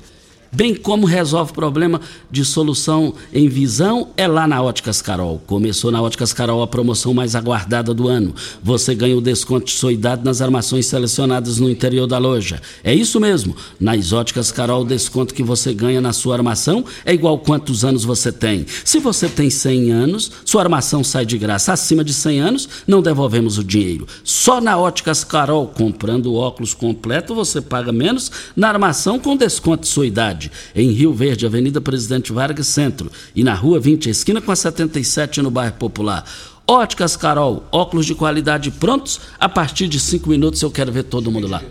bem 0.52 0.76
como 0.76 1.06
resolve 1.06 1.52
o 1.52 1.56
problema 1.56 2.00
de 2.30 2.44
solução 2.46 3.14
em 3.34 3.48
visão, 3.48 4.10
é 4.16 4.28
lá 4.28 4.48
na 4.48 4.62
Óticas 4.62 5.02
Carol. 5.02 5.42
Começou 5.46 5.92
na 5.92 6.02
Óticas 6.02 6.34
Carol 6.34 6.62
a 6.62 6.68
promoção 6.68 7.14
mais 7.14 7.36
aguardada 7.36 7.94
do 7.94 8.08
ano. 8.08 8.34
Você 8.64 8.96
ganha 8.96 9.18
o 9.18 9.22
desconto 9.22 9.66
de 9.66 9.72
sua 9.72 9.94
idade 9.94 10.24
nas 10.24 10.42
armações 10.42 10.86
selecionadas 10.86 11.60
no 11.60 11.70
interior 11.70 12.08
da 12.08 12.18
loja. 12.18 12.62
É 12.84 12.94
isso 12.94 13.20
mesmo. 13.20 13.56
Nas 13.80 14.14
Óticas 14.14 14.52
Carol, 14.52 14.82
o 14.82 14.86
desconto 14.86 15.34
que 15.34 15.44
você 15.44 15.74
ganha 15.74 16.02
na 16.02 16.14
sua 16.14 16.36
armação 16.36 16.84
é 17.06 17.14
igual 17.14 17.40
quantos 17.40 17.84
anos 17.84 18.04
você 18.04 18.32
tem. 18.32 18.66
Se 18.86 19.00
você 19.00 19.28
tem 19.28 19.50
100 19.50 19.92
anos, 19.92 20.32
sua 20.46 20.64
armação 20.64 21.04
sai 21.04 21.26
de 21.26 21.38
graça. 21.38 21.74
Acima 21.74 22.04
de 22.04 22.14
100 22.14 22.40
anos, 22.40 22.70
não 22.88 23.02
devolvemos 23.02 23.58
o 23.58 23.64
dinheiro. 23.64 24.08
Só 24.24 24.62
na 24.62 24.78
Óticas 24.78 25.24
Carol, 25.24 25.68
comprando 25.68 26.34
óculos 26.34 26.74
completo, 26.74 27.36
você 27.36 27.62
paga 27.62 27.92
menos 27.92 28.32
na 28.56 28.70
armação 28.70 29.20
com 29.20 29.36
desconto 29.36 29.84
de 29.84 29.88
sua 29.90 30.08
idade 30.08 30.37
em 30.76 30.92
Rio 30.92 31.14
Verde, 31.14 31.46
Avenida 31.46 31.82
Presidente 31.82 32.32
Vargas 32.32 32.68
Centro, 32.68 33.12
e 33.36 33.44
na 33.44 33.54
Rua 33.54 33.80
20, 33.80 34.10
esquina 34.10 34.42
com 34.42 34.52
a 34.52 34.56
77, 34.56 35.42
no 35.42 35.50
bairro 35.52 35.74
Popular. 35.74 36.24
Óticas 36.68 37.16
Carol, 37.16 37.64
óculos 37.72 38.06
de 38.06 38.14
qualidade 38.14 38.72
prontos, 38.72 39.22
a 39.40 39.48
partir 39.48 39.88
de 39.88 40.00
cinco 40.00 40.30
minutos 40.30 40.62
eu 40.62 40.70
quero 40.70 40.92
ver 40.92 41.04
todo 41.04 41.32
mundo 41.32 41.48
lá. 41.48 41.62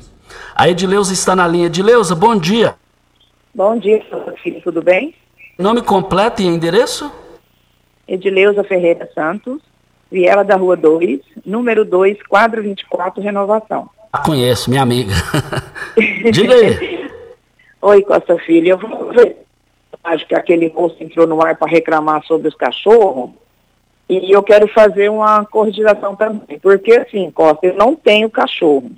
A 0.55 0.69
Edileuza 0.71 1.13
está 1.13 1.37
na 1.37 1.47
linha. 1.47 1.67
Edileuza, 1.67 2.15
bom 2.15 2.35
dia. 2.35 2.75
Bom 3.55 3.79
dia, 3.79 4.03
filho, 4.43 4.61
tudo 4.63 4.83
bem? 4.83 5.15
Nome 5.59 5.83
completo 5.83 6.41
e 6.43 6.47
endereço? 6.47 7.11
Edileuza 8.09 8.65
Ferreira 8.65 9.09
Santos, 9.15 9.61
Viela 10.11 10.45
da 10.45 10.57
Rua 10.57 10.77
2, 10.77 11.21
número 11.45 11.85
2, 11.85 12.23
quadro 12.23 12.63
24, 12.63 13.23
Renovação. 13.23 13.91
Ah, 14.13 14.19
conheço, 14.19 14.71
minha 14.71 14.83
amiga. 14.83 15.13
Diga 16.33 16.55
aí. 16.55 16.96
Oi, 17.81 18.03
Costa 18.03 18.39
Filho, 18.39 18.69
eu 18.71 18.79
vou 18.79 19.13
ver. 19.13 19.45
Acho 20.03 20.27
que 20.27 20.35
aquele 20.35 20.71
moço 20.71 20.97
entrou 21.01 21.27
no 21.27 21.43
ar 21.45 21.57
para 21.57 21.71
reclamar 21.71 22.25
sobre 22.25 22.49
os 22.49 22.55
cachorros. 22.55 23.31
E 24.09 24.31
eu 24.31 24.43
quero 24.43 24.69
fazer 24.69 25.11
uma 25.11 25.45
corrigização 25.45 26.15
também. 26.17 26.59
Porque, 26.61 26.93
assim, 26.93 27.31
Costa, 27.31 27.67
eu 27.67 27.75
não 27.75 27.95
tenho 27.95 28.31
cachorro. 28.31 28.91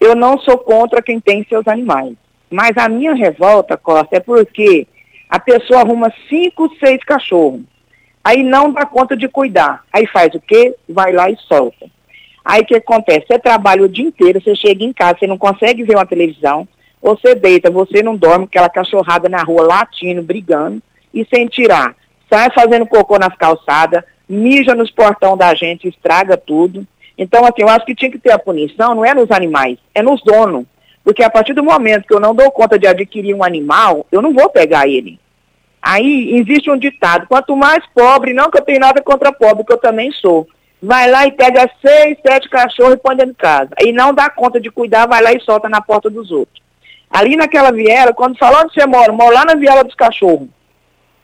Eu 0.00 0.14
não 0.16 0.38
sou 0.38 0.58
contra 0.58 1.02
quem 1.02 1.20
tem 1.20 1.44
seus 1.44 1.68
animais. 1.68 2.14
Mas 2.50 2.76
a 2.76 2.88
minha 2.88 3.14
revolta, 3.14 3.76
Costa, 3.76 4.16
é 4.16 4.20
porque 4.20 4.86
a 5.28 5.38
pessoa 5.38 5.80
arruma 5.80 6.12
cinco, 6.28 6.68
seis 6.78 7.04
cachorros. 7.04 7.60
Aí 8.24 8.42
não 8.42 8.72
dá 8.72 8.84
conta 8.84 9.16
de 9.16 9.28
cuidar. 9.28 9.84
Aí 9.92 10.06
faz 10.06 10.34
o 10.34 10.40
quê? 10.40 10.74
Vai 10.88 11.12
lá 11.12 11.30
e 11.30 11.36
solta. 11.36 11.86
Aí 12.44 12.62
o 12.62 12.66
que 12.66 12.76
acontece? 12.76 13.26
Você 13.26 13.38
trabalha 13.38 13.82
o 13.82 13.88
dia 13.88 14.06
inteiro, 14.06 14.40
você 14.40 14.56
chega 14.56 14.82
em 14.82 14.92
casa, 14.92 15.18
você 15.18 15.26
não 15.26 15.38
consegue 15.38 15.84
ver 15.84 15.94
uma 15.96 16.06
televisão, 16.06 16.66
você 17.02 17.34
deita, 17.34 17.70
você 17.70 18.02
não 18.02 18.16
dorme, 18.16 18.44
aquela 18.44 18.68
cachorrada 18.68 19.28
na 19.28 19.42
rua 19.42 19.62
latindo, 19.62 20.22
brigando, 20.22 20.82
e 21.12 21.26
sem 21.32 21.46
tirar. 21.46 21.94
Sai 22.28 22.50
fazendo 22.50 22.86
cocô 22.86 23.18
nas 23.18 23.34
calçadas, 23.36 24.04
mija 24.28 24.74
nos 24.74 24.90
portão 24.90 25.36
da 25.36 25.54
gente, 25.54 25.88
estraga 25.88 26.36
tudo. 26.36 26.86
Então, 27.16 27.44
assim, 27.44 27.62
eu 27.62 27.68
acho 27.68 27.84
que 27.84 27.94
tinha 27.94 28.10
que 28.10 28.18
ter 28.18 28.32
a 28.32 28.38
punição, 28.38 28.94
não 28.94 29.04
é 29.04 29.14
nos 29.14 29.30
animais, 29.30 29.78
é 29.94 30.02
nos 30.02 30.22
donos. 30.22 30.64
Porque 31.02 31.22
a 31.22 31.30
partir 31.30 31.54
do 31.54 31.64
momento 31.64 32.06
que 32.06 32.14
eu 32.14 32.20
não 32.20 32.34
dou 32.34 32.50
conta 32.50 32.78
de 32.78 32.86
adquirir 32.86 33.34
um 33.34 33.42
animal, 33.42 34.06
eu 34.12 34.22
não 34.22 34.32
vou 34.32 34.48
pegar 34.50 34.86
ele. 34.86 35.18
Aí 35.82 36.36
existe 36.36 36.70
um 36.70 36.76
ditado, 36.76 37.26
quanto 37.26 37.56
mais 37.56 37.82
pobre, 37.94 38.34
não 38.34 38.50
que 38.50 38.58
eu 38.58 38.64
tenho 38.64 38.80
nada 38.80 39.00
contra 39.02 39.32
pobre, 39.32 39.64
que 39.64 39.72
eu 39.72 39.78
também 39.78 40.12
sou. 40.12 40.46
Vai 40.82 41.10
lá 41.10 41.26
e 41.26 41.32
pega 41.32 41.70
seis, 41.80 42.18
sete 42.24 42.48
cachorros 42.48 42.94
e 42.94 42.98
põe 42.98 43.16
dentro 43.16 43.32
de 43.32 43.38
casa. 43.38 43.70
E 43.80 43.92
não 43.92 44.14
dá 44.14 44.28
conta 44.28 44.60
de 44.60 44.70
cuidar, 44.70 45.06
vai 45.06 45.22
lá 45.22 45.32
e 45.32 45.40
solta 45.40 45.68
na 45.68 45.80
porta 45.80 46.08
dos 46.10 46.30
outros. 46.30 46.60
Ali 47.10 47.34
naquela 47.34 47.72
viela, 47.72 48.12
quando 48.12 48.38
falou 48.38 48.60
onde 48.62 48.72
você 48.72 48.86
mora, 48.86 49.12
mora 49.12 49.34
lá 49.34 49.44
na 49.44 49.54
viela 49.54 49.82
dos 49.82 49.96
cachorros. 49.96 50.48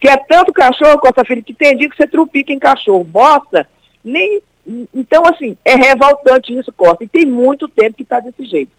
Que 0.01 0.09
é 0.09 0.16
tanto 0.16 0.53
cachorro, 0.53 0.99
Costa 0.99 1.24
Filho, 1.24 1.45
que 1.45 1.55
tem 1.55 1.76
dia 1.76 1.89
que 1.89 1.97
você 1.97 2.07
trupica 2.07 2.53
em 2.53 2.59
cachorro. 2.59 3.05
Bosta, 3.05 3.68
nem. 4.05 4.43
Então, 4.93 5.24
assim, 5.24 5.57
é 5.64 5.76
revoltante 5.76 6.53
isso, 6.53 6.72
Costa. 6.72 7.05
E 7.05 7.09
tem 7.09 7.24
muito 7.24 7.68
tempo 7.68 7.97
que 7.97 8.03
está 8.03 8.18
desse 8.18 8.45
jeito. 8.45 8.72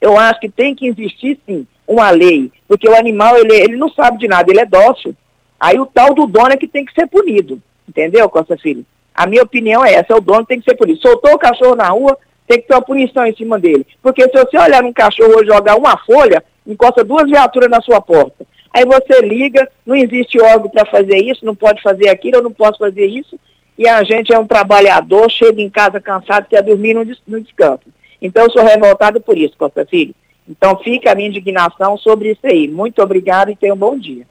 Eu 0.00 0.18
acho 0.18 0.40
que 0.40 0.48
tem 0.48 0.74
que 0.74 0.86
existir, 0.86 1.38
sim, 1.44 1.66
uma 1.86 2.10
lei. 2.10 2.50
Porque 2.66 2.88
o 2.88 2.96
animal, 2.96 3.36
ele, 3.36 3.54
ele 3.54 3.76
não 3.76 3.90
sabe 3.90 4.18
de 4.18 4.26
nada, 4.26 4.50
ele 4.50 4.60
é 4.60 4.66
dócil. 4.66 5.14
Aí 5.60 5.78
o 5.78 5.86
tal 5.86 6.14
do 6.14 6.26
dono 6.26 6.52
é 6.52 6.56
que 6.56 6.68
tem 6.68 6.84
que 6.84 6.94
ser 6.94 7.06
punido. 7.06 7.60
Entendeu, 7.86 8.28
Costa 8.30 8.56
Filho? 8.56 8.86
A 9.14 9.26
minha 9.26 9.42
opinião 9.42 9.84
é 9.84 9.94
essa, 9.94 10.16
o 10.16 10.20
dono 10.20 10.46
tem 10.46 10.60
que 10.60 10.70
ser 10.70 10.76
punido. 10.76 11.00
Soltou 11.00 11.34
o 11.34 11.38
cachorro 11.38 11.74
na 11.74 11.88
rua, 11.88 12.16
tem 12.48 12.60
que 12.60 12.66
ter 12.66 12.74
uma 12.74 12.82
punição 12.82 13.26
em 13.26 13.36
cima 13.36 13.58
dele. 13.58 13.86
Porque 14.02 14.22
se 14.22 14.32
você 14.32 14.58
olhar 14.58 14.82
um 14.82 14.92
cachorro 14.92 15.44
jogar 15.44 15.76
uma 15.76 15.96
folha, 15.98 16.42
encosta 16.66 17.04
duas 17.04 17.28
viaturas 17.30 17.70
na 17.70 17.80
sua 17.82 18.00
porta. 18.00 18.46
Aí 18.72 18.84
você 18.84 19.20
liga, 19.20 19.68
não 19.84 19.94
existe 19.94 20.40
órgão 20.40 20.68
para 20.68 20.86
fazer 20.86 21.18
isso, 21.18 21.44
não 21.44 21.54
pode 21.54 21.82
fazer 21.82 22.08
aquilo, 22.08 22.38
eu 22.38 22.42
não 22.42 22.52
posso 22.52 22.78
fazer 22.78 23.06
isso. 23.06 23.38
E 23.76 23.86
a 23.86 24.02
gente 24.02 24.32
é 24.32 24.38
um 24.38 24.46
trabalhador, 24.46 25.30
chega 25.30 25.60
em 25.60 25.70
casa 25.70 26.00
cansado, 26.00 26.48
quer 26.48 26.62
dormir 26.62 26.94
no, 26.94 27.04
no 27.26 27.40
descanso. 27.40 27.84
Então 28.20 28.44
eu 28.44 28.50
sou 28.50 28.64
revoltado 28.64 29.20
por 29.20 29.36
isso, 29.36 29.54
Costa 29.56 29.86
Filho. 29.86 30.14
Então 30.48 30.76
fica 30.78 31.12
a 31.12 31.14
minha 31.14 31.28
indignação 31.28 31.96
sobre 31.98 32.32
isso 32.32 32.40
aí. 32.44 32.66
Muito 32.66 33.02
obrigado 33.02 33.50
e 33.50 33.56
tenha 33.56 33.74
um 33.74 33.78
bom 33.78 33.96
dia. 33.96 34.26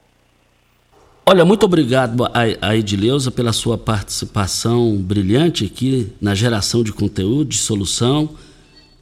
Olha, 1.30 1.44
muito 1.44 1.64
obrigado 1.64 2.24
a, 2.32 2.74
Edileuza 2.74 3.30
pela 3.30 3.52
sua 3.52 3.76
participação 3.76 4.96
brilhante 4.96 5.66
aqui 5.66 6.10
na 6.18 6.34
geração 6.34 6.82
de 6.82 6.90
conteúdo, 6.90 7.50
de 7.50 7.58
solução. 7.58 8.30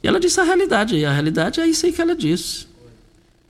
E 0.03 0.07
ela 0.09 0.19
disse 0.19 0.37
a 0.41 0.43
realidade, 0.43 0.97
e 0.97 1.05
a 1.05 1.11
realidade 1.13 1.61
é 1.61 1.65
isso 1.65 1.85
aí 1.85 1.93
que 1.93 2.01
ela 2.01 2.13
disse. 2.13 2.67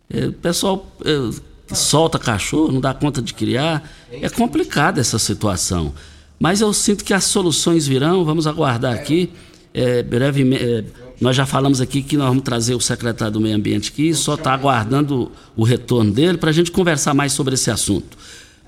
É, 0.07 0.27
o 0.27 0.33
pessoal 0.33 0.85
é, 1.03 1.73
solta 1.73 2.19
cachorro, 2.19 2.71
não 2.71 2.79
dá 2.79 2.93
conta 2.93 3.19
de 3.19 3.33
criar. 3.33 3.91
É 4.11 4.29
complicada 4.29 5.01
essa 5.01 5.17
situação. 5.17 5.91
Mas 6.39 6.61
eu 6.61 6.71
sinto 6.71 7.03
que 7.03 7.15
as 7.15 7.23
soluções 7.23 7.87
virão, 7.87 8.23
vamos 8.23 8.45
aguardar 8.45 8.93
aqui. 8.93 9.31
É, 9.73 10.03
brevemente, 10.03 10.63
é, 10.63 10.83
nós 11.19 11.35
já 11.35 11.47
falamos 11.47 11.81
aqui 11.81 12.03
que 12.03 12.15
nós 12.15 12.27
vamos 12.27 12.43
trazer 12.43 12.75
o 12.75 12.79
secretário 12.79 13.33
do 13.33 13.41
Meio 13.41 13.55
Ambiente 13.55 13.89
aqui, 13.89 14.13
só 14.13 14.35
está 14.35 14.53
aguardando 14.53 15.31
o 15.55 15.63
retorno 15.63 16.11
dele 16.11 16.37
para 16.37 16.51
a 16.51 16.53
gente 16.53 16.71
conversar 16.71 17.15
mais 17.15 17.33
sobre 17.33 17.55
esse 17.55 17.71
assunto. 17.71 18.15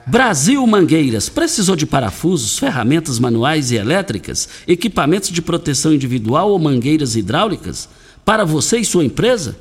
Brasil 0.07 0.65
Mangueiras 0.65 1.27
precisou 1.29 1.75
de 1.75 1.85
parafusos, 1.85 2.57
ferramentas 2.57 3.19
manuais 3.19 3.71
e 3.71 3.75
elétricas, 3.75 4.49
equipamentos 4.67 5.29
de 5.29 5.39
proteção 5.41 5.93
individual 5.93 6.49
ou 6.49 6.57
mangueiras 6.57 7.15
hidráulicas? 7.15 7.87
Para 8.25 8.45
você 8.45 8.79
e 8.79 8.85
sua 8.85 9.05
empresa? 9.05 9.55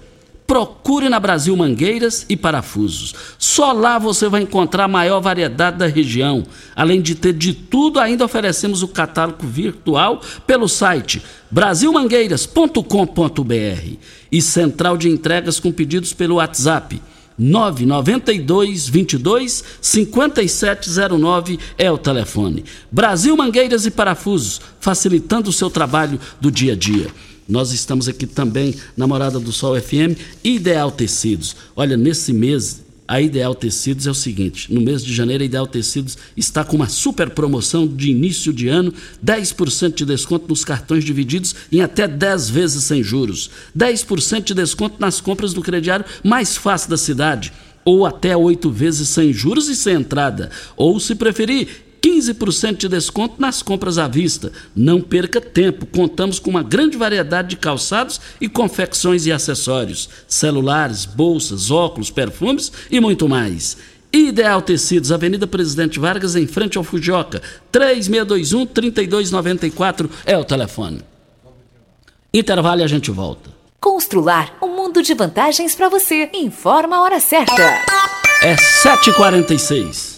Procure 0.47 1.11
na 1.11 1.21
Brasil 1.21 1.55
Mangueiras 1.55 2.25
e 2.27 2.35
Parafusos. 2.35 3.15
Só 3.37 3.73
lá 3.73 3.99
você 3.99 4.31
vai 4.31 4.41
encontrar 4.41 4.85
a 4.85 4.89
maior 4.89 5.21
variedade 5.21 5.77
da 5.77 5.87
região. 5.87 6.43
Além 6.75 7.03
de 7.03 7.15
ter 7.15 7.35
de 7.35 7.53
tudo, 7.53 8.01
ainda 8.01 8.25
oferecemos 8.25 8.83
o 8.83 8.89
catálogo 8.89 9.47
virtual 9.47 10.23
pelo 10.47 10.67
site 10.67 11.23
brasilmangueiras.com.br 11.51 13.97
e 14.33 14.41
central 14.41 14.97
de 14.97 15.11
entregas 15.11 15.61
com 15.61 15.71
pedidos 15.71 16.15
pelo 16.15 16.37
WhatsApp 16.37 17.03
992 17.39 18.89
22 18.89 19.65
5709 19.81 21.59
é 21.79 21.91
o 21.91 21.97
telefone. 21.97 22.65
Brasil 22.91 23.37
Mangueiras 23.37 23.87
e 23.87 23.91
Parafusos, 23.91 24.61
facilitando 24.81 25.51
o 25.51 25.53
seu 25.53 25.71
trabalho 25.71 26.19
do 26.41 26.51
dia 26.51 26.73
a 26.73 26.77
dia. 26.77 27.09
Nós 27.49 27.73
estamos 27.73 28.09
aqui 28.09 28.27
também 28.27 28.75
na 28.97 29.07
Morada 29.07 29.41
do 29.41 29.53
Sol 29.53 29.81
FM, 29.81 30.19
Ideal 30.45 30.91
Tecidos. 30.91 31.57
Olha, 31.75 31.97
nesse 31.97 32.33
mês 32.33 32.83
a 33.09 33.23
Ideal 33.23 33.55
Tecidos 33.55 34.07
é 34.07 34.11
o 34.11 34.15
seguinte: 34.15 34.73
no 34.73 34.83
mês 34.83 35.03
de 35.03 35.15
janeiro, 35.15 35.43
a 35.43 35.47
Ideal 35.47 35.67
Tecidos 35.67 36.19
está 36.37 36.63
com 36.63 36.77
uma 36.77 36.89
super 36.91 37.31
promoção 37.31 37.89
de 37.89 38.11
início 38.11 38.53
de 38.53 38.69
ano: 38.69 38.93
10% 39.25 39.95
de 39.95 40.05
desconto 40.05 40.47
nos 40.47 40.63
cartões 40.63 41.03
divididos 41.03 41.55
em 41.73 41.81
até 41.81 42.07
10 42.07 42.51
vezes 42.51 42.85
sem 42.85 43.03
juros, 43.03 43.51
10% 43.77 44.45
de 44.45 44.55
desconto 44.55 44.97
nas 45.01 45.23
compras 45.23 45.55
do 45.55 45.63
crediário 45.63 46.05
mais 46.23 46.59
fácil 46.59 46.91
da 46.91 46.99
cidade, 46.99 47.51
ou 47.83 48.05
até 48.05 48.37
8 48.37 48.71
vezes 48.71 49.09
sem 49.09 49.33
juros 49.33 49.69
e 49.69 49.75
sem 49.75 49.95
entrada, 49.95 50.51
ou 50.77 51.01
se 51.01 51.15
preferir 51.15 51.88
15% 52.03 52.77
de 52.77 52.89
desconto 52.89 53.35
nas 53.39 53.63
compras 53.63 53.99
à 53.99 54.09
vista. 54.09 54.51
Não 54.75 55.01
perca 55.01 55.41
tempo, 55.41 55.87
contamos 55.87 56.39
com 56.39 56.51
uma 56.51 56.63
grande 56.63 56.97
variedade 56.97 57.51
de 57.51 57.57
calçados 57.57 58.21
e 58.41 58.49
confecções 58.49 59.27
e 59.27 59.33
acessórios, 59.33 60.09
celulares, 60.27 61.05
bolsas, 61.05 61.71
óculos, 61.71 62.11
perfumes 62.11 62.73
e 62.91 63.01
muito 63.01 63.29
mais. 63.29 63.77
Ideal 64.13 64.61
Tecidos, 64.63 65.13
Avenida 65.13 65.47
Presidente 65.47 66.01
Vargas, 66.01 66.35
em 66.35 66.47
frente 66.47 66.79
ao 66.79 66.85
Fujioka. 66.85 67.43
3621-3294 67.73 70.09
é 70.25 70.39
o 70.39 70.45
telefone. 70.45 71.03
Intervalo 72.33 72.81
e 72.81 72.85
a 72.85 72.89
gente 72.89 73.11
volta. 73.11 73.51
Constrular 73.81 74.57
um 74.63 74.69
mundo 74.69 75.03
de 75.03 75.13
vantagens 75.15 75.75
para 75.75 75.89
você. 75.89 76.31
Informa 76.35 76.97
a 76.97 77.03
hora 77.03 77.19
certa. 77.21 77.63
É 78.43 78.57
7h46. 78.57 80.18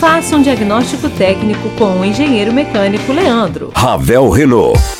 Faça 0.00 0.34
um 0.34 0.40
diagnóstico 0.40 1.10
técnico 1.10 1.68
com 1.76 2.00
o 2.00 2.04
engenheiro 2.06 2.50
mecânico 2.54 3.12
Leandro. 3.12 3.70
Ravel 3.76 4.30
Renault. 4.30 4.99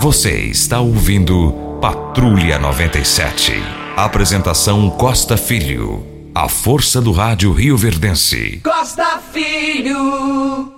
Você 0.00 0.30
está 0.46 0.80
ouvindo 0.80 1.52
Patrulha 1.80 2.58
97. 2.58 3.52
Apresentação 3.96 4.90
Costa 4.90 5.36
Filho. 5.36 6.04
A 6.34 6.48
força 6.48 7.00
do 7.00 7.12
rádio 7.12 7.52
Rio 7.52 7.76
Verdense. 7.76 8.60
Costa 8.62 9.18
Filho. 9.18 10.72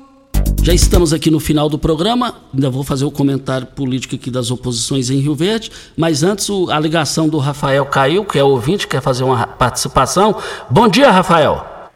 Já 0.62 0.72
estamos 0.72 1.12
aqui 1.12 1.30
no 1.30 1.40
final 1.40 1.68
do 1.68 1.78
programa. 1.78 2.36
Ainda 2.52 2.70
vou 2.70 2.84
fazer 2.84 3.04
o 3.04 3.10
comentário 3.10 3.66
político 3.66 4.14
aqui 4.14 4.30
das 4.30 4.50
oposições 4.50 5.10
em 5.10 5.18
Rio 5.18 5.34
Verde. 5.34 5.72
Mas 5.96 6.22
antes, 6.22 6.48
a 6.70 6.78
ligação 6.78 7.28
do 7.28 7.38
Rafael 7.38 7.84
caiu, 7.86 8.24
que 8.24 8.38
é 8.38 8.44
ouvinte, 8.44 8.86
quer 8.86 9.00
fazer 9.00 9.24
uma 9.24 9.46
participação. 9.46 10.40
Bom 10.70 10.86
dia, 10.88 11.10
Rafael. 11.10 11.90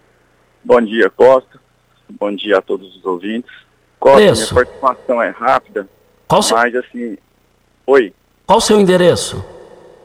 Bom 0.64 0.80
dia, 0.80 1.08
Costa. 1.10 1.60
Bom 2.08 2.34
dia 2.34 2.58
a 2.58 2.62
todos 2.62 2.96
os 2.96 3.04
ouvintes. 3.04 3.50
Costa, 4.00 4.22
Isso. 4.22 4.54
minha 4.54 4.64
participação 4.64 5.22
é 5.22 5.30
rápida. 5.30 5.88
Qual 6.30 6.42
seu... 6.42 6.56
Mas 6.56 6.72
assim. 6.76 7.18
Oi. 7.88 8.14
Qual 8.46 8.58
o 8.58 8.62
seu 8.62 8.80
endereço? 8.80 9.44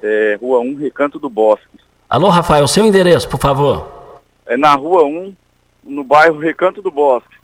É 0.01 0.35
Rua 0.41 0.59
1, 0.59 0.75
Recanto 0.75 1.19
do 1.19 1.29
Bosque. 1.29 1.79
Alô, 2.09 2.29
Rafael, 2.29 2.67
seu 2.67 2.83
endereço, 2.83 3.29
por 3.29 3.39
favor. 3.39 4.21
É 4.47 4.57
na 4.57 4.73
Rua 4.73 5.03
1, 5.03 5.35
no 5.83 6.03
bairro 6.03 6.39
Recanto 6.39 6.81
do 6.81 6.89
Bosque. 6.89 7.35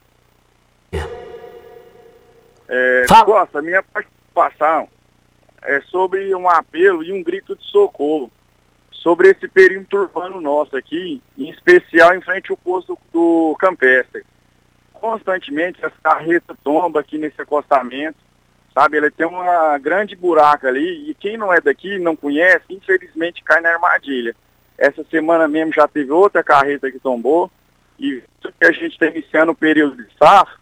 É, 2.67 3.05
Fala. 3.07 3.25
Costa, 3.25 3.61
minha 3.61 3.83
participação 3.83 4.87
é 5.61 5.79
sobre 5.81 6.33
um 6.33 6.49
apelo 6.49 7.03
e 7.03 7.13
um 7.13 7.21
grito 7.21 7.55
de 7.55 7.63
socorro 7.65 8.31
sobre 8.89 9.29
esse 9.29 9.47
perímetro 9.47 10.01
urbano 10.01 10.41
nosso 10.41 10.75
aqui, 10.75 11.21
em 11.37 11.51
especial 11.51 12.15
em 12.15 12.21
frente 12.21 12.49
ao 12.49 12.57
posto 12.57 12.97
do 13.13 13.55
Campestre. 13.59 14.23
Constantemente 14.93 15.85
as 15.85 15.93
carretas 16.01 16.57
tombam 16.63 16.99
aqui 16.99 17.19
nesse 17.19 17.39
acostamento, 17.39 18.17
sabe? 18.73 18.97
Ele 18.97 19.11
tem 19.11 19.25
uma 19.25 19.77
grande 19.77 20.15
buraca 20.15 20.67
ali 20.67 21.09
e 21.09 21.13
quem 21.13 21.37
não 21.37 21.53
é 21.53 21.59
daqui, 21.59 21.99
não 21.99 22.15
conhece, 22.15 22.65
infelizmente 22.69 23.43
cai 23.43 23.61
na 23.61 23.73
armadilha. 23.73 24.35
Essa 24.77 25.03
semana 25.05 25.47
mesmo 25.47 25.73
já 25.73 25.87
teve 25.87 26.11
outra 26.11 26.43
carreta 26.43 26.91
que 26.91 26.99
tombou 26.99 27.51
e 27.99 28.23
que 28.41 28.65
a 28.65 28.71
gente 28.71 28.93
está 28.93 29.05
iniciando 29.05 29.51
o 29.51 29.55
período 29.55 30.03
de 30.03 30.09
safra, 30.17 30.59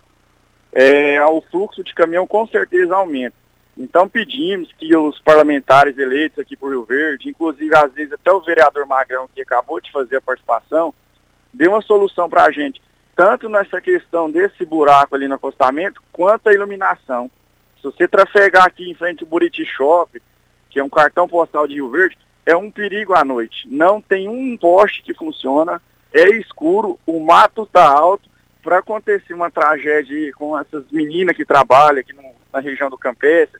é, 0.74 1.24
o 1.26 1.41
fluxo 1.49 1.84
de 1.84 1.93
caminhão 1.93 2.28
com 2.28 2.45
certeza 2.47 2.95
aumenta. 2.95 3.36
Então 3.78 4.10
pedimos 4.10 4.70
que 4.74 4.93
os 4.93 5.20
parlamentares 5.22 5.97
eleitos 5.97 6.38
aqui 6.38 6.57
por 6.57 6.70
Rio 6.70 6.84
Verde, 6.84 7.30
inclusive 7.30 7.74
às 7.76 7.93
vezes 7.93 8.12
até 8.12 8.32
o 8.32 8.41
vereador 8.41 8.86
Magrão 8.86 9.30
que 9.34 9.41
acabou 9.41 9.80
de 9.80 9.89
fazer 9.89 10.18
a 10.18 10.22
participação, 10.22 10.93
dê 11.53 11.68
uma 11.68 11.82
solução 11.82 12.30
para 12.30 12.43
a 12.43 12.51
gente, 12.51 12.82
tanto 13.16 13.47
nessa 13.47 13.80
questão 13.80 14.30
desse 14.30 14.66
buraco 14.66 15.16
ali 15.16 15.30
no 15.30 15.36
acostamento, 15.36 16.01
quanto 16.12 16.49
a 16.49 16.53
iluminação. 16.53 17.32
Se 17.82 17.84
você 17.84 18.07
trafegar 18.07 18.65
aqui 18.65 18.89
em 18.89 18.93
frente 18.93 19.23
ao 19.23 19.30
Buriti 19.30 19.65
Shop, 19.65 20.21
que 20.69 20.80
é 20.80 20.84
um 20.84 20.89
cartão 20.89 21.27
postal 21.27 21.67
de 21.67 21.75
Rio 21.75 21.89
Verde, 21.89 22.17
é 22.45 22.55
um 22.55 22.69
perigo 22.69 23.13
à 23.13 23.23
noite. 23.23 23.67
Não 23.67 24.01
tem 24.01 24.27
um 24.27 24.57
poste 24.57 25.01
que 25.01 25.13
funciona, 25.13 25.82
é 26.13 26.27
escuro, 26.38 26.99
o 27.05 27.19
mato 27.19 27.63
está 27.63 27.88
alto. 27.88 28.30
Para 28.61 28.80
acontecer 28.80 29.34
uma 29.34 29.49
tragédia 29.49 30.34
com 30.34 30.57
essas 30.59 30.84
meninas 30.91 31.36
que 31.36 31.45
trabalham 31.45 32.01
aqui 32.01 32.13
no, 32.13 32.23
na 32.51 32.59
região 32.59 32.89
do 32.89 32.97
Campestre, 32.97 33.59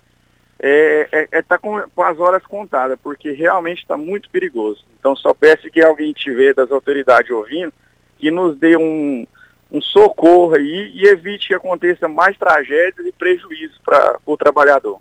é, 0.60 1.08
é, 1.12 1.28
é 1.32 1.42
tá 1.42 1.58
com, 1.58 1.82
com, 1.96 2.04
as 2.04 2.20
horas 2.20 2.46
contadas, 2.46 3.00
porque 3.02 3.32
realmente 3.32 3.82
está 3.82 3.96
muito 3.96 4.30
perigoso. 4.30 4.84
Então 5.00 5.16
só 5.16 5.34
peço 5.34 5.70
que 5.72 5.82
alguém 5.82 6.12
tiver 6.12 6.54
das 6.54 6.70
autoridades 6.70 7.32
ouvindo, 7.32 7.72
que 8.18 8.30
nos 8.30 8.58
dê 8.58 8.76
um, 8.76 9.26
um 9.72 9.82
socorro 9.82 10.56
aí 10.56 10.92
e 10.96 11.08
evite 11.08 11.48
que 11.48 11.54
aconteça 11.54 12.08
mais 12.08 12.38
tragédias 12.38 13.06
e 13.06 13.12
prejuízos 13.12 13.78
para 13.86 14.18
o 14.26 14.36
trabalhador. 14.36 15.00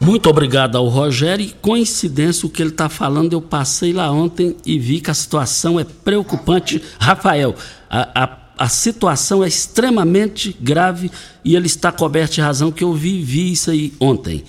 Muito 0.00 0.28
obrigado 0.28 0.76
ao 0.76 0.88
Rogério. 0.88 1.46
E 1.46 1.50
coincidência, 1.50 2.44
o 2.44 2.50
que 2.50 2.60
ele 2.60 2.70
está 2.70 2.88
falando, 2.88 3.34
eu 3.34 3.40
passei 3.40 3.92
lá 3.92 4.10
ontem 4.10 4.56
e 4.66 4.76
vi 4.76 5.00
que 5.00 5.12
a 5.12 5.14
situação 5.14 5.78
é 5.78 5.84
preocupante. 5.84 6.82
Rafael, 6.98 7.54
a, 7.88 8.24
a, 8.24 8.38
a 8.58 8.68
situação 8.68 9.44
é 9.44 9.46
extremamente 9.46 10.56
grave 10.60 11.08
e 11.44 11.54
ele 11.54 11.66
está 11.66 11.92
coberto 11.92 12.34
de 12.34 12.40
razão 12.40 12.72
que 12.72 12.82
eu 12.82 12.92
vi 12.92 13.52
isso 13.52 13.70
aí 13.70 13.92
ontem. 14.00 14.44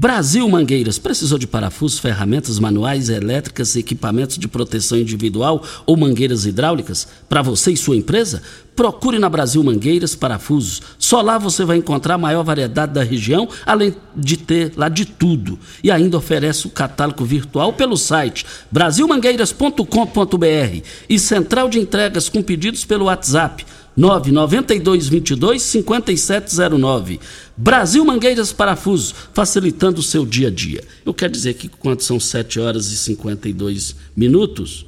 Brasil 0.00 0.48
Mangueiras 0.48 0.96
precisou 0.96 1.38
de 1.38 1.46
parafusos, 1.48 1.98
ferramentas 1.98 2.60
manuais, 2.60 3.08
elétricas, 3.08 3.74
equipamentos 3.74 4.38
de 4.38 4.46
proteção 4.46 4.96
individual 4.96 5.60
ou 5.84 5.96
mangueiras 5.96 6.46
hidráulicas 6.46 7.08
para 7.28 7.42
você 7.42 7.72
e 7.72 7.76
sua 7.76 7.96
empresa? 7.96 8.40
Procure 8.76 9.18
na 9.18 9.28
Brasil 9.28 9.60
Mangueiras 9.60 10.14
Parafusos. 10.14 10.80
Só 11.00 11.20
lá 11.20 11.36
você 11.36 11.64
vai 11.64 11.78
encontrar 11.78 12.14
a 12.14 12.18
maior 12.18 12.44
variedade 12.44 12.92
da 12.92 13.02
região, 13.02 13.48
além 13.66 13.92
de 14.14 14.36
ter 14.36 14.72
lá 14.76 14.88
de 14.88 15.04
tudo. 15.04 15.58
E 15.82 15.90
ainda 15.90 16.16
oferece 16.16 16.68
o 16.68 16.70
catálogo 16.70 17.24
virtual 17.24 17.72
pelo 17.72 17.96
site 17.96 18.46
brasilmangueiras.com.br 18.70 20.86
e 21.08 21.18
central 21.18 21.68
de 21.68 21.80
entregas 21.80 22.28
com 22.28 22.40
pedidos 22.40 22.84
pelo 22.84 23.06
WhatsApp 23.06 23.66
992 23.98 25.08
22 25.08 25.60
5709. 25.60 27.18
Brasil 27.56 28.04
Mangueiras 28.04 28.52
Parafusos, 28.52 29.12
facilitando 29.34 29.98
o 29.98 30.04
seu 30.04 30.24
dia 30.24 30.46
a 30.46 30.50
dia. 30.52 30.84
Eu 31.04 31.12
quero 31.12 31.32
dizer 31.32 31.54
que 31.54 31.68
quando 31.68 32.00
são 32.02 32.20
7 32.20 32.60
horas 32.60 32.92
e 32.92 32.96
52 32.96 33.96
minutos, 34.16 34.86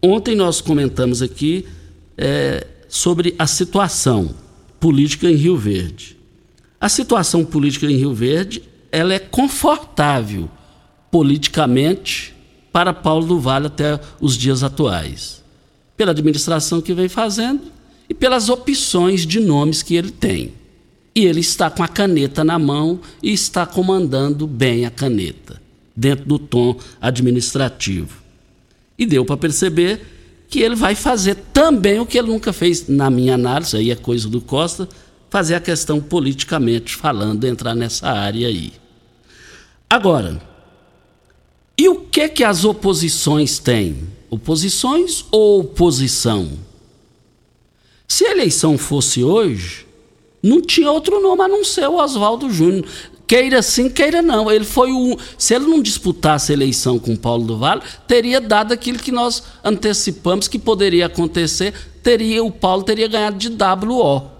ontem 0.00 0.36
nós 0.36 0.60
comentamos 0.60 1.20
aqui 1.20 1.66
é, 2.16 2.64
sobre 2.88 3.34
a 3.40 3.46
situação 3.48 4.32
política 4.78 5.28
em 5.28 5.34
Rio 5.34 5.56
Verde. 5.56 6.16
A 6.80 6.88
situação 6.88 7.44
política 7.44 7.86
em 7.86 7.96
Rio 7.96 8.14
Verde 8.14 8.62
ela 8.92 9.12
é 9.12 9.18
confortável 9.18 10.48
politicamente 11.10 12.32
para 12.72 12.94
Paulo 12.94 13.26
do 13.26 13.40
Vale 13.40 13.66
até 13.66 13.98
os 14.20 14.38
dias 14.38 14.62
atuais. 14.62 15.42
Pela 15.96 16.12
administração 16.12 16.80
que 16.80 16.94
vem 16.94 17.08
fazendo, 17.08 17.73
e 18.08 18.14
pelas 18.14 18.48
opções 18.48 19.26
de 19.26 19.40
nomes 19.40 19.82
que 19.82 19.94
ele 19.94 20.10
tem. 20.10 20.52
E 21.14 21.24
ele 21.24 21.40
está 21.40 21.70
com 21.70 21.82
a 21.82 21.88
caneta 21.88 22.42
na 22.42 22.58
mão 22.58 23.00
e 23.22 23.32
está 23.32 23.64
comandando 23.64 24.46
bem 24.46 24.84
a 24.84 24.90
caneta, 24.90 25.60
dentro 25.94 26.24
do 26.24 26.38
tom 26.38 26.76
administrativo. 27.00 28.22
E 28.98 29.06
deu 29.06 29.24
para 29.24 29.36
perceber 29.36 30.00
que 30.48 30.60
ele 30.60 30.74
vai 30.74 30.94
fazer 30.94 31.36
também 31.52 31.98
o 32.00 32.06
que 32.06 32.18
ele 32.18 32.28
nunca 32.28 32.52
fez, 32.52 32.88
na 32.88 33.10
minha 33.10 33.34
análise, 33.34 33.76
aí 33.76 33.90
é 33.90 33.96
coisa 33.96 34.28
do 34.28 34.40
Costa, 34.40 34.88
fazer 35.30 35.54
a 35.54 35.60
questão 35.60 36.00
politicamente 36.00 36.94
falando, 36.94 37.44
entrar 37.44 37.74
nessa 37.74 38.08
área 38.08 38.46
aí. 38.46 38.72
Agora, 39.88 40.40
e 41.76 41.88
o 41.88 42.00
que 42.00 42.28
que 42.28 42.44
as 42.44 42.64
oposições 42.64 43.58
têm? 43.58 44.08
Oposições 44.30 45.24
ou 45.30 45.60
oposição? 45.60 46.52
Se 48.06 48.26
a 48.26 48.30
eleição 48.32 48.76
fosse 48.76 49.24
hoje, 49.24 49.86
não 50.42 50.60
tinha 50.60 50.90
outro 50.90 51.20
nome 51.20 51.42
a 51.42 51.48
não 51.48 51.64
ser 51.64 51.88
o 51.88 51.96
Oswaldo 51.96 52.50
Júnior. 52.50 52.84
Queira 53.26 53.62
sim, 53.62 53.88
queira 53.88 54.20
não. 54.20 54.50
Ele 54.50 54.64
foi 54.64 54.92
o. 54.92 55.18
Se 55.38 55.54
ele 55.54 55.66
não 55.66 55.80
disputasse 55.80 56.52
a 56.52 56.54
eleição 56.54 56.98
com 56.98 57.16
Paulo 57.16 57.44
do 57.44 57.58
Vale, 57.58 57.80
teria 58.06 58.40
dado 58.40 58.72
aquilo 58.72 58.98
que 58.98 59.10
nós 59.10 59.42
antecipamos 59.64 60.46
que 60.46 60.58
poderia 60.58 61.06
acontecer. 61.06 61.72
Teria 62.02 62.44
o 62.44 62.50
Paulo 62.50 62.82
teria 62.82 63.08
ganhado 63.08 63.38
de 63.38 63.48
WO. 63.48 64.30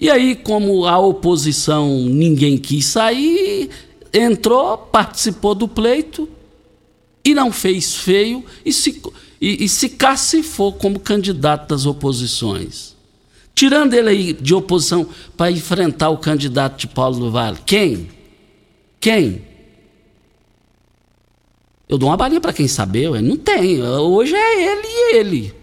E 0.00 0.10
aí, 0.10 0.34
como 0.34 0.86
a 0.86 0.98
oposição 0.98 1.88
ninguém 2.08 2.58
quis 2.58 2.86
sair, 2.86 3.70
entrou, 4.12 4.76
participou 4.76 5.54
do 5.54 5.68
pleito 5.68 6.28
e 7.24 7.34
não 7.34 7.52
fez 7.52 7.94
feio 7.94 8.44
e 8.64 8.72
se 8.72 9.00
e, 9.40 9.64
e 9.64 9.68
se 9.68 9.88
cacifou 9.88 10.72
como 10.72 11.00
candidato 11.00 11.68
das 11.68 11.86
oposições. 11.86 12.94
Tirando 13.54 13.94
ele 13.94 14.08
aí 14.08 14.32
de 14.32 14.54
oposição 14.54 15.06
para 15.36 15.50
enfrentar 15.50 16.10
o 16.10 16.18
candidato 16.18 16.78
de 16.78 16.86
Paulo 16.86 17.18
do 17.18 17.30
Vale. 17.30 17.58
Quem? 17.64 18.08
Quem? 19.00 19.42
Eu 21.88 21.98
dou 21.98 22.08
uma 22.08 22.16
balinha 22.16 22.40
para 22.40 22.52
quem 22.52 22.68
saber, 22.68 23.10
ué. 23.10 23.20
não 23.20 23.36
tem. 23.36 23.82
Hoje 23.82 24.34
é 24.34 24.72
ele 24.72 24.86
e 24.86 25.16
ele. 25.16 25.54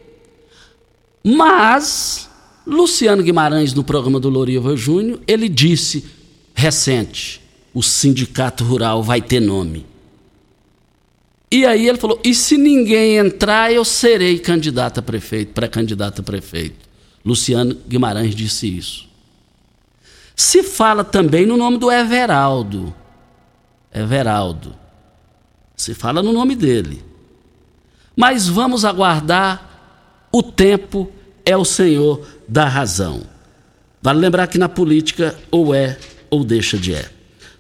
Mas 1.24 2.30
Luciano 2.66 3.24
Guimarães, 3.24 3.74
no 3.74 3.84
programa 3.84 4.20
do 4.20 4.30
Loriva 4.30 4.76
Júnior, 4.76 5.22
ele 5.26 5.48
disse 5.48 6.04
recente: 6.54 7.42
o 7.74 7.82
sindicato 7.82 8.64
rural 8.64 9.02
vai 9.02 9.22
ter 9.22 9.40
nome. 9.40 9.86
E 11.50 11.66
aí 11.66 11.88
ele 11.88 11.98
falou: 11.98 12.20
e 12.24 12.34
se 12.34 12.58
ninguém 12.58 13.18
entrar, 13.18 13.72
eu 13.72 13.86
serei 13.86 14.40
candidato 14.40 15.00
a 15.00 15.02
prefeito, 15.02 15.54
pré-candidato 15.54 16.22
a 16.22 16.24
prefeito. 16.24 16.88
Luciano 17.26 17.76
Guimarães 17.88 18.36
disse 18.36 18.68
isso. 18.68 19.08
Se 20.36 20.62
fala 20.62 21.04
também 21.04 21.46
no 21.46 21.58
nome 21.58 21.78
do 21.78 21.92
Everaldo. 21.92 22.94
Everaldo. 23.94 24.76
Se 25.76 25.94
fala 25.94 26.22
no 26.22 26.32
nome 26.32 26.56
dele. 26.56 27.04
Mas 28.16 28.48
vamos 28.48 28.86
aguardar. 28.86 29.66
O 30.32 30.44
tempo 30.44 31.12
é 31.46 31.56
o 31.56 31.66
senhor 31.66 32.28
da 32.48 32.68
razão. 32.68 33.24
Vale 34.02 34.20
lembrar 34.20 34.48
que 34.48 34.58
na 34.58 34.70
política 34.70 35.38
ou 35.50 35.74
é 35.74 35.98
ou 36.30 36.44
deixa 36.44 36.78
de 36.78 36.94
é. 36.94 37.17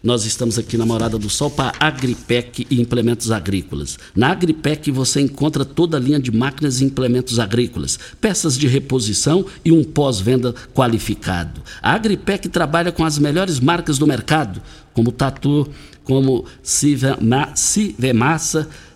Nós 0.08 0.24
estamos 0.24 0.58
aqui 0.58 0.78
na 0.78 0.86
Morada 0.86 1.18
do 1.18 1.30
Sol 1.30 1.52
para 1.52 1.74
Agripec 1.78 2.66
e 2.70 2.80
implementos 2.80 3.30
agrícolas. 3.30 4.00
Na 4.16 4.32
Agripec 4.32 4.90
você 4.90 5.20
encontra 5.20 5.66
toda 5.66 5.98
a 5.98 6.00
linha 6.00 6.18
de 6.18 6.32
máquinas 6.32 6.80
e 6.80 6.86
implementos 6.86 7.40
agrícolas, 7.40 8.00
peças 8.22 8.58
de 8.58 8.70
reposição 8.70 9.46
e 9.66 9.72
um 9.74 9.84
pós-venda 9.84 10.56
qualificado. 10.74 11.62
A 11.82 11.92
Agripec 11.92 12.48
trabalha 12.48 12.90
com 12.90 13.04
as 13.04 13.20
melhores 13.20 13.60
marcas 13.60 13.98
do 13.98 14.08
mercado, 14.08 14.62
como 14.94 15.12
Tatu, 15.12 15.70
como 16.06 16.46
Civemassa, 16.64 17.90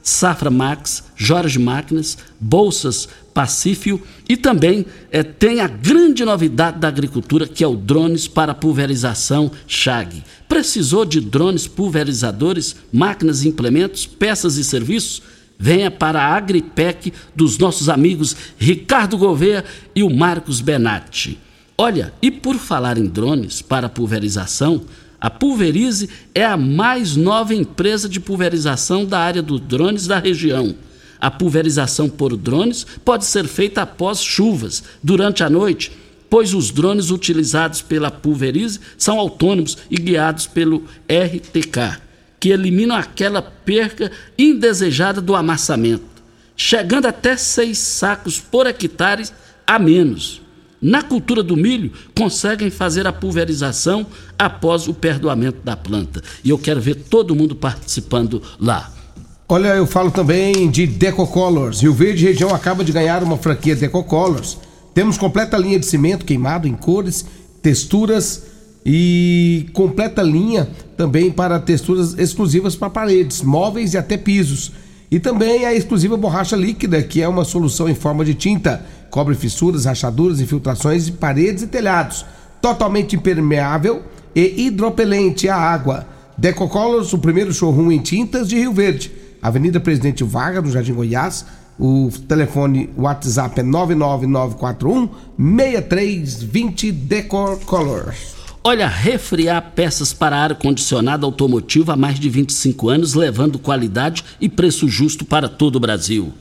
Safra 0.02 0.50
Max, 0.50 1.04
Jorge 1.18 1.60
Máquinas, 1.60 2.18
Bolsas 2.40 3.10
Pacífio 3.34 4.02
e 4.28 4.36
também 4.36 4.86
é, 5.10 5.24
tem 5.24 5.62
a 5.62 5.68
grande 5.68 6.24
novidade 6.26 6.80
da 6.80 6.88
agricultura 6.88 7.48
que 7.48 7.64
é 7.64 7.68
o 7.68 7.76
drones 7.76 8.28
para 8.28 8.54
pulverização 8.54 9.52
Chag. 9.68 10.24
Precisou 10.48 11.06
de 11.06 11.22
drones 11.22 11.68
pulverizadores, 11.68 12.76
máquinas 12.92 13.44
e 13.44 13.48
implementos, 13.48 14.06
peças 14.06 14.58
e 14.58 14.64
serviços? 14.64 15.22
Venha 15.58 15.92
para 15.92 16.22
a 16.22 16.36
Agripec 16.36 17.14
dos 17.36 17.58
nossos 17.58 17.88
amigos 17.88 18.36
Ricardo 18.58 19.18
Gouveia 19.18 19.64
e 19.96 20.04
o 20.04 20.10
Marcos 20.10 20.60
Benatti. 20.60 21.40
Olha, 21.78 22.14
e 22.22 22.30
por 22.30 22.56
falar 22.56 22.98
em 22.98 23.06
drones 23.06 23.62
para 23.62 23.90
pulverização, 23.90 24.82
A 25.20 25.30
Pulverize 25.30 26.10
é 26.34 26.44
a 26.44 26.58
mais 26.58 27.16
nova 27.16 27.54
empresa 27.54 28.10
de 28.10 28.20
pulverização 28.20 29.06
da 29.06 29.20
área 29.20 29.44
dos 29.44 29.62
drones 29.62 30.08
da 30.08 30.18
região. 30.18 30.74
A 31.22 31.30
pulverização 31.30 32.10
por 32.10 32.36
drones 32.36 32.84
pode 33.06 33.26
ser 33.26 33.48
feita 33.48 33.84
após 33.84 34.24
chuvas, 34.24 34.84
durante 35.04 35.44
a 35.44 35.50
noite, 35.52 35.92
pois 36.28 36.56
os 36.56 36.72
drones 36.72 37.12
utilizados 37.12 37.84
pela 37.84 38.10
Pulverize 38.10 38.80
são 38.98 39.20
autônomos 39.20 39.78
e 39.92 39.98
guiados 39.98 40.48
pelo 40.48 40.84
RTK, 41.08 42.02
que 42.40 42.50
eliminam 42.50 42.96
aquela 42.96 43.42
perca 43.42 44.12
indesejada 44.36 45.22
do 45.22 45.36
amassamento, 45.36 46.24
chegando 46.58 47.06
até 47.06 47.38
seis 47.38 47.78
sacos 47.78 48.40
por 48.40 48.66
hectare 48.66 49.30
a 49.68 49.78
menos. 49.78 50.42
Na 50.82 51.04
cultura 51.04 51.44
do 51.44 51.56
milho, 51.56 51.92
conseguem 52.18 52.72
fazer 52.72 53.06
a 53.06 53.14
pulverização 53.14 54.08
após 54.40 54.88
o 54.88 54.94
perdoamento 54.96 55.60
da 55.64 55.78
planta. 55.78 56.24
E 56.44 56.50
eu 56.50 56.58
quero 56.58 56.82
ver 56.82 56.96
todo 56.96 57.36
mundo 57.36 57.56
participando 57.56 58.42
lá. 58.60 58.92
Olha, 59.54 59.76
eu 59.76 59.86
falo 59.86 60.10
também 60.10 60.70
de 60.70 60.88
Decocolors. 60.88 61.82
Rio 61.82 61.94
Verde 61.94 62.24
região 62.24 62.56
acaba 62.56 62.86
de 62.86 62.94
ganhar 62.94 63.22
uma 63.22 63.36
franquia 63.36 63.76
Decocolors. 63.76 64.58
Temos 64.94 65.18
completa 65.18 65.58
linha 65.58 65.78
de 65.78 65.86
cimento 65.86 66.24
queimado 66.24 66.70
em 66.70 66.74
cores, 66.74 67.26
texturas 67.62 68.44
e 68.86 69.66
completa 69.74 70.24
linha 70.24 70.70
também 70.96 71.30
para 71.30 71.60
texturas 71.60 72.18
exclusivas 72.18 72.78
para 72.78 72.90
paredes, 72.90 73.42
móveis 73.42 73.94
e 73.94 73.98
até 73.98 74.16
pisos. 74.16 74.72
E 75.12 75.20
também 75.20 75.66
a 75.66 75.74
exclusiva 75.74 76.16
borracha 76.16 76.56
líquida, 76.56 77.04
que 77.04 77.22
é 77.22 77.28
uma 77.28 77.44
solução 77.44 77.90
em 77.90 77.94
forma 77.94 78.24
de 78.24 78.34
tinta, 78.34 78.86
cobre 79.10 79.36
fissuras, 79.36 79.84
rachaduras, 79.84 80.40
infiltrações 80.40 81.08
de 81.08 81.12
paredes 81.12 81.64
e 81.64 81.68
telhados, 81.68 82.26
totalmente 82.62 83.18
impermeável 83.18 84.02
e 84.34 84.68
hidropelente 84.68 85.50
à 85.50 85.58
água. 85.58 86.08
Decocolors, 86.38 87.12
o 87.12 87.18
primeiro 87.18 87.52
showroom 87.52 87.92
em 87.92 88.00
tintas 88.00 88.48
de 88.48 88.56
Rio 88.58 88.72
Verde. 88.72 89.20
Avenida 89.42 89.80
Presidente 89.80 90.24
Vargas, 90.24 90.64
no 90.64 90.72
Jardim 90.72 90.94
Goiás. 90.94 91.46
O 91.80 92.10
telefone 92.28 92.90
WhatsApp 92.96 93.60
é 93.60 93.64
99941 93.64 95.10
6320 95.38 96.92
Decocolors. 96.92 98.36
Olha, 98.64 98.88
refriar 98.88 99.72
peças 99.74 100.14
para 100.14 100.38
ar-condicionado 100.38 101.26
automotivo 101.26 101.92
há 101.92 101.96
mais 101.96 102.20
de 102.20 102.30
25 102.30 102.90
anos, 102.90 103.16
levando 103.16 103.58
qualidade 103.58 104.24
e 104.40 104.48
preço 104.48 104.88
justo 104.88 105.26
para 105.26 105.50
todo 105.50 105.78
o 105.78 105.80
Brasil. 105.80 106.32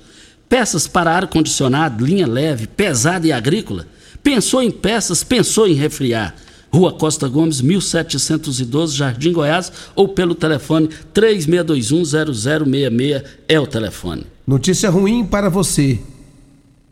Peças 0.46 0.86
para 0.86 1.12
ar-condicionado, 1.12 2.04
linha 2.04 2.26
leve, 2.26 2.66
pesada 2.66 3.26
e 3.26 3.32
agrícola. 3.32 3.86
Pensou 4.22 4.60
em 4.62 4.70
peças, 4.70 5.24
pensou 5.24 5.66
em 5.66 5.72
refriar. 5.72 6.34
Rua 6.72 6.92
Costa 6.92 7.28
Gomes, 7.28 7.60
1712, 7.60 8.96
Jardim 8.96 9.32
Goiás, 9.32 9.72
ou 9.94 10.08
pelo 10.08 10.34
telefone 10.34 10.88
36210066 11.12 13.24
é 13.48 13.58
o 13.58 13.66
telefone. 13.66 14.24
Notícia 14.46 14.90
ruim 14.90 15.24
para 15.24 15.48
você. 15.48 15.98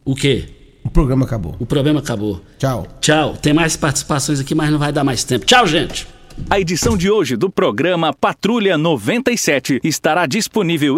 O 0.05 0.15
quê? 0.15 0.49
O 0.85 0.91
programa 0.91 1.25
acabou. 1.25 1.57
O 1.59 1.67
programa 1.67 2.01
acabou. 2.01 2.41
Tchau. 2.59 2.87
Tchau. 3.01 3.37
Tem 3.41 3.53
mais 3.53 3.77
participações 3.77 4.41
aqui, 4.41 4.55
mas 4.55 4.71
não 4.71 4.79
vai 4.79 4.93
dar 4.93 5.05
mais 5.05 5.23
tempo. 5.23 5.45
Tchau, 5.45 5.67
gente. 5.67 6.07
A 6.49 6.59
edição 6.59 6.97
de 6.97 7.11
hoje 7.11 7.37
do 7.37 7.51
programa 7.51 8.15
Patrulha 8.15 8.79
97 8.79 9.81
estará 9.85 10.25
disponível 10.25 10.89
em 10.89 10.91